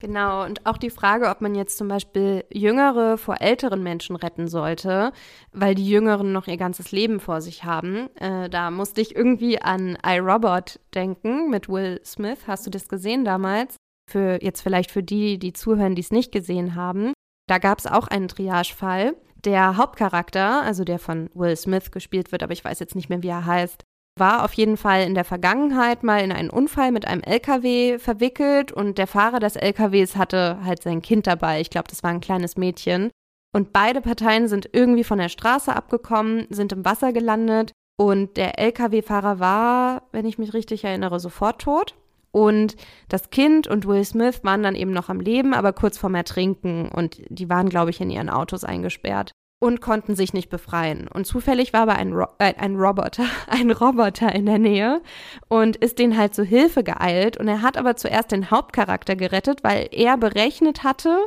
Genau, 0.00 0.44
und 0.46 0.64
auch 0.64 0.78
die 0.78 0.88
Frage, 0.88 1.28
ob 1.28 1.42
man 1.42 1.54
jetzt 1.54 1.76
zum 1.76 1.88
Beispiel 1.88 2.44
Jüngere 2.50 3.18
vor 3.18 3.42
älteren 3.42 3.82
Menschen 3.82 4.16
retten 4.16 4.48
sollte, 4.48 5.12
weil 5.52 5.74
die 5.74 5.86
Jüngeren 5.86 6.32
noch 6.32 6.46
ihr 6.46 6.56
ganzes 6.56 6.90
Leben 6.90 7.20
vor 7.20 7.42
sich 7.42 7.64
haben. 7.64 8.08
Äh, 8.16 8.48
da 8.48 8.70
musste 8.70 9.02
ich 9.02 9.14
irgendwie 9.14 9.60
an 9.60 9.98
iRobot 10.02 10.80
denken 10.94 11.50
mit 11.50 11.68
Will 11.68 12.00
Smith. 12.02 12.38
Hast 12.46 12.66
du 12.66 12.70
das 12.70 12.88
gesehen 12.88 13.26
damals? 13.26 13.76
Für 14.10 14.42
jetzt 14.42 14.60
vielleicht 14.60 14.90
für 14.90 15.02
die, 15.02 15.38
die 15.38 15.52
zuhören, 15.52 15.94
die 15.94 16.02
es 16.02 16.10
nicht 16.10 16.32
gesehen 16.32 16.74
haben, 16.74 17.12
da 17.48 17.58
gab 17.58 17.78
es 17.78 17.86
auch 17.86 18.06
einen 18.08 18.28
Triagefall. 18.28 19.16
Der 19.44 19.76
Hauptcharakter, 19.76 20.62
also 20.62 20.84
der 20.84 20.98
von 20.98 21.30
Will 21.34 21.56
Smith 21.56 21.90
gespielt 21.90 22.30
wird, 22.30 22.42
aber 22.42 22.52
ich 22.52 22.64
weiß 22.64 22.78
jetzt 22.78 22.94
nicht 22.94 23.08
mehr, 23.08 23.22
wie 23.22 23.28
er 23.28 23.46
heißt, 23.46 23.84
war 24.18 24.44
auf 24.44 24.52
jeden 24.52 24.76
Fall 24.76 25.04
in 25.04 25.14
der 25.14 25.24
Vergangenheit 25.24 26.02
mal 26.02 26.22
in 26.22 26.30
einen 26.30 26.50
Unfall 26.50 26.92
mit 26.92 27.06
einem 27.06 27.22
LKW 27.22 27.98
verwickelt 27.98 28.70
und 28.70 28.98
der 28.98 29.06
Fahrer 29.06 29.40
des 29.40 29.56
LKWs 29.56 30.16
hatte 30.16 30.58
halt 30.64 30.82
sein 30.82 31.00
Kind 31.00 31.26
dabei. 31.26 31.60
Ich 31.60 31.70
glaube, 31.70 31.88
das 31.88 32.02
war 32.02 32.10
ein 32.10 32.20
kleines 32.20 32.56
Mädchen. 32.56 33.10
Und 33.52 33.72
beide 33.72 34.00
Parteien 34.00 34.46
sind 34.46 34.68
irgendwie 34.72 35.04
von 35.04 35.18
der 35.18 35.28
Straße 35.28 35.74
abgekommen, 35.74 36.46
sind 36.50 36.72
im 36.72 36.84
Wasser 36.84 37.12
gelandet 37.12 37.72
und 37.98 38.36
der 38.36 38.58
LKW-Fahrer 38.58 39.40
war, 39.40 40.02
wenn 40.12 40.26
ich 40.26 40.38
mich 40.38 40.54
richtig 40.54 40.84
erinnere, 40.84 41.18
sofort 41.18 41.60
tot. 41.62 41.96
Und 42.32 42.76
das 43.08 43.30
Kind 43.30 43.66
und 43.66 43.86
Will 43.86 44.04
Smith 44.04 44.40
waren 44.42 44.62
dann 44.62 44.74
eben 44.74 44.92
noch 44.92 45.08
am 45.08 45.20
Leben, 45.20 45.54
aber 45.54 45.72
kurz 45.72 45.98
vorm 45.98 46.14
Ertrinken. 46.14 46.88
Und 46.88 47.20
die 47.28 47.48
waren, 47.48 47.68
glaube 47.68 47.90
ich, 47.90 48.00
in 48.00 48.10
ihren 48.10 48.30
Autos 48.30 48.64
eingesperrt 48.64 49.32
und 49.60 49.82
konnten 49.82 50.16
sich 50.16 50.32
nicht 50.32 50.48
befreien. 50.48 51.06
Und 51.06 51.26
zufällig 51.26 51.72
war 51.72 51.82
aber 51.82 51.94
ein, 51.94 52.12
Ro 52.14 52.26
äh, 52.38 52.54
ein 52.56 52.76
Roboter, 52.76 53.26
ein 53.46 53.70
Roboter 53.70 54.34
in 54.34 54.46
der 54.46 54.58
Nähe 54.58 55.02
und 55.48 55.76
ist 55.76 55.98
denen 55.98 56.16
halt 56.16 56.34
zu 56.34 56.42
Hilfe 56.42 56.82
geeilt. 56.82 57.36
Und 57.36 57.46
er 57.46 57.62
hat 57.62 57.76
aber 57.76 57.94
zuerst 57.96 58.32
den 58.32 58.50
Hauptcharakter 58.50 59.16
gerettet, 59.16 59.62
weil 59.62 59.88
er 59.92 60.16
berechnet 60.16 60.82
hatte, 60.82 61.18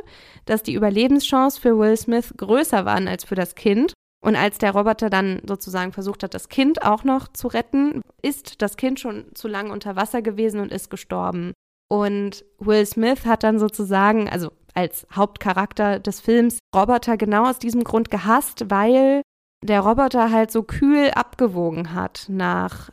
dass 0.46 0.62
die 0.62 0.74
Überlebenschance 0.74 1.60
für 1.60 1.78
Will 1.78 1.96
Smith 1.96 2.34
größer 2.36 2.84
waren 2.84 3.08
als 3.08 3.24
für 3.24 3.36
das 3.36 3.54
Kind. 3.54 3.94
Und 4.24 4.36
als 4.36 4.56
der 4.56 4.72
Roboter 4.72 5.10
dann 5.10 5.42
sozusagen 5.46 5.92
versucht 5.92 6.22
hat, 6.22 6.32
das 6.32 6.48
Kind 6.48 6.82
auch 6.82 7.04
noch 7.04 7.28
zu 7.28 7.46
retten, 7.46 8.00
ist 8.22 8.62
das 8.62 8.78
Kind 8.78 8.98
schon 8.98 9.26
zu 9.34 9.48
lange 9.48 9.70
unter 9.70 9.96
Wasser 9.96 10.22
gewesen 10.22 10.60
und 10.60 10.72
ist 10.72 10.88
gestorben. 10.88 11.52
Und 11.90 12.42
Will 12.58 12.86
Smith 12.86 13.26
hat 13.26 13.42
dann 13.42 13.58
sozusagen, 13.58 14.30
also 14.30 14.50
als 14.72 15.06
Hauptcharakter 15.14 15.98
des 15.98 16.20
Films, 16.20 16.58
Roboter 16.74 17.18
genau 17.18 17.50
aus 17.50 17.58
diesem 17.58 17.84
Grund 17.84 18.10
gehasst, 18.10 18.70
weil 18.70 19.20
der 19.62 19.82
Roboter 19.82 20.30
halt 20.30 20.50
so 20.50 20.62
kühl 20.62 21.10
abgewogen 21.10 21.92
hat 21.92 22.24
nach 22.28 22.88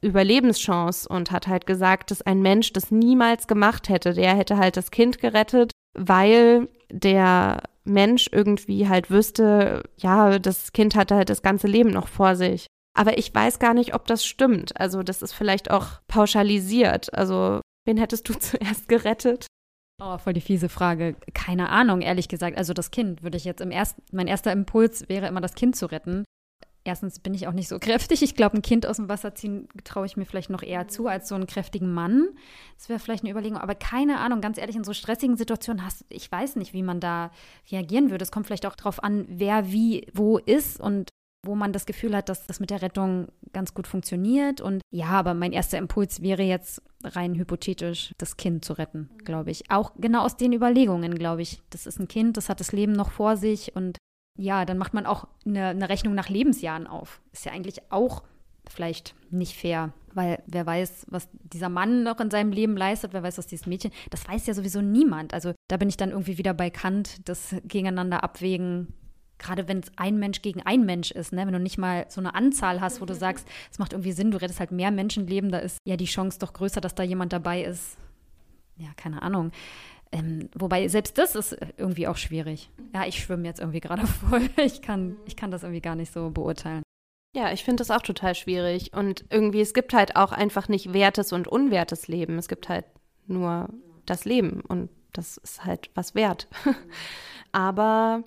Überlebenschance 0.00 1.08
und 1.08 1.32
hat 1.32 1.48
halt 1.48 1.66
gesagt, 1.66 2.12
dass 2.12 2.22
ein 2.22 2.40
Mensch 2.40 2.72
das 2.72 2.92
niemals 2.92 3.48
gemacht 3.48 3.88
hätte. 3.88 4.14
Der 4.14 4.36
hätte 4.36 4.58
halt 4.58 4.76
das 4.76 4.92
Kind 4.92 5.18
gerettet, 5.18 5.72
weil 5.98 6.68
der 6.88 7.62
Mensch 7.88 8.28
irgendwie 8.30 8.88
halt 8.88 9.10
wüsste, 9.10 9.82
ja, 9.96 10.38
das 10.38 10.72
Kind 10.72 10.94
hat 10.94 11.10
halt 11.10 11.30
das 11.30 11.42
ganze 11.42 11.66
Leben 11.66 11.90
noch 11.90 12.08
vor 12.08 12.36
sich. 12.36 12.66
Aber 12.96 13.16
ich 13.16 13.34
weiß 13.34 13.58
gar 13.58 13.74
nicht, 13.74 13.94
ob 13.94 14.06
das 14.06 14.24
stimmt. 14.24 14.78
Also 14.80 15.02
das 15.02 15.22
ist 15.22 15.32
vielleicht 15.32 15.70
auch 15.70 16.00
pauschalisiert. 16.08 17.14
Also 17.14 17.60
wen 17.86 17.96
hättest 17.96 18.28
du 18.28 18.34
zuerst 18.38 18.88
gerettet? 18.88 19.46
Oh, 20.00 20.16
voll 20.18 20.32
die 20.32 20.40
fiese 20.40 20.68
Frage. 20.68 21.16
Keine 21.34 21.70
Ahnung, 21.70 22.02
ehrlich 22.02 22.28
gesagt. 22.28 22.56
Also 22.56 22.72
das 22.72 22.90
Kind 22.90 23.22
würde 23.22 23.36
ich 23.36 23.44
jetzt 23.44 23.60
im 23.60 23.70
ersten, 23.70 24.02
mein 24.12 24.28
erster 24.28 24.52
Impuls 24.52 25.08
wäre 25.08 25.26
immer, 25.26 25.40
das 25.40 25.54
Kind 25.54 25.76
zu 25.76 25.86
retten. 25.86 26.24
Erstens 26.88 27.18
bin 27.18 27.34
ich 27.34 27.46
auch 27.46 27.52
nicht 27.52 27.68
so 27.68 27.78
kräftig. 27.80 28.22
Ich 28.22 28.34
glaube, 28.34 28.56
ein 28.56 28.62
Kind 28.62 28.86
aus 28.86 28.96
dem 28.96 29.08
Wasser 29.08 29.34
ziehen 29.34 29.68
traue 29.84 30.06
ich 30.06 30.16
mir 30.16 30.24
vielleicht 30.24 30.50
noch 30.50 30.62
eher 30.62 30.88
zu 30.88 31.06
als 31.06 31.28
so 31.28 31.34
einen 31.34 31.46
kräftigen 31.46 31.92
Mann. 31.92 32.28
Das 32.76 32.88
wäre 32.88 32.98
vielleicht 32.98 33.24
eine 33.24 33.30
Überlegung. 33.30 33.58
Aber 33.58 33.74
keine 33.74 34.18
Ahnung, 34.18 34.40
ganz 34.40 34.58
ehrlich, 34.58 34.76
in 34.76 34.84
so 34.84 34.94
stressigen 34.94 35.36
Situationen 35.36 35.84
hast 35.84 36.04
ich 36.08 36.30
weiß 36.32 36.56
nicht, 36.56 36.72
wie 36.72 36.82
man 36.82 37.00
da 37.00 37.30
reagieren 37.70 38.10
würde. 38.10 38.22
Es 38.22 38.32
kommt 38.32 38.46
vielleicht 38.46 38.66
auch 38.66 38.76
darauf 38.76 39.02
an, 39.02 39.26
wer 39.28 39.70
wie 39.70 40.06
wo 40.14 40.38
ist 40.38 40.80
und 40.80 41.10
wo 41.46 41.54
man 41.54 41.72
das 41.72 41.86
Gefühl 41.86 42.16
hat, 42.16 42.28
dass 42.28 42.46
das 42.46 42.60
mit 42.60 42.70
der 42.70 42.82
Rettung 42.82 43.28
ganz 43.52 43.74
gut 43.74 43.86
funktioniert. 43.86 44.60
Und 44.60 44.82
ja, 44.90 45.08
aber 45.08 45.34
mein 45.34 45.52
erster 45.52 45.78
Impuls 45.78 46.22
wäre 46.22 46.42
jetzt 46.42 46.82
rein 47.04 47.34
hypothetisch, 47.34 48.12
das 48.18 48.36
Kind 48.36 48.64
zu 48.64 48.72
retten, 48.72 49.08
glaube 49.24 49.50
ich. 49.50 49.70
Auch 49.70 49.92
genau 49.96 50.24
aus 50.24 50.36
den 50.36 50.52
Überlegungen, 50.52 51.14
glaube 51.14 51.42
ich. 51.42 51.60
Das 51.70 51.86
ist 51.86 52.00
ein 52.00 52.08
Kind, 52.08 52.36
das 52.36 52.48
hat 52.48 52.60
das 52.60 52.72
Leben 52.72 52.92
noch 52.92 53.10
vor 53.10 53.36
sich 53.36 53.76
und 53.76 53.98
ja, 54.38 54.64
dann 54.64 54.78
macht 54.78 54.94
man 54.94 55.04
auch 55.04 55.26
eine, 55.44 55.68
eine 55.68 55.88
Rechnung 55.88 56.14
nach 56.14 56.28
Lebensjahren 56.28 56.86
auf. 56.86 57.20
Ist 57.32 57.44
ja 57.44 57.52
eigentlich 57.52 57.82
auch 57.90 58.22
vielleicht 58.70 59.14
nicht 59.30 59.56
fair, 59.56 59.92
weil 60.14 60.42
wer 60.46 60.64
weiß, 60.64 61.06
was 61.08 61.28
dieser 61.32 61.68
Mann 61.68 62.04
noch 62.04 62.20
in 62.20 62.30
seinem 62.30 62.52
Leben 62.52 62.76
leistet, 62.76 63.12
wer 63.12 63.22
weiß, 63.22 63.38
was 63.38 63.46
dieses 63.46 63.66
Mädchen, 63.66 63.90
das 64.10 64.28
weiß 64.28 64.46
ja 64.46 64.54
sowieso 64.54 64.80
niemand. 64.80 65.34
Also 65.34 65.54
da 65.68 65.76
bin 65.76 65.88
ich 65.88 65.96
dann 65.96 66.10
irgendwie 66.10 66.38
wieder 66.38 66.54
bei 66.54 66.70
Kant, 66.70 67.28
das 67.28 67.56
gegeneinander 67.64 68.22
abwägen, 68.22 68.94
gerade 69.38 69.66
wenn 69.66 69.80
es 69.80 69.90
ein 69.96 70.18
Mensch 70.18 70.40
gegen 70.42 70.62
ein 70.62 70.84
Mensch 70.84 71.10
ist, 71.10 71.32
ne? 71.32 71.44
wenn 71.46 71.52
du 71.52 71.60
nicht 71.60 71.78
mal 71.78 72.06
so 72.08 72.20
eine 72.20 72.34
Anzahl 72.34 72.80
hast, 72.80 73.00
wo 73.00 73.06
du 73.06 73.14
sagst, 73.14 73.46
es 73.72 73.78
macht 73.78 73.92
irgendwie 73.92 74.12
Sinn, 74.12 74.30
du 74.30 74.40
rettest 74.40 74.60
halt 74.60 74.70
mehr 74.70 74.90
Menschenleben, 74.90 75.50
da 75.50 75.58
ist 75.58 75.78
ja 75.84 75.96
die 75.96 76.04
Chance 76.04 76.38
doch 76.38 76.52
größer, 76.52 76.80
dass 76.80 76.94
da 76.94 77.02
jemand 77.02 77.32
dabei 77.32 77.62
ist. 77.62 77.96
Ja, 78.76 78.88
keine 78.96 79.22
Ahnung. 79.22 79.50
Ähm, 80.12 80.48
wobei 80.54 80.88
selbst 80.88 81.18
das 81.18 81.34
ist 81.34 81.56
irgendwie 81.76 82.08
auch 82.08 82.16
schwierig. 82.16 82.70
Ja, 82.94 83.06
ich 83.06 83.22
schwimme 83.22 83.46
jetzt 83.46 83.60
irgendwie 83.60 83.80
gerade 83.80 84.06
voll. 84.30 84.48
Ich 84.56 84.82
kann, 84.82 85.16
ich 85.26 85.36
kann 85.36 85.50
das 85.50 85.62
irgendwie 85.62 85.80
gar 85.80 85.94
nicht 85.94 86.12
so 86.12 86.30
beurteilen. 86.30 86.82
Ja, 87.34 87.52
ich 87.52 87.62
finde 87.62 87.82
das 87.82 87.90
auch 87.90 88.02
total 88.02 88.34
schwierig. 88.34 88.92
Und 88.94 89.24
irgendwie, 89.30 89.60
es 89.60 89.74
gibt 89.74 89.92
halt 89.92 90.16
auch 90.16 90.32
einfach 90.32 90.68
nicht 90.68 90.92
wertes 90.92 91.32
und 91.32 91.46
unwertes 91.46 92.08
Leben. 92.08 92.38
Es 92.38 92.48
gibt 92.48 92.68
halt 92.68 92.86
nur 93.26 93.68
das 94.06 94.24
Leben 94.24 94.62
und 94.62 94.88
das 95.12 95.36
ist 95.36 95.64
halt 95.64 95.90
was 95.94 96.14
wert. 96.14 96.48
Aber 97.52 98.24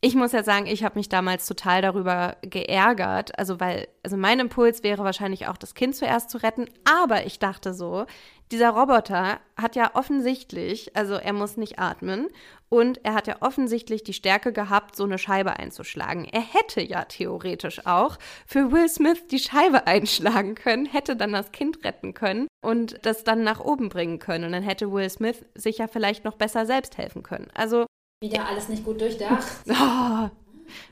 ich 0.00 0.14
muss 0.14 0.32
ja 0.32 0.42
sagen, 0.42 0.66
ich 0.66 0.84
habe 0.84 0.98
mich 0.98 1.08
damals 1.08 1.46
total 1.46 1.80
darüber 1.80 2.36
geärgert. 2.42 3.38
Also, 3.38 3.58
weil, 3.58 3.88
also 4.02 4.18
mein 4.18 4.38
Impuls 4.38 4.82
wäre 4.82 5.04
wahrscheinlich 5.04 5.46
auch, 5.46 5.56
das 5.56 5.74
Kind 5.74 5.96
zuerst 5.96 6.28
zu 6.28 6.42
retten. 6.42 6.66
Aber 6.84 7.24
ich 7.24 7.38
dachte 7.38 7.72
so, 7.72 8.04
dieser 8.52 8.70
Roboter 8.70 9.40
hat 9.56 9.76
ja 9.76 9.94
offensichtlich, 9.94 10.96
also 10.96 11.14
er 11.14 11.32
muss 11.32 11.56
nicht 11.56 11.78
atmen 11.78 12.28
und 12.68 13.04
er 13.04 13.14
hat 13.14 13.26
ja 13.26 13.36
offensichtlich 13.40 14.02
die 14.02 14.12
Stärke 14.12 14.52
gehabt, 14.52 14.96
so 14.96 15.04
eine 15.04 15.18
Scheibe 15.18 15.58
einzuschlagen. 15.58 16.24
Er 16.24 16.40
hätte 16.40 16.82
ja 16.82 17.04
theoretisch 17.04 17.86
auch 17.86 18.18
für 18.46 18.72
Will 18.72 18.88
Smith 18.88 19.26
die 19.30 19.38
Scheibe 19.38 19.86
einschlagen 19.86 20.54
können, 20.54 20.86
hätte 20.86 21.16
dann 21.16 21.32
das 21.32 21.52
Kind 21.52 21.84
retten 21.84 22.14
können 22.14 22.48
und 22.62 22.98
das 23.02 23.24
dann 23.24 23.42
nach 23.42 23.60
oben 23.60 23.88
bringen 23.88 24.18
können. 24.18 24.44
Und 24.44 24.52
dann 24.52 24.62
hätte 24.62 24.92
Will 24.92 25.08
Smith 25.08 25.44
sich 25.54 25.78
ja 25.78 25.86
vielleicht 25.86 26.24
noch 26.24 26.36
besser 26.36 26.66
selbst 26.66 26.98
helfen 26.98 27.22
können. 27.22 27.48
Also 27.54 27.86
wieder 28.20 28.46
alles 28.46 28.68
nicht 28.68 28.84
gut 28.84 29.00
durchdacht. 29.00 29.46
Oh, 29.68 30.30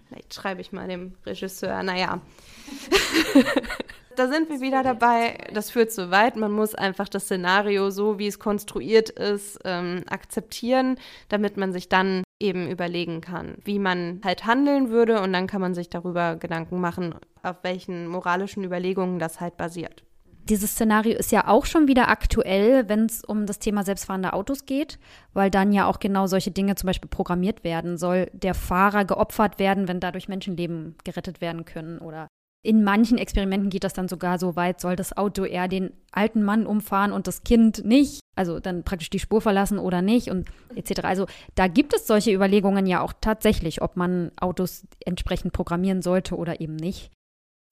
vielleicht 0.07 0.35
schreibe 0.35 0.61
ich 0.61 0.73
mal 0.73 0.87
dem 0.87 1.15
Regisseur, 1.25 1.83
naja. 1.83 2.21
da 4.17 4.29
sind 4.29 4.49
wir 4.49 4.61
wieder 4.61 4.83
dabei, 4.83 5.39
das 5.53 5.71
führt 5.71 5.93
zu 5.93 6.11
weit. 6.11 6.37
Man 6.37 6.53
muss 6.53 6.75
einfach 6.75 7.09
das 7.09 7.25
Szenario, 7.25 7.91
so 7.91 8.19
wie 8.19 8.27
es 8.27 8.39
konstruiert 8.39 9.11
ist, 9.11 9.59
ähm, 9.65 10.05
akzeptieren, 10.09 10.97
damit 11.29 11.57
man 11.57 11.73
sich 11.73 11.89
dann 11.89 12.23
eben 12.41 12.69
überlegen 12.69 13.21
kann, 13.21 13.57
wie 13.65 13.79
man 13.79 14.21
halt 14.25 14.47
handeln 14.47 14.91
würde 14.91 15.21
und 15.21 15.33
dann 15.33 15.47
kann 15.47 15.61
man 15.61 15.75
sich 15.75 15.89
darüber 15.89 16.37
Gedanken 16.37 16.81
machen, 16.81 17.15
auf 17.43 17.57
welchen 17.63 18.09
moralischen 18.09 18.65
Überlegungen 18.65 19.19
das 19.19 19.41
halt 19.41 19.57
basiert. 19.57 20.03
Dieses 20.49 20.73
Szenario 20.73 21.17
ist 21.17 21.31
ja 21.31 21.47
auch 21.47 21.67
schon 21.67 21.87
wieder 21.87 22.09
aktuell, 22.09 22.89
wenn 22.89 23.07
es 23.07 23.23
um 23.23 23.47
das 23.47 23.61
Thema 23.61 23.85
selbstfahrende 23.85 24.33
Autos 24.33 24.67
geht, 24.67 24.99
weil 25.35 25.53
dann 25.53 25.73
ja 25.73 25.87
auch 25.87 26.01
genau 26.01 26.27
solche 26.27 26.51
Dinge 26.51 26.75
zum 26.75 26.89
Beispiel 26.89 27.09
programmiert 27.09 27.63
werden. 27.63 27.97
Soll 27.97 28.29
der 28.33 28.55
Fahrer 28.55 29.05
geopfert 29.05 29.61
werden, 29.61 29.87
wenn 29.87 30.01
dadurch 30.01 30.27
Menschenleben 30.27 30.97
gerettet 31.05 31.41
werden 31.41 31.65
können? 31.65 31.99
Oder 31.99 32.27
in 32.65 32.85
manchen 32.85 33.19
Experimenten 33.19 33.71
geht 33.71 33.85
das 33.85 33.93
dann 33.93 34.09
sogar 34.09 34.39
so 34.39 34.55
weit, 34.55 34.81
soll 34.81 34.95
das 34.95 35.17
Auto 35.17 35.45
eher 35.45 35.67
den 35.67 35.93
alten 36.13 36.45
Mann 36.45 36.65
umfahren 36.65 37.13
und 37.13 37.27
das 37.27 37.43
Kind 37.43 37.85
nicht, 37.85 38.21
also 38.37 38.61
dann 38.61 38.85
praktisch 38.85 39.11
die 39.11 39.19
Spur 39.19 39.41
verlassen 39.41 39.79
oder 39.79 40.01
nicht 40.01 40.31
und 40.31 40.49
etc. 40.77 41.01
Also 41.03 41.27
da 41.57 41.67
gibt 41.67 41.93
es 41.93 42.07
solche 42.07 42.33
Überlegungen 42.33 42.87
ja 42.87 43.01
auch 43.01 43.13
tatsächlich, 43.21 43.83
ob 43.83 43.97
man 43.97 44.31
Autos 44.41 44.87
entsprechend 45.05 45.53
programmieren 45.53 46.03
sollte 46.03 46.37
oder 46.37 46.61
eben 46.61 46.77
nicht. 46.77 47.11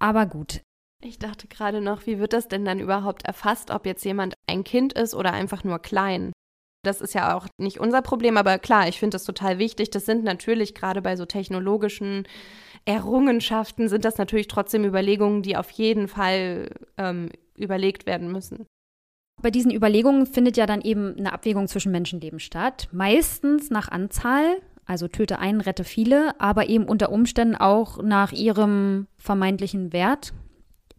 Aber 0.00 0.26
gut, 0.26 0.62
ich 1.02 1.18
dachte 1.18 1.46
gerade 1.46 1.80
noch, 1.80 2.06
wie 2.06 2.18
wird 2.18 2.32
das 2.32 2.48
denn 2.48 2.64
dann 2.64 2.80
überhaupt 2.80 3.24
erfasst, 3.24 3.70
ob 3.70 3.86
jetzt 3.86 4.04
jemand 4.04 4.34
ein 4.48 4.64
Kind 4.64 4.92
ist 4.92 5.14
oder 5.14 5.32
einfach 5.32 5.62
nur 5.62 5.78
klein? 5.78 6.32
Das 6.82 7.00
ist 7.00 7.14
ja 7.14 7.36
auch 7.36 7.46
nicht 7.58 7.78
unser 7.78 8.02
Problem, 8.02 8.36
aber 8.36 8.58
klar, 8.58 8.88
ich 8.88 8.98
finde 8.98 9.14
das 9.14 9.24
total 9.24 9.58
wichtig. 9.58 9.90
Das 9.90 10.06
sind 10.06 10.24
natürlich 10.24 10.74
gerade 10.74 11.02
bei 11.02 11.16
so 11.16 11.26
technologischen 11.26 12.26
Errungenschaften, 12.90 13.88
sind 13.88 14.04
das 14.04 14.18
natürlich 14.18 14.48
trotzdem 14.48 14.84
Überlegungen, 14.84 15.42
die 15.42 15.56
auf 15.56 15.70
jeden 15.70 16.08
Fall 16.08 16.70
ähm, 16.98 17.30
überlegt 17.56 18.06
werden 18.06 18.32
müssen. 18.32 18.66
Bei 19.40 19.50
diesen 19.50 19.72
Überlegungen 19.72 20.26
findet 20.26 20.56
ja 20.56 20.66
dann 20.66 20.80
eben 20.80 21.16
eine 21.16 21.32
Abwägung 21.32 21.68
zwischen 21.68 21.92
Menschenleben 21.92 22.40
statt. 22.40 22.88
Meistens 22.90 23.70
nach 23.70 23.88
Anzahl, 23.88 24.60
also 24.84 25.06
töte 25.06 25.38
einen, 25.38 25.60
rette 25.60 25.84
viele, 25.84 26.38
aber 26.40 26.68
eben 26.68 26.84
unter 26.84 27.12
Umständen 27.12 27.54
auch 27.54 28.02
nach 28.02 28.32
ihrem 28.32 29.06
vermeintlichen 29.16 29.92
Wert, 29.92 30.32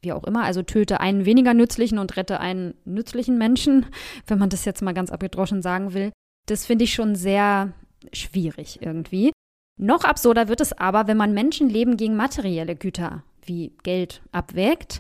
wie 0.02 0.14
auch 0.14 0.24
immer. 0.24 0.44
Also 0.44 0.64
töte 0.64 1.02
einen 1.02 1.26
weniger 1.26 1.54
nützlichen 1.54 2.00
und 2.00 2.16
rette 2.16 2.40
einen 2.40 2.74
nützlichen 2.86 3.38
Menschen, 3.38 3.88
wenn 4.28 4.40
man 4.40 4.50
das 4.50 4.64
jetzt 4.64 4.82
mal 4.82 4.94
ganz 4.94 5.12
abgedroschen 5.12 5.62
sagen 5.62 5.94
will. 5.94 6.14
Das 6.48 6.66
finde 6.66 6.86
ich 6.86 6.94
schon 6.94 7.16
sehr 7.16 7.74
schwierig 8.14 8.80
irgendwie. 8.82 9.32
Noch 9.84 10.04
absurder 10.04 10.48
wird 10.48 10.62
es 10.62 10.74
aber, 10.74 11.08
wenn 11.08 11.18
man 11.18 11.34
Menschenleben 11.34 11.98
gegen 11.98 12.16
materielle 12.16 12.76
Güter 12.76 13.24
wie 13.44 13.76
Geld 13.82 14.22
abwägt. 14.32 15.00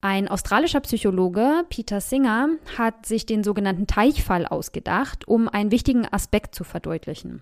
Ein 0.00 0.26
australischer 0.26 0.80
Psychologe, 0.80 1.64
Peter 1.70 2.00
Singer, 2.00 2.48
hat 2.76 3.06
sich 3.06 3.26
den 3.26 3.44
sogenannten 3.44 3.86
Teichfall 3.86 4.44
ausgedacht, 4.44 5.28
um 5.28 5.48
einen 5.48 5.70
wichtigen 5.70 6.04
Aspekt 6.04 6.56
zu 6.56 6.64
verdeutlichen. 6.64 7.40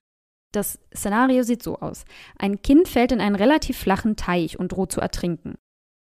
Das 0.53 0.79
Szenario 0.95 1.45
sieht 1.45 1.63
so 1.63 1.79
aus. 1.79 2.05
Ein 2.39 2.61
Kind 2.61 2.89
fällt 2.89 3.11
in 3.11 3.23
einen 3.23 3.37
relativ 3.37 3.79
flachen 3.79 4.17
Teich 4.17 4.59
und 4.59 4.73
droht 4.73 4.93
zu 4.93 5.01
ertrinken. 5.01 5.55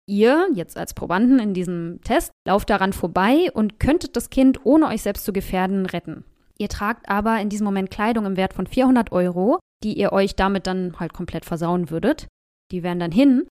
Ihr, 0.05 0.49
jetzt 0.53 0.77
als 0.77 0.93
Probanden 0.93 1.39
in 1.39 1.53
diesem 1.53 2.01
Test, 2.03 2.31
lauft 2.45 2.69
daran 2.69 2.91
vorbei 2.91 3.51
und 3.53 3.79
könntet 3.79 4.17
das 4.17 4.29
Kind, 4.29 4.65
ohne 4.65 4.87
euch 4.87 5.01
selbst 5.01 5.23
zu 5.23 5.31
gefährden, 5.31 5.85
retten. 5.85 6.25
Ihr 6.57 6.67
tragt 6.67 7.07
aber 7.07 7.39
in 7.39 7.47
diesem 7.47 7.63
Moment 7.63 7.89
Kleidung 7.89 8.25
im 8.25 8.35
Wert 8.35 8.53
von 8.53 8.67
400 8.67 9.13
Euro, 9.13 9.59
die 9.83 9.97
ihr 9.97 10.11
euch 10.11 10.35
damit 10.35 10.67
dann 10.67 10.99
halt 10.99 11.13
komplett 11.13 11.45
versauen 11.45 11.89
würdet. 11.89 12.27
Die 12.71 12.83
wären 12.83 12.99
dann 12.99 13.11
hin. 13.11 13.47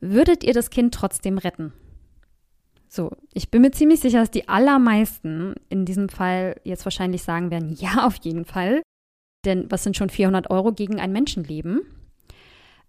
Würdet 0.00 0.44
ihr 0.44 0.52
das 0.52 0.70
Kind 0.70 0.94
trotzdem 0.94 1.38
retten? 1.38 1.72
So, 2.88 3.10
ich 3.32 3.50
bin 3.50 3.62
mir 3.62 3.72
ziemlich 3.72 4.00
sicher, 4.00 4.20
dass 4.20 4.30
die 4.30 4.48
allermeisten 4.48 5.54
in 5.68 5.84
diesem 5.84 6.08
Fall 6.08 6.60
jetzt 6.64 6.84
wahrscheinlich 6.84 7.22
sagen 7.22 7.50
werden, 7.50 7.74
ja, 7.78 8.06
auf 8.06 8.16
jeden 8.22 8.44
Fall. 8.44 8.82
Denn 9.44 9.70
was 9.70 9.84
sind 9.84 9.96
schon 9.96 10.10
400 10.10 10.50
Euro 10.50 10.72
gegen 10.72 11.00
ein 11.00 11.12
Menschenleben? 11.12 11.82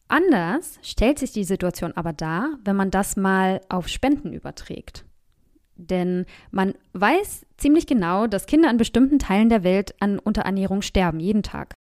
Anders 0.08 0.80
stellt 0.82 1.20
sich 1.20 1.32
die 1.32 1.44
Situation 1.44 1.92
aber 1.94 2.14
dar, 2.14 2.58
wenn 2.64 2.76
man 2.76 2.92
das 2.92 3.18
mal 3.18 3.62
auf 3.70 3.90
Spenden 3.90 4.32
überträgt. 4.32 5.04
Denn 5.76 6.26
man 6.50 6.74
weiß 6.94 7.46
ziemlich 7.58 7.86
genau, 7.86 8.26
dass 8.26 8.48
Kinder 8.48 8.72
in 8.72 8.78
bestimmten 8.78 9.20
Teilen 9.20 9.50
der 9.50 9.64
Welt 9.64 9.94
an 10.00 10.18
Unterernährung 10.18 10.82
sterben, 10.82 11.20
jeden 11.20 11.44
Tag. 11.44 11.74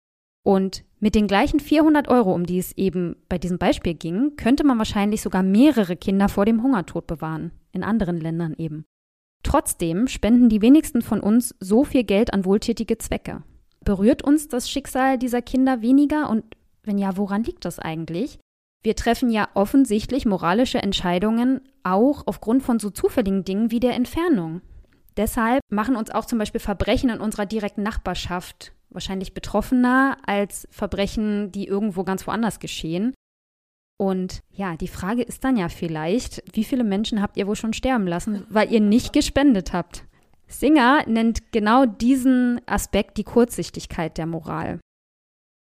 Und 0.44 0.84
mit 1.06 1.14
den 1.14 1.28
gleichen 1.28 1.60
400 1.60 2.08
Euro, 2.08 2.34
um 2.34 2.48
die 2.48 2.58
es 2.58 2.76
eben 2.78 3.16
bei 3.30 3.38
diesem 3.38 3.60
Beispiel 3.60 3.94
ging, 3.94 4.38
könnte 4.38 4.64
man 4.64 4.80
wahrscheinlich 4.80 5.22
sogar 5.22 5.44
mehrere 5.44 5.96
Kinder 5.96 6.30
vor 6.30 6.46
dem 6.46 6.64
Hungertod 6.64 7.06
bewahren, 7.06 7.52
in 7.72 7.84
anderen 7.84 8.20
Ländern 8.20 8.56
eben. 8.58 8.86
Trotzdem 9.44 10.08
spenden 10.08 10.50
die 10.50 10.64
wenigsten 10.64 11.04
von 11.04 11.20
uns 11.20 11.54
so 11.60 11.84
viel 11.84 12.06
Geld 12.06 12.34
an 12.34 12.44
wohltätige 12.44 12.98
Zwecke. 12.98 13.44
Berührt 13.84 14.24
uns 14.24 14.48
das 14.48 14.68
Schicksal 14.68 15.20
dieser 15.20 15.44
Kinder 15.44 15.84
weniger 15.84 16.28
und 16.28 16.44
wenn 16.82 16.98
ja, 16.98 17.18
woran 17.18 17.44
liegt 17.44 17.66
das 17.66 17.78
eigentlich? 17.78 18.40
Wir 18.82 18.96
treffen 18.96 19.30
ja 19.30 19.48
offensichtlich 19.54 20.26
moralische 20.26 20.82
Entscheidungen 20.82 21.62
auch 21.84 22.24
aufgrund 22.26 22.64
von 22.64 22.80
so 22.80 22.90
zufälligen 22.90 23.44
Dingen 23.46 23.70
wie 23.70 23.80
der 23.80 23.94
Entfernung. 23.94 24.62
Deshalb 25.18 25.62
machen 25.70 25.96
uns 25.96 26.12
auch 26.12 26.26
zum 26.26 26.40
Beispiel 26.40 26.60
Verbrechen 26.60 27.10
in 27.10 27.22
unserer 27.22 27.46
direkten 27.46 27.84
Nachbarschaft 27.84 28.74
wahrscheinlich 28.90 29.34
betroffener 29.34 30.18
als 30.26 30.68
Verbrechen, 30.72 31.52
die 31.52 31.68
irgendwo 31.68 32.04
ganz 32.04 32.26
woanders 32.28 32.60
geschehen. 32.60 33.14
Und 33.98 34.42
ja, 34.52 34.76
die 34.76 34.88
Frage 34.88 35.22
ist 35.22 35.44
dann 35.44 35.56
ja 35.56 35.70
vielleicht, 35.70 36.44
wie 36.54 36.64
viele 36.64 36.84
Menschen 36.84 37.22
habt 37.22 37.38
ihr 37.38 37.48
wohl 37.48 37.56
schon 37.56 37.74
sterben 37.74 38.08
lassen, 38.08 38.46
weil 38.50 38.72
ihr 38.72 38.82
nicht 38.82 39.14
gespendet 39.14 39.72
habt? 39.72 40.04
Singer 40.48 41.04
nennt 41.08 41.52
genau 41.52 41.86
diesen 41.86 42.62
Aspekt 42.68 43.18
die 43.18 43.24
Kurzsichtigkeit 43.24 44.18
der 44.18 44.26
Moral. 44.26 44.80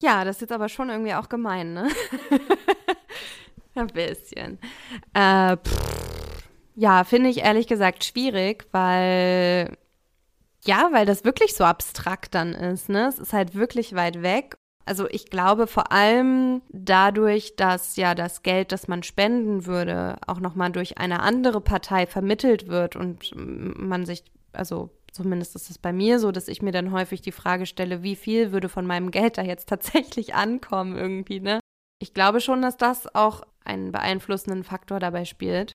Ja, 0.03 0.25
das 0.25 0.37
ist 0.37 0.41
jetzt 0.43 0.53
aber 0.53 0.69
schon 0.69 0.91
irgendwie 0.91 1.15
auch 1.15 1.29
gemein, 1.29 1.73
ne? 1.73 1.89
Ein 3.75 3.87
bisschen. 3.89 4.59
Äh, 5.13 5.57
ja, 6.77 7.05
finde 7.05 7.31
ich 7.31 7.39
ehrlich 7.39 7.67
gesagt 7.67 8.05
schwierig, 8.05 8.67
weil 8.71 9.77
ja, 10.65 10.89
weil 10.93 11.07
das 11.07 11.25
wirklich 11.25 11.55
so 11.55 11.65
abstrakt 11.65 12.35
dann 12.35 12.53
ist, 12.53 12.89
ne? 12.89 13.07
Es 13.09 13.19
ist 13.19 13.33
halt 13.33 13.55
wirklich 13.55 13.95
weit 13.95 14.23
weg. 14.23 14.57
Also 14.85 15.09
ich 15.11 15.31
glaube 15.31 15.67
vor 15.67 15.91
allem 15.91 16.63
dadurch, 16.69 17.57
dass 17.57 17.97
ja 17.97 18.15
das 18.15 18.43
Geld, 18.43 18.73
das 18.73 18.89
man 18.89 19.03
spenden 19.03 19.67
würde, 19.67 20.17
auch 20.27 20.39
nochmal 20.39 20.71
durch 20.71 20.99
eine 20.99 21.21
andere 21.21 21.61
Partei 21.61 22.07
vermittelt 22.07 22.69
wird 22.69 22.95
und 22.95 23.33
man 23.35 24.07
sich, 24.07 24.25
also 24.53 24.91
zumindest 25.13 25.57
ist 25.57 25.71
es 25.71 25.79
bei 25.79 25.93
mir 25.93 26.21
so, 26.21 26.31
dass 26.31 26.47
ich 26.47 26.63
mir 26.63 26.73
dann 26.73 26.93
häufig 26.93 27.21
die 27.23 27.33
Frage 27.33 27.67
stelle, 27.67 28.03
wie 28.03 28.17
viel 28.17 28.53
würde 28.53 28.69
von 28.69 28.87
meinem 28.87 29.11
Geld 29.11 29.39
da 29.39 29.43
jetzt 29.43 29.69
tatsächlich 29.71 30.35
ankommen 30.35 30.97
irgendwie, 30.97 31.41
ne? 31.41 31.61
Ich 32.01 32.13
glaube 32.13 32.41
schon, 32.41 32.61
dass 32.61 32.77
das 32.77 33.13
auch 33.15 33.43
einen 33.65 33.91
beeinflussenden 33.91 34.65
Faktor 34.65 35.01
dabei 35.01 35.25
spielt. 35.25 35.73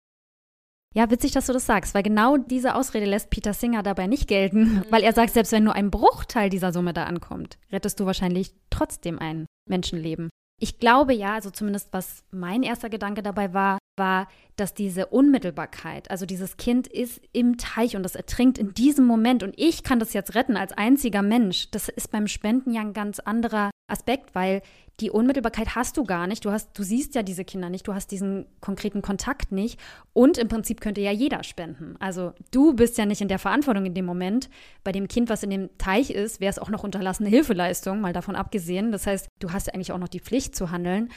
Ja, 0.95 1.11
witzig, 1.11 1.32
dass 1.32 1.47
du 1.47 1.53
das 1.53 1.66
sagst, 1.66 1.95
weil 1.95 2.03
genau 2.03 2.39
diese 2.39 2.74
Ausrede 2.74 3.07
lässt 3.07 3.30
Peter 3.30 3.53
Singer 3.53 3.82
dabei 3.82 4.07
nicht 4.07 4.26
gelten, 4.26 4.61
mhm. 4.61 4.84
weil 4.91 5.03
er 5.03 5.12
sagt, 5.12 5.32
selbst 5.32 5.53
wenn 5.53 5.64
nur 5.64 5.74
ein 5.74 5.91
Bruchteil 5.91 6.49
dieser 6.49 6.72
Summe 6.72 6.95
da 6.95 7.05
ankommt, 7.05 7.59
rettest 7.70 8.01
du 8.01 8.07
wahrscheinlich 8.07 8.55
trotzdem 8.70 9.18
ein 9.18 9.47
Menschenleben. 9.68 10.30
Ich 10.61 10.78
glaube 10.78 11.14
ja, 11.14 11.34
also 11.34 11.51
zumindest 11.51 11.93
was 11.93 12.24
mein 12.30 12.62
erster 12.62 12.89
Gedanke 12.89 13.22
dabei 13.22 13.53
war, 13.53 13.78
war, 13.99 14.28
dass 14.57 14.74
diese 14.74 15.07
Unmittelbarkeit, 15.07 16.11
also 16.11 16.26
dieses 16.26 16.57
Kind 16.57 16.88
ist 16.88 17.20
im 17.32 17.59
Teich 17.59 17.96
und 17.96 18.03
das 18.03 18.14
ertrinkt 18.14 18.59
in 18.59 18.74
diesem 18.74 19.07
Moment 19.07 19.42
und 19.42 19.55
ich 19.57 19.84
kann 19.84 20.01
das 20.01 20.12
jetzt 20.12 20.34
retten 20.34 20.57
als 20.57 20.72
einziger 20.72 21.22
Mensch, 21.22 21.70
das 21.70 21.88
ist 21.88 22.11
beim 22.11 22.26
Spenden 22.26 22.72
ja 22.72 22.80
ein 22.80 22.92
ganz 22.92 23.20
anderer 23.20 23.70
Aspekt, 23.88 24.34
weil 24.34 24.62
die 25.01 25.11
Unmittelbarkeit 25.11 25.76
hast 25.76 25.96
du 25.96 26.05
gar 26.05 26.26
nicht. 26.26 26.44
Du 26.44 26.51
hast, 26.51 26.76
du 26.76 26.82
siehst 26.82 27.14
ja 27.14 27.22
diese 27.22 27.44
Kinder 27.44 27.70
nicht, 27.70 27.86
du 27.86 27.94
hast 27.94 28.11
diesen 28.11 28.46
konkreten 28.61 29.01
Kontakt 29.01 29.53
nicht. 29.53 29.78
Und 30.12 30.38
im 30.38 30.49
Prinzip 30.49 30.80
könnte 30.80 31.01
ja 31.01 31.12
jeder 31.12 31.44
spenden. 31.44 31.96
Also 32.01 32.32
du 32.51 32.74
bist 32.74 32.99
ja 32.99 33.07
nicht 33.07 33.20
in 33.20 33.28
der 33.28 33.38
Verantwortung 33.38 33.86
in 33.86 33.94
dem 33.94 34.05
Moment. 34.05 34.51
Bei 34.82 34.92
dem 34.92 35.07
Kind, 35.07 35.30
was 35.30 35.42
in 35.42 35.51
dem 35.51 35.70
Teich 35.78 36.11
ist, 36.11 36.40
wäre 36.40 36.51
es 36.51 36.59
auch 36.59 36.68
noch 36.68 36.82
unterlassene 36.82 37.28
Hilfeleistung, 37.28 38.01
mal 38.01 38.12
davon 38.12 38.34
abgesehen. 38.34 38.90
Das 38.90 39.07
heißt, 39.07 39.28
du 39.38 39.53
hast 39.53 39.68
ja 39.68 39.74
eigentlich 39.74 39.92
auch 39.92 39.99
noch 39.99 40.09
die 40.09 40.20
Pflicht 40.20 40.57
zu 40.57 40.70
handeln. 40.70 41.11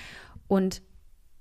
Und 0.48 0.84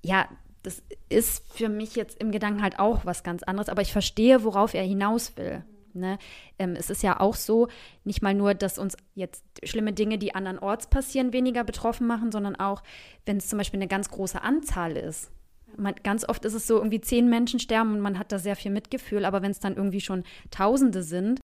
ja, 0.03 0.29
das 0.63 0.83
ist 1.09 1.45
für 1.53 1.69
mich 1.69 1.97
jetzt 1.97 2.21
im 2.21 2.33
Gedanken 2.33 2.63
halt 2.63 2.79
auch 2.79 3.05
was 3.05 3.23
ganz 3.23 3.43
anderes, 3.43 3.69
aber 3.69 3.83
ich 3.83 3.93
verstehe, 3.93 4.45
worauf 4.45 4.75
er 4.75 4.83
hinaus 4.83 5.37
will. 5.37 5.65
Ne? 5.93 6.19
Ähm, 6.59 6.77
es 6.77 6.91
ist 6.91 7.03
ja 7.03 7.19
auch 7.19 7.35
so, 7.35 7.69
nicht 8.05 8.23
mal 8.23 8.35
nur, 8.35 8.55
dass 8.55 8.79
uns 8.79 8.97
jetzt 9.15 9.45
schlimme 9.65 9.93
Dinge, 9.93 10.19
die 10.19 10.35
andernorts 10.35 10.89
passieren, 10.89 11.33
weniger 11.33 11.65
betroffen 11.65 12.07
machen, 12.07 12.31
sondern 12.31 12.57
auch, 12.57 12.83
wenn 13.27 13.39
es 13.39 13.49
zum 13.49 13.59
Beispiel 13.59 13.79
eine 13.79 13.89
ganz 13.89 14.09
große 14.11 14.41
Anzahl 14.43 14.97
ist. 14.97 15.33
Man, 15.77 15.95
ganz 16.03 16.29
oft 16.29 16.45
ist 16.45 16.55
es 16.55 16.67
so, 16.67 16.77
irgendwie 16.77 17.01
zehn 17.01 17.29
Menschen 17.29 17.61
sterben 17.61 17.95
und 17.95 18.01
man 18.01 18.19
hat 18.19 18.33
da 18.33 18.39
sehr 18.39 18.57
viel 18.57 18.71
Mitgefühl, 18.71 19.25
aber 19.25 19.43
wenn 19.43 19.53
es 19.53 19.61
dann 19.61 19.77
irgendwie 19.77 20.01
schon 20.01 20.25
Tausende 20.51 21.03
sind, 21.03 21.41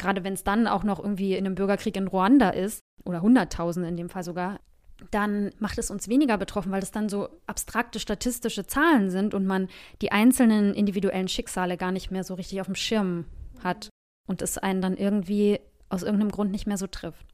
gerade 0.00 0.24
wenn 0.24 0.34
es 0.34 0.44
dann 0.44 0.66
auch 0.66 0.84
noch 0.84 0.98
irgendwie 0.98 1.34
in 1.34 1.46
einem 1.46 1.54
Bürgerkrieg 1.54 1.96
in 1.96 2.08
Ruanda 2.08 2.50
ist, 2.50 2.80
oder 3.04 3.22
Hunderttausende 3.22 3.88
in 3.88 3.96
dem 3.96 4.08
Fall 4.08 4.22
sogar, 4.22 4.60
dann 5.10 5.52
macht 5.58 5.78
es 5.78 5.90
uns 5.90 6.08
weniger 6.08 6.38
betroffen, 6.38 6.72
weil 6.72 6.80
das 6.80 6.90
dann 6.90 7.08
so 7.08 7.28
abstrakte 7.46 8.00
statistische 8.00 8.66
Zahlen 8.66 9.10
sind 9.10 9.34
und 9.34 9.46
man 9.46 9.68
die 10.02 10.12
einzelnen 10.12 10.74
individuellen 10.74 11.28
Schicksale 11.28 11.76
gar 11.76 11.92
nicht 11.92 12.10
mehr 12.10 12.24
so 12.24 12.34
richtig 12.34 12.60
auf 12.60 12.66
dem 12.66 12.74
Schirm 12.74 13.26
hat 13.62 13.88
und 14.26 14.42
es 14.42 14.58
einen 14.58 14.82
dann 14.82 14.96
irgendwie 14.96 15.60
aus 15.88 16.02
irgendeinem 16.02 16.30
Grund 16.30 16.50
nicht 16.50 16.66
mehr 16.66 16.78
so 16.78 16.86
trifft. 16.86 17.26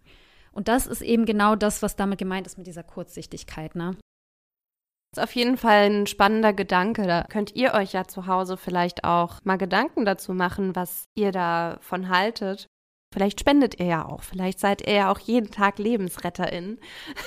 Und 0.53 0.69
das 0.69 0.87
ist 0.87 1.03
eben 1.03 1.25
genau 1.27 1.57
das, 1.57 1.83
was 1.83 1.97
damit 1.97 2.19
gemeint 2.19 2.47
ist 2.47 2.59
mit 2.59 2.67
dieser 2.67 2.85
Kurzsichtigkeit, 2.85 3.75
ne? 3.75 3.97
Das 5.11 5.23
ist 5.23 5.31
auf 5.31 5.35
jeden 5.37 5.57
Fall 5.57 5.91
ein 5.91 6.07
spannender 6.07 6.53
Gedanke. 6.53 7.07
Da 7.07 7.23
könnt 7.25 7.55
ihr 7.55 7.75
euch 7.75 7.93
ja 7.93 8.05
zu 8.05 8.27
Hause 8.27 8.57
vielleicht 8.57 9.05
auch 9.05 9.45
mal 9.45 9.59
Gedanken 9.59 10.05
dazu 10.05 10.33
machen, 10.33 10.75
was 10.75 11.05
ihr 11.15 11.31
davon 11.31 12.09
haltet. 12.09 12.67
Vielleicht 13.15 13.39
spendet 13.39 13.79
ihr 13.79 13.87
ja 13.87 14.05
auch. 14.07 14.25
Vielleicht 14.25 14.59
seid 14.59 14.85
ihr 14.89 14.95
ja 14.95 15.13
auch 15.13 15.21
jeden 15.21 15.53
Tag 15.53 15.79
Lebensretterin. 15.79 16.79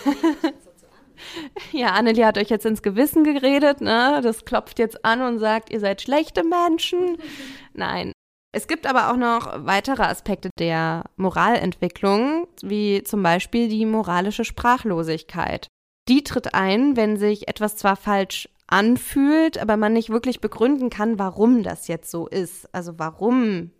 ja, 1.71 1.93
Annelie 1.93 2.25
hat 2.25 2.37
euch 2.37 2.49
jetzt 2.49 2.65
ins 2.65 2.81
Gewissen 2.81 3.23
geredet, 3.23 3.79
ne? 3.79 4.19
Das 4.21 4.43
klopft 4.43 4.79
jetzt 4.79 5.05
an 5.05 5.21
und 5.21 5.39
sagt, 5.39 5.69
ihr 5.69 5.79
seid 5.79 6.01
schlechte 6.01 6.43
Menschen. 6.43 7.17
Nein, 7.73 8.11
es 8.51 8.67
gibt 8.67 8.85
aber 8.85 9.11
auch 9.11 9.15
noch 9.15 9.65
weitere 9.65 10.03
Aspekte 10.03 10.49
der 10.59 11.05
Moralentwicklung, 11.15 12.47
wie 12.61 13.01
zum 13.03 13.23
Beispiel 13.23 13.69
die 13.69 13.85
moralische 13.85 14.43
Sprachlosigkeit. 14.43 15.67
Die 16.09 16.25
tritt 16.25 16.53
ein, 16.53 16.97
wenn 16.97 17.15
sich 17.15 17.47
etwas 17.47 17.77
zwar 17.77 17.95
falsch 17.95 18.49
anfühlt, 18.67 19.57
aber 19.57 19.77
man 19.77 19.93
nicht 19.93 20.09
wirklich 20.09 20.41
begründen 20.41 20.89
kann, 20.89 21.17
warum 21.17 21.63
das 21.63 21.87
jetzt 21.87 22.11
so 22.11 22.27
ist. 22.27 22.67
Also 22.75 22.99
warum 22.99 23.71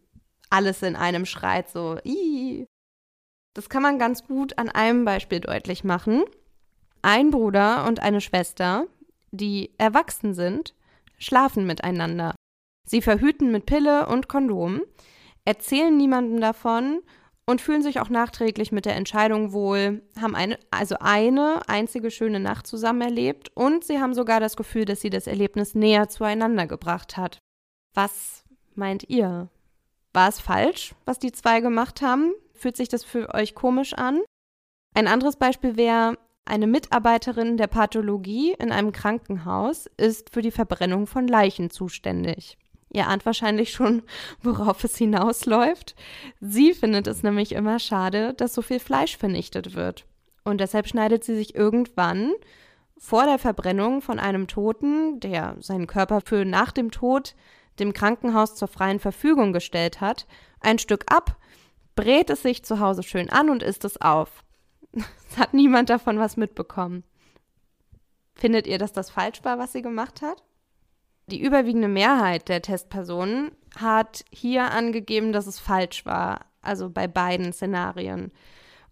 alles 0.49 0.81
in 0.81 0.95
einem 0.95 1.25
schreit 1.25 1.69
so. 1.69 1.97
Ii. 2.05 2.65
Das 3.53 3.69
kann 3.69 3.81
man 3.81 3.99
ganz 3.99 4.25
gut 4.25 4.57
an 4.57 4.69
einem 4.69 5.05
Beispiel 5.05 5.39
deutlich 5.39 5.83
machen. 5.83 6.23
Ein 7.01 7.31
Bruder 7.31 7.85
und 7.87 8.01
eine 8.01 8.21
Schwester, 8.21 8.85
die 9.31 9.71
erwachsen 9.77 10.33
sind, 10.33 10.73
schlafen 11.17 11.65
miteinander. 11.65 12.35
Sie 12.87 13.01
verhüten 13.01 13.51
mit 13.51 13.65
Pille 13.65 14.07
und 14.07 14.27
Kondom, 14.27 14.81
erzählen 15.45 15.95
niemandem 15.95 16.39
davon 16.39 17.01
und 17.45 17.61
fühlen 17.61 17.81
sich 17.81 17.99
auch 17.99 18.09
nachträglich 18.09 18.71
mit 18.71 18.85
der 18.85 18.95
Entscheidung 18.95 19.53
wohl, 19.53 20.01
haben 20.19 20.35
eine, 20.35 20.59
also 20.69 20.97
eine 20.99 21.61
einzige 21.67 22.11
schöne 22.11 22.39
Nacht 22.39 22.67
zusammen 22.67 23.01
erlebt 23.01 23.51
und 23.55 23.83
sie 23.83 23.99
haben 23.99 24.13
sogar 24.13 24.39
das 24.39 24.57
Gefühl, 24.57 24.85
dass 24.85 25.01
sie 25.01 25.09
das 25.09 25.27
Erlebnis 25.27 25.73
näher 25.73 26.09
zueinander 26.09 26.67
gebracht 26.67 27.17
hat. 27.17 27.39
Was 27.93 28.43
meint 28.75 29.09
ihr? 29.09 29.49
War 30.17 30.29
es 30.29 30.39
falsch, 30.39 30.95
was 31.05 31.19
die 31.19 31.31
zwei 31.31 31.59
gemacht 31.59 32.01
haben? 32.01 32.33
Fühlt 32.55 32.75
sich 32.75 32.89
das 32.89 33.03
für 33.03 33.35
euch 33.35 33.53
komisch 33.53 33.93
an? 33.93 34.19
Ein 34.95 35.07
anderes 35.07 35.35
Beispiel 35.35 35.77
wäre, 35.77 36.17
eine 36.43 36.65
Mitarbeiterin 36.65 37.55
der 37.55 37.67
Pathologie 37.67 38.55
in 38.57 38.71
einem 38.71 38.91
Krankenhaus 38.91 39.85
ist 39.95 40.33
für 40.33 40.41
die 40.41 40.49
Verbrennung 40.49 41.05
von 41.05 41.27
Leichen 41.27 41.69
zuständig. 41.69 42.57
Ihr 42.91 43.07
ahnt 43.07 43.27
wahrscheinlich 43.27 43.69
schon, 43.69 44.01
worauf 44.41 44.83
es 44.83 44.97
hinausläuft. 44.97 45.93
Sie 46.41 46.73
findet 46.73 47.05
es 47.05 47.21
nämlich 47.21 47.51
immer 47.51 47.77
schade, 47.77 48.33
dass 48.33 48.55
so 48.55 48.63
viel 48.63 48.79
Fleisch 48.79 49.17
vernichtet 49.17 49.75
wird. 49.75 50.07
Und 50.43 50.61
deshalb 50.61 50.87
schneidet 50.87 51.25
sie 51.25 51.35
sich 51.35 51.53
irgendwann 51.53 52.33
vor 52.97 53.25
der 53.25 53.37
Verbrennung 53.37 54.01
von 54.01 54.17
einem 54.17 54.47
Toten, 54.47 55.19
der 55.19 55.57
seinen 55.59 55.85
Körper 55.85 56.21
für 56.21 56.43
nach 56.43 56.71
dem 56.71 56.89
Tod 56.89 57.35
dem 57.79 57.93
Krankenhaus 57.93 58.55
zur 58.55 58.67
freien 58.67 58.99
Verfügung 58.99 59.53
gestellt 59.53 60.01
hat, 60.01 60.27
ein 60.59 60.79
Stück 60.79 61.05
ab, 61.11 61.37
brät 61.95 62.29
es 62.29 62.41
sich 62.41 62.63
zu 62.63 62.79
Hause 62.79 63.03
schön 63.03 63.29
an 63.29 63.49
und 63.49 63.63
isst 63.63 63.85
es 63.85 64.01
auf. 64.01 64.43
Es 64.93 65.37
hat 65.37 65.53
niemand 65.53 65.89
davon 65.89 66.19
was 66.19 66.37
mitbekommen. 66.37 67.03
Findet 68.35 68.67
ihr, 68.67 68.77
dass 68.77 68.93
das 68.93 69.09
falsch 69.09 69.43
war, 69.43 69.57
was 69.57 69.73
sie 69.73 69.81
gemacht 69.81 70.21
hat? 70.21 70.43
Die 71.27 71.41
überwiegende 71.41 71.87
Mehrheit 71.89 72.47
der 72.47 72.61
Testpersonen 72.61 73.51
hat 73.75 74.23
hier 74.31 74.71
angegeben, 74.71 75.33
dass 75.33 75.47
es 75.47 75.59
falsch 75.59 76.05
war, 76.05 76.45
also 76.61 76.89
bei 76.89 77.07
beiden 77.07 77.51
Szenarien. 77.51 78.31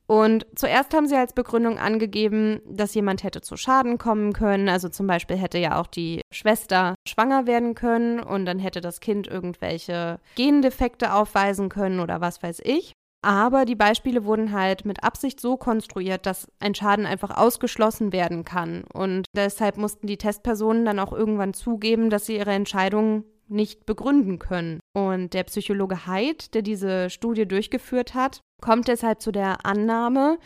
Und 0.08 0.46
zuerst 0.56 0.94
haben 0.94 1.08
sie 1.08 1.16
als 1.16 1.34
Begründung 1.34 1.80
angegeben, 1.80 2.62
dass 2.68 2.94
jemand 2.94 3.24
hätte 3.24 3.42
zu 3.42 3.58
Schaden 3.58 3.98
kommen 3.98 4.34
können. 4.34 4.70
Also 4.70 4.90
zum 4.90 5.08
Beispiel 5.08 5.38
hätte 5.38 5.58
ja 5.58 5.80
auch 5.80 5.88
die 5.88 6.22
Schwester 6.32 6.96
schwanger 7.08 7.48
werden 7.48 7.74
können 7.74 8.20
und 8.20 8.46
dann 8.46 8.60
hätte 8.60 8.82
das 8.82 9.00
Kind 9.00 9.28
irgendwelche 9.28 10.20
Gendefekte 10.36 11.14
aufweisen 11.14 11.70
können 11.70 12.00
oder 12.00 12.22
was 12.22 12.44
weiß 12.44 12.62
ich. 12.64 12.94
Aber 13.26 13.66
die 13.66 13.74
Beispiele 13.76 14.24
wurden 14.26 14.52
halt 14.52 14.86
mit 14.86 15.04
Absicht 15.04 15.40
so 15.40 15.58
konstruiert, 15.58 16.28
dass 16.28 16.48
ein 16.60 16.76
Schaden 16.76 17.08
einfach 17.08 17.36
ausgeschlossen 17.36 18.14
werden 18.14 18.44
kann. 18.44 18.84
Und 18.94 19.26
deshalb 19.36 19.78
mussten 19.78 20.06
die 20.06 20.18
Testpersonen 20.18 20.86
dann 20.86 21.00
auch 21.00 21.12
irgendwann 21.12 21.56
zugeben, 21.56 22.12
dass 22.12 22.28
sie 22.28 22.38
ihre 22.38 22.52
Entscheidung 22.52 23.24
nicht 23.48 23.86
begründen 23.86 24.40
können. 24.40 24.80
Und 24.94 25.34
der 25.34 25.44
Psychologe 25.44 26.06
Haidt, 26.08 26.54
der 26.54 26.62
diese 26.62 27.10
Studie 27.10 27.48
durchgeführt 27.48 28.14
hat, 28.14 28.42
kommt 28.62 28.88
deshalb 28.88 29.22
zu 29.22 29.32
der 29.32 29.66
Annahme, 29.66 30.38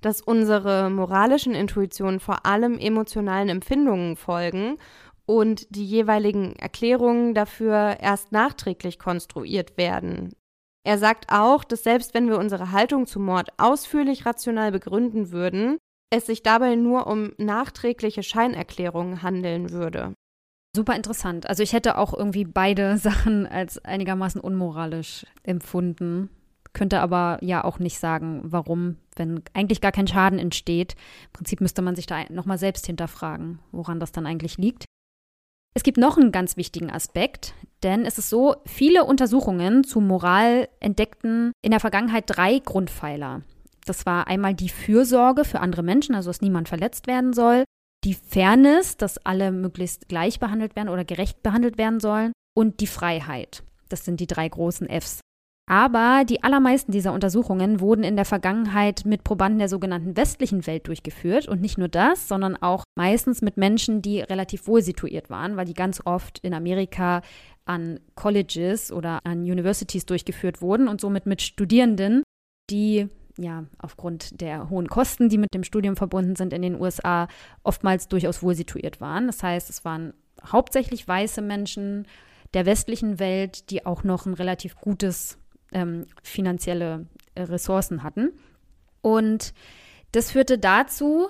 dass 0.00 0.20
unsere 0.20 0.90
moralischen 0.90 1.54
Intuitionen 1.54 2.20
vor 2.20 2.46
allem 2.46 2.78
emotionalen 2.78 3.48
Empfindungen 3.48 4.16
folgen 4.16 4.76
und 5.26 5.74
die 5.74 5.84
jeweiligen 5.84 6.54
Erklärungen 6.56 7.34
dafür 7.34 7.98
erst 8.00 8.32
nachträglich 8.32 8.98
konstruiert 8.98 9.76
werden. 9.76 10.32
Er 10.84 10.98
sagt 10.98 11.26
auch, 11.30 11.64
dass 11.64 11.82
selbst 11.82 12.14
wenn 12.14 12.28
wir 12.28 12.38
unsere 12.38 12.70
Haltung 12.70 13.06
zum 13.06 13.24
Mord 13.24 13.48
ausführlich 13.58 14.24
rational 14.24 14.70
begründen 14.70 15.32
würden, 15.32 15.78
es 16.10 16.26
sich 16.26 16.44
dabei 16.44 16.76
nur 16.76 17.08
um 17.08 17.32
nachträgliche 17.38 18.22
Scheinerklärungen 18.22 19.22
handeln 19.22 19.70
würde. 19.70 20.14
Super 20.76 20.94
interessant. 20.94 21.48
Also 21.48 21.62
ich 21.62 21.72
hätte 21.72 21.96
auch 21.96 22.12
irgendwie 22.12 22.44
beide 22.44 22.98
Sachen 22.98 23.46
als 23.46 23.82
einigermaßen 23.82 24.40
unmoralisch 24.40 25.24
empfunden. 25.42 26.28
Könnte 26.74 27.00
aber 27.00 27.38
ja 27.40 27.64
auch 27.64 27.78
nicht 27.78 27.98
sagen, 27.98 28.42
warum, 28.44 28.98
wenn 29.16 29.42
eigentlich 29.54 29.80
gar 29.80 29.92
kein 29.92 30.06
Schaden 30.06 30.38
entsteht. 30.38 30.92
Im 31.28 31.32
Prinzip 31.32 31.62
müsste 31.62 31.80
man 31.80 31.96
sich 31.96 32.04
da 32.04 32.24
nochmal 32.28 32.58
selbst 32.58 32.84
hinterfragen, 32.84 33.58
woran 33.72 33.98
das 33.98 34.12
dann 34.12 34.26
eigentlich 34.26 34.58
liegt. 34.58 34.84
Es 35.72 35.82
gibt 35.82 35.96
noch 35.96 36.18
einen 36.18 36.32
ganz 36.32 36.58
wichtigen 36.58 36.90
Aspekt, 36.90 37.54
denn 37.82 38.04
es 38.04 38.18
ist 38.18 38.28
so, 38.28 38.56
viele 38.66 39.04
Untersuchungen 39.04 39.82
zu 39.82 40.02
Moral 40.02 40.68
entdeckten 40.80 41.52
in 41.62 41.70
der 41.70 41.80
Vergangenheit 41.80 42.24
drei 42.26 42.58
Grundpfeiler. 42.58 43.40
Das 43.86 44.04
war 44.04 44.26
einmal 44.26 44.54
die 44.54 44.68
Fürsorge 44.68 45.44
für 45.44 45.60
andere 45.60 45.82
Menschen, 45.82 46.14
also 46.14 46.28
dass 46.28 46.42
niemand 46.42 46.68
verletzt 46.68 47.06
werden 47.06 47.32
soll, 47.32 47.64
die 48.06 48.14
Fairness, 48.14 48.96
dass 48.96 49.18
alle 49.18 49.50
möglichst 49.50 50.08
gleich 50.08 50.38
behandelt 50.38 50.76
werden 50.76 50.88
oder 50.88 51.04
gerecht 51.04 51.42
behandelt 51.42 51.76
werden 51.76 51.98
sollen 51.98 52.32
und 52.54 52.80
die 52.80 52.86
Freiheit. 52.86 53.64
Das 53.88 54.04
sind 54.04 54.20
die 54.20 54.28
drei 54.28 54.48
großen 54.48 54.88
Fs. 54.88 55.20
Aber 55.68 56.22
die 56.24 56.44
allermeisten 56.44 56.92
dieser 56.92 57.12
Untersuchungen 57.12 57.80
wurden 57.80 58.04
in 58.04 58.14
der 58.14 58.24
Vergangenheit 58.24 59.04
mit 59.04 59.24
Probanden 59.24 59.58
der 59.58 59.68
sogenannten 59.68 60.16
westlichen 60.16 60.64
Welt 60.68 60.86
durchgeführt. 60.86 61.48
Und 61.48 61.60
nicht 61.60 61.76
nur 61.76 61.88
das, 61.88 62.28
sondern 62.28 62.54
auch 62.54 62.84
meistens 62.96 63.42
mit 63.42 63.56
Menschen, 63.56 64.00
die 64.00 64.20
relativ 64.20 64.68
wohl 64.68 64.82
situiert 64.82 65.28
waren, 65.28 65.56
weil 65.56 65.66
die 65.66 65.74
ganz 65.74 66.00
oft 66.04 66.38
in 66.38 66.54
Amerika 66.54 67.22
an 67.64 67.98
Colleges 68.14 68.92
oder 68.92 69.18
an 69.24 69.40
Universities 69.40 70.06
durchgeführt 70.06 70.62
wurden 70.62 70.86
und 70.86 71.00
somit 71.00 71.26
mit 71.26 71.42
Studierenden, 71.42 72.22
die 72.70 73.08
ja 73.38 73.64
aufgrund 73.78 74.40
der 74.40 74.70
hohen 74.70 74.88
Kosten, 74.88 75.28
die 75.28 75.38
mit 75.38 75.54
dem 75.54 75.64
Studium 75.64 75.96
verbunden 75.96 76.36
sind 76.36 76.52
in 76.52 76.62
den 76.62 76.80
USA, 76.80 77.28
oftmals 77.62 78.08
durchaus 78.08 78.42
wohl 78.42 78.54
situiert 78.54 79.00
waren. 79.00 79.26
Das 79.26 79.42
heißt, 79.42 79.70
es 79.70 79.84
waren 79.84 80.14
hauptsächlich 80.44 81.06
weiße 81.06 81.42
Menschen 81.42 82.06
der 82.54 82.66
westlichen 82.66 83.18
Welt, 83.18 83.70
die 83.70 83.84
auch 83.84 84.04
noch 84.04 84.26
ein 84.26 84.34
relativ 84.34 84.76
gutes 84.76 85.38
ähm, 85.72 86.06
finanzielle 86.22 87.06
äh, 87.34 87.42
Ressourcen 87.42 88.02
hatten. 88.02 88.32
Und 89.02 89.52
das 90.12 90.30
führte 90.30 90.58
dazu, 90.58 91.28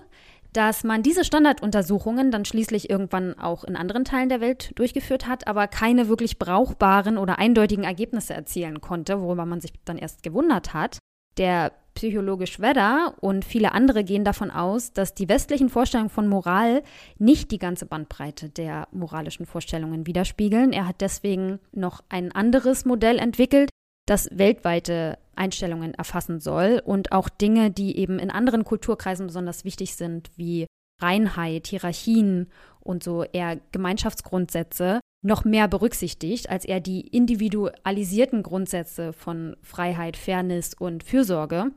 dass 0.52 0.84
man 0.84 1.02
diese 1.02 1.24
Standarduntersuchungen 1.24 2.30
dann 2.30 2.46
schließlich 2.46 2.88
irgendwann 2.88 3.38
auch 3.38 3.64
in 3.64 3.76
anderen 3.76 4.04
Teilen 4.04 4.30
der 4.30 4.40
Welt 4.40 4.72
durchgeführt 4.78 5.26
hat, 5.26 5.46
aber 5.46 5.68
keine 5.68 6.08
wirklich 6.08 6.38
brauchbaren 6.38 7.18
oder 7.18 7.38
eindeutigen 7.38 7.84
Ergebnisse 7.84 8.32
erzielen 8.32 8.80
konnte, 8.80 9.20
worüber 9.20 9.44
man 9.44 9.60
sich 9.60 9.72
dann 9.84 9.98
erst 9.98 10.22
gewundert 10.22 10.72
hat. 10.72 10.98
Der 11.36 11.72
Psychologe 11.96 12.46
Schwedder 12.46 13.14
und 13.20 13.44
viele 13.44 13.72
andere 13.72 14.04
gehen 14.04 14.22
davon 14.22 14.50
aus, 14.50 14.92
dass 14.92 15.14
die 15.14 15.28
westlichen 15.28 15.68
Vorstellungen 15.68 16.10
von 16.10 16.28
Moral 16.28 16.82
nicht 17.18 17.50
die 17.50 17.58
ganze 17.58 17.86
Bandbreite 17.86 18.48
der 18.48 18.86
moralischen 18.92 19.46
Vorstellungen 19.46 20.06
widerspiegeln. 20.06 20.72
Er 20.72 20.86
hat 20.86 21.00
deswegen 21.00 21.58
noch 21.72 22.04
ein 22.08 22.32
anderes 22.32 22.84
Modell 22.84 23.18
entwickelt, 23.18 23.70
das 24.06 24.28
weltweite 24.30 25.18
Einstellungen 25.34 25.94
erfassen 25.94 26.38
soll 26.38 26.80
und 26.84 27.12
auch 27.12 27.28
Dinge, 27.28 27.70
die 27.70 27.98
eben 27.98 28.18
in 28.18 28.30
anderen 28.30 28.64
Kulturkreisen 28.64 29.26
besonders 29.26 29.64
wichtig 29.64 29.96
sind, 29.96 30.30
wie 30.36 30.66
Reinheit, 31.02 31.66
Hierarchien 31.66 32.50
und 32.80 33.02
so 33.02 33.24
eher 33.24 33.58
Gemeinschaftsgrundsätze, 33.72 35.00
noch 35.26 35.44
mehr 35.44 35.68
berücksichtigt, 35.68 36.48
als 36.48 36.64
er 36.64 36.80
die 36.80 37.00
individualisierten 37.08 38.42
Grundsätze 38.42 39.12
von 39.12 39.56
Freiheit, 39.62 40.16
Fairness 40.16 40.74
und 40.74 41.02
Fürsorge 41.02 41.72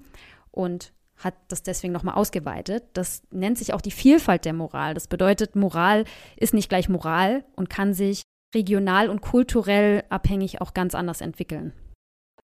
und 0.52 0.94
hat 1.18 1.34
das 1.50 1.64
deswegen 1.64 1.92
nochmal 1.92 2.16
ausgeweitet. 2.16 2.86
Das 2.94 3.24
nennt 3.32 3.58
sich 3.58 3.74
auch 3.74 3.82
die 3.82 3.92
Vielfalt 3.92 4.46
der 4.46 4.54
Moral. 4.54 4.94
Das 4.94 5.08
bedeutet, 5.08 5.56
Moral 5.56 6.06
ist 6.38 6.54
nicht 6.54 6.70
gleich 6.70 6.88
Moral 6.88 7.44
und 7.56 7.70
kann 7.70 7.94
sich 7.94 8.22
regional 8.56 9.10
und 9.10 9.22
kulturell 9.22 10.04
abhängig 10.10 10.62
auch 10.62 10.74
ganz 10.74 10.96
anders 10.96 11.22
entwickeln. 11.22 11.74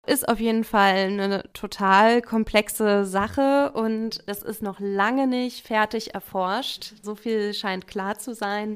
Ist 0.07 0.27
auf 0.27 0.39
jeden 0.39 0.63
Fall 0.63 0.95
eine 0.95 1.51
total 1.53 2.21
komplexe 2.21 3.05
Sache 3.05 3.71
und 3.73 4.21
es 4.27 4.43
ist 4.43 4.61
noch 4.61 4.79
lange 4.79 5.25
nicht 5.25 5.65
fertig 5.65 6.13
erforscht. 6.13 6.93
So 7.01 7.15
viel 7.15 7.53
scheint 7.53 7.87
klar 7.87 8.19
zu 8.19 8.35
sein. 8.35 8.75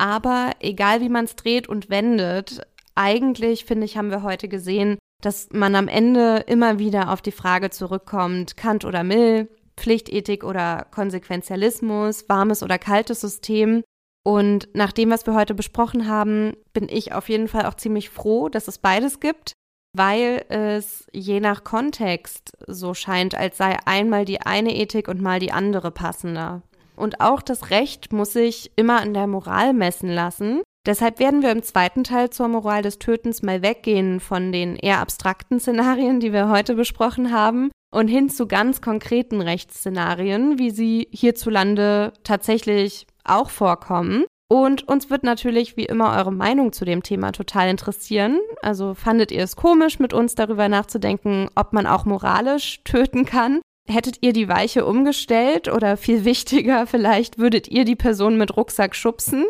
Aber 0.00 0.52
egal 0.60 1.02
wie 1.02 1.10
man 1.10 1.26
es 1.26 1.36
dreht 1.36 1.68
und 1.68 1.90
wendet, 1.90 2.66
eigentlich 2.94 3.66
finde 3.66 3.84
ich, 3.84 3.98
haben 3.98 4.10
wir 4.10 4.22
heute 4.22 4.48
gesehen, 4.48 4.98
dass 5.22 5.50
man 5.52 5.74
am 5.74 5.88
Ende 5.88 6.38
immer 6.46 6.78
wieder 6.78 7.12
auf 7.12 7.20
die 7.20 7.32
Frage 7.32 7.68
zurückkommt, 7.68 8.56
Kant 8.56 8.86
oder 8.86 9.04
Mill, 9.04 9.50
Pflichtethik 9.76 10.42
oder 10.42 10.86
Konsequenzialismus, 10.90 12.30
warmes 12.30 12.62
oder 12.62 12.78
kaltes 12.78 13.20
System. 13.20 13.82
Und 14.24 14.70
nach 14.72 14.92
dem, 14.92 15.10
was 15.10 15.26
wir 15.26 15.34
heute 15.34 15.52
besprochen 15.52 16.08
haben, 16.08 16.54
bin 16.72 16.88
ich 16.88 17.12
auf 17.12 17.28
jeden 17.28 17.48
Fall 17.48 17.66
auch 17.66 17.74
ziemlich 17.74 18.08
froh, 18.08 18.48
dass 18.48 18.68
es 18.68 18.78
beides 18.78 19.20
gibt 19.20 19.52
weil 19.92 20.44
es 20.48 21.06
je 21.12 21.40
nach 21.40 21.64
Kontext 21.64 22.52
so 22.66 22.94
scheint, 22.94 23.34
als 23.34 23.56
sei 23.56 23.76
einmal 23.86 24.24
die 24.24 24.40
eine 24.40 24.76
Ethik 24.76 25.08
und 25.08 25.20
mal 25.20 25.40
die 25.40 25.52
andere 25.52 25.90
passender. 25.90 26.62
Und 27.00 27.20
auch 27.20 27.40
das 27.40 27.70
Recht 27.70 28.12
muss 28.12 28.34
sich 28.34 28.72
immer 28.76 29.00
an 29.00 29.14
der 29.14 29.26
Moral 29.26 29.72
messen 29.72 30.10
lassen. 30.10 30.62
Deshalb 30.86 31.18
werden 31.18 31.42
wir 31.42 31.50
im 31.50 31.62
zweiten 31.62 32.04
Teil 32.04 32.30
zur 32.30 32.48
Moral 32.48 32.82
des 32.82 32.98
Tötens 32.98 33.42
mal 33.42 33.62
weggehen 33.62 34.20
von 34.20 34.52
den 34.52 34.76
eher 34.76 35.00
abstrakten 35.00 35.60
Szenarien, 35.60 36.20
die 36.20 36.32
wir 36.32 36.48
heute 36.48 36.74
besprochen 36.74 37.32
haben, 37.32 37.70
und 37.92 38.08
hin 38.08 38.30
zu 38.30 38.46
ganz 38.46 38.80
konkreten 38.80 39.40
Rechtsszenarien, 39.40 40.58
wie 40.58 40.70
sie 40.70 41.08
hierzulande 41.10 42.12
tatsächlich 42.22 43.06
auch 43.24 43.50
vorkommen. 43.50 44.24
Und 44.48 44.88
uns 44.88 45.10
wird 45.10 45.22
natürlich 45.22 45.76
wie 45.76 45.84
immer 45.84 46.16
eure 46.16 46.32
Meinung 46.32 46.72
zu 46.72 46.84
dem 46.84 47.02
Thema 47.02 47.32
total 47.32 47.68
interessieren. 47.68 48.40
Also 48.62 48.94
fandet 48.94 49.30
ihr 49.32 49.44
es 49.44 49.56
komisch, 49.56 49.98
mit 49.98 50.12
uns 50.12 50.34
darüber 50.34 50.68
nachzudenken, 50.68 51.48
ob 51.54 51.72
man 51.72 51.86
auch 51.86 52.04
moralisch 52.04 52.82
töten 52.84 53.24
kann? 53.24 53.60
Hättet 53.88 54.18
ihr 54.20 54.32
die 54.32 54.48
Weiche 54.48 54.86
umgestellt 54.86 55.68
oder 55.68 55.96
viel 55.96 56.24
wichtiger, 56.24 56.86
vielleicht 56.86 57.38
würdet 57.38 57.68
ihr 57.68 57.84
die 57.84 57.96
Person 57.96 58.38
mit 58.38 58.56
Rucksack 58.56 58.94
schubsen? 58.94 59.46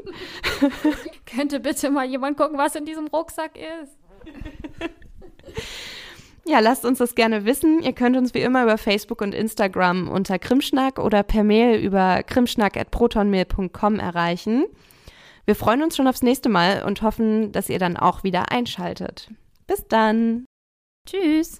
Könnte 1.27 1.61
bitte 1.61 1.91
mal 1.91 2.07
jemand 2.07 2.37
gucken, 2.37 2.59
was 2.59 2.75
in 2.75 2.85
diesem 2.85 3.07
Rucksack 3.09 3.53
ist? 3.57 3.97
Ja, 6.47 6.59
lasst 6.59 6.85
uns 6.85 6.99
das 6.99 7.15
gerne 7.15 7.45
wissen. 7.45 7.83
Ihr 7.83 7.93
könnt 7.93 8.17
uns 8.17 8.35
wie 8.35 8.41
immer 8.41 8.65
über 8.65 8.79
Facebook 8.79 9.21
und 9.21 9.35
Instagram 9.35 10.09
unter 10.09 10.39
Krimschnack 10.39 10.99
oder 10.99 11.23
per 11.23 11.45
Mail 11.45 11.79
über 11.79 12.23
krimschnack.protonmail.com 12.25 14.01
erreichen. 14.01 14.65
Wir 15.45 15.55
freuen 15.55 15.83
uns 15.83 15.97
schon 15.97 16.09
aufs 16.09 16.23
nächste 16.23 16.49
Mal 16.49 16.83
und 16.85 17.03
hoffen, 17.03 17.53
dass 17.53 17.69
ihr 17.69 17.79
dann 17.79 17.97
auch 17.97 18.25
wieder 18.25 18.51
einschaltet. 18.51 19.31
Bis 19.67 19.87
dann. 19.87 20.45
Tschüss. 21.09 21.59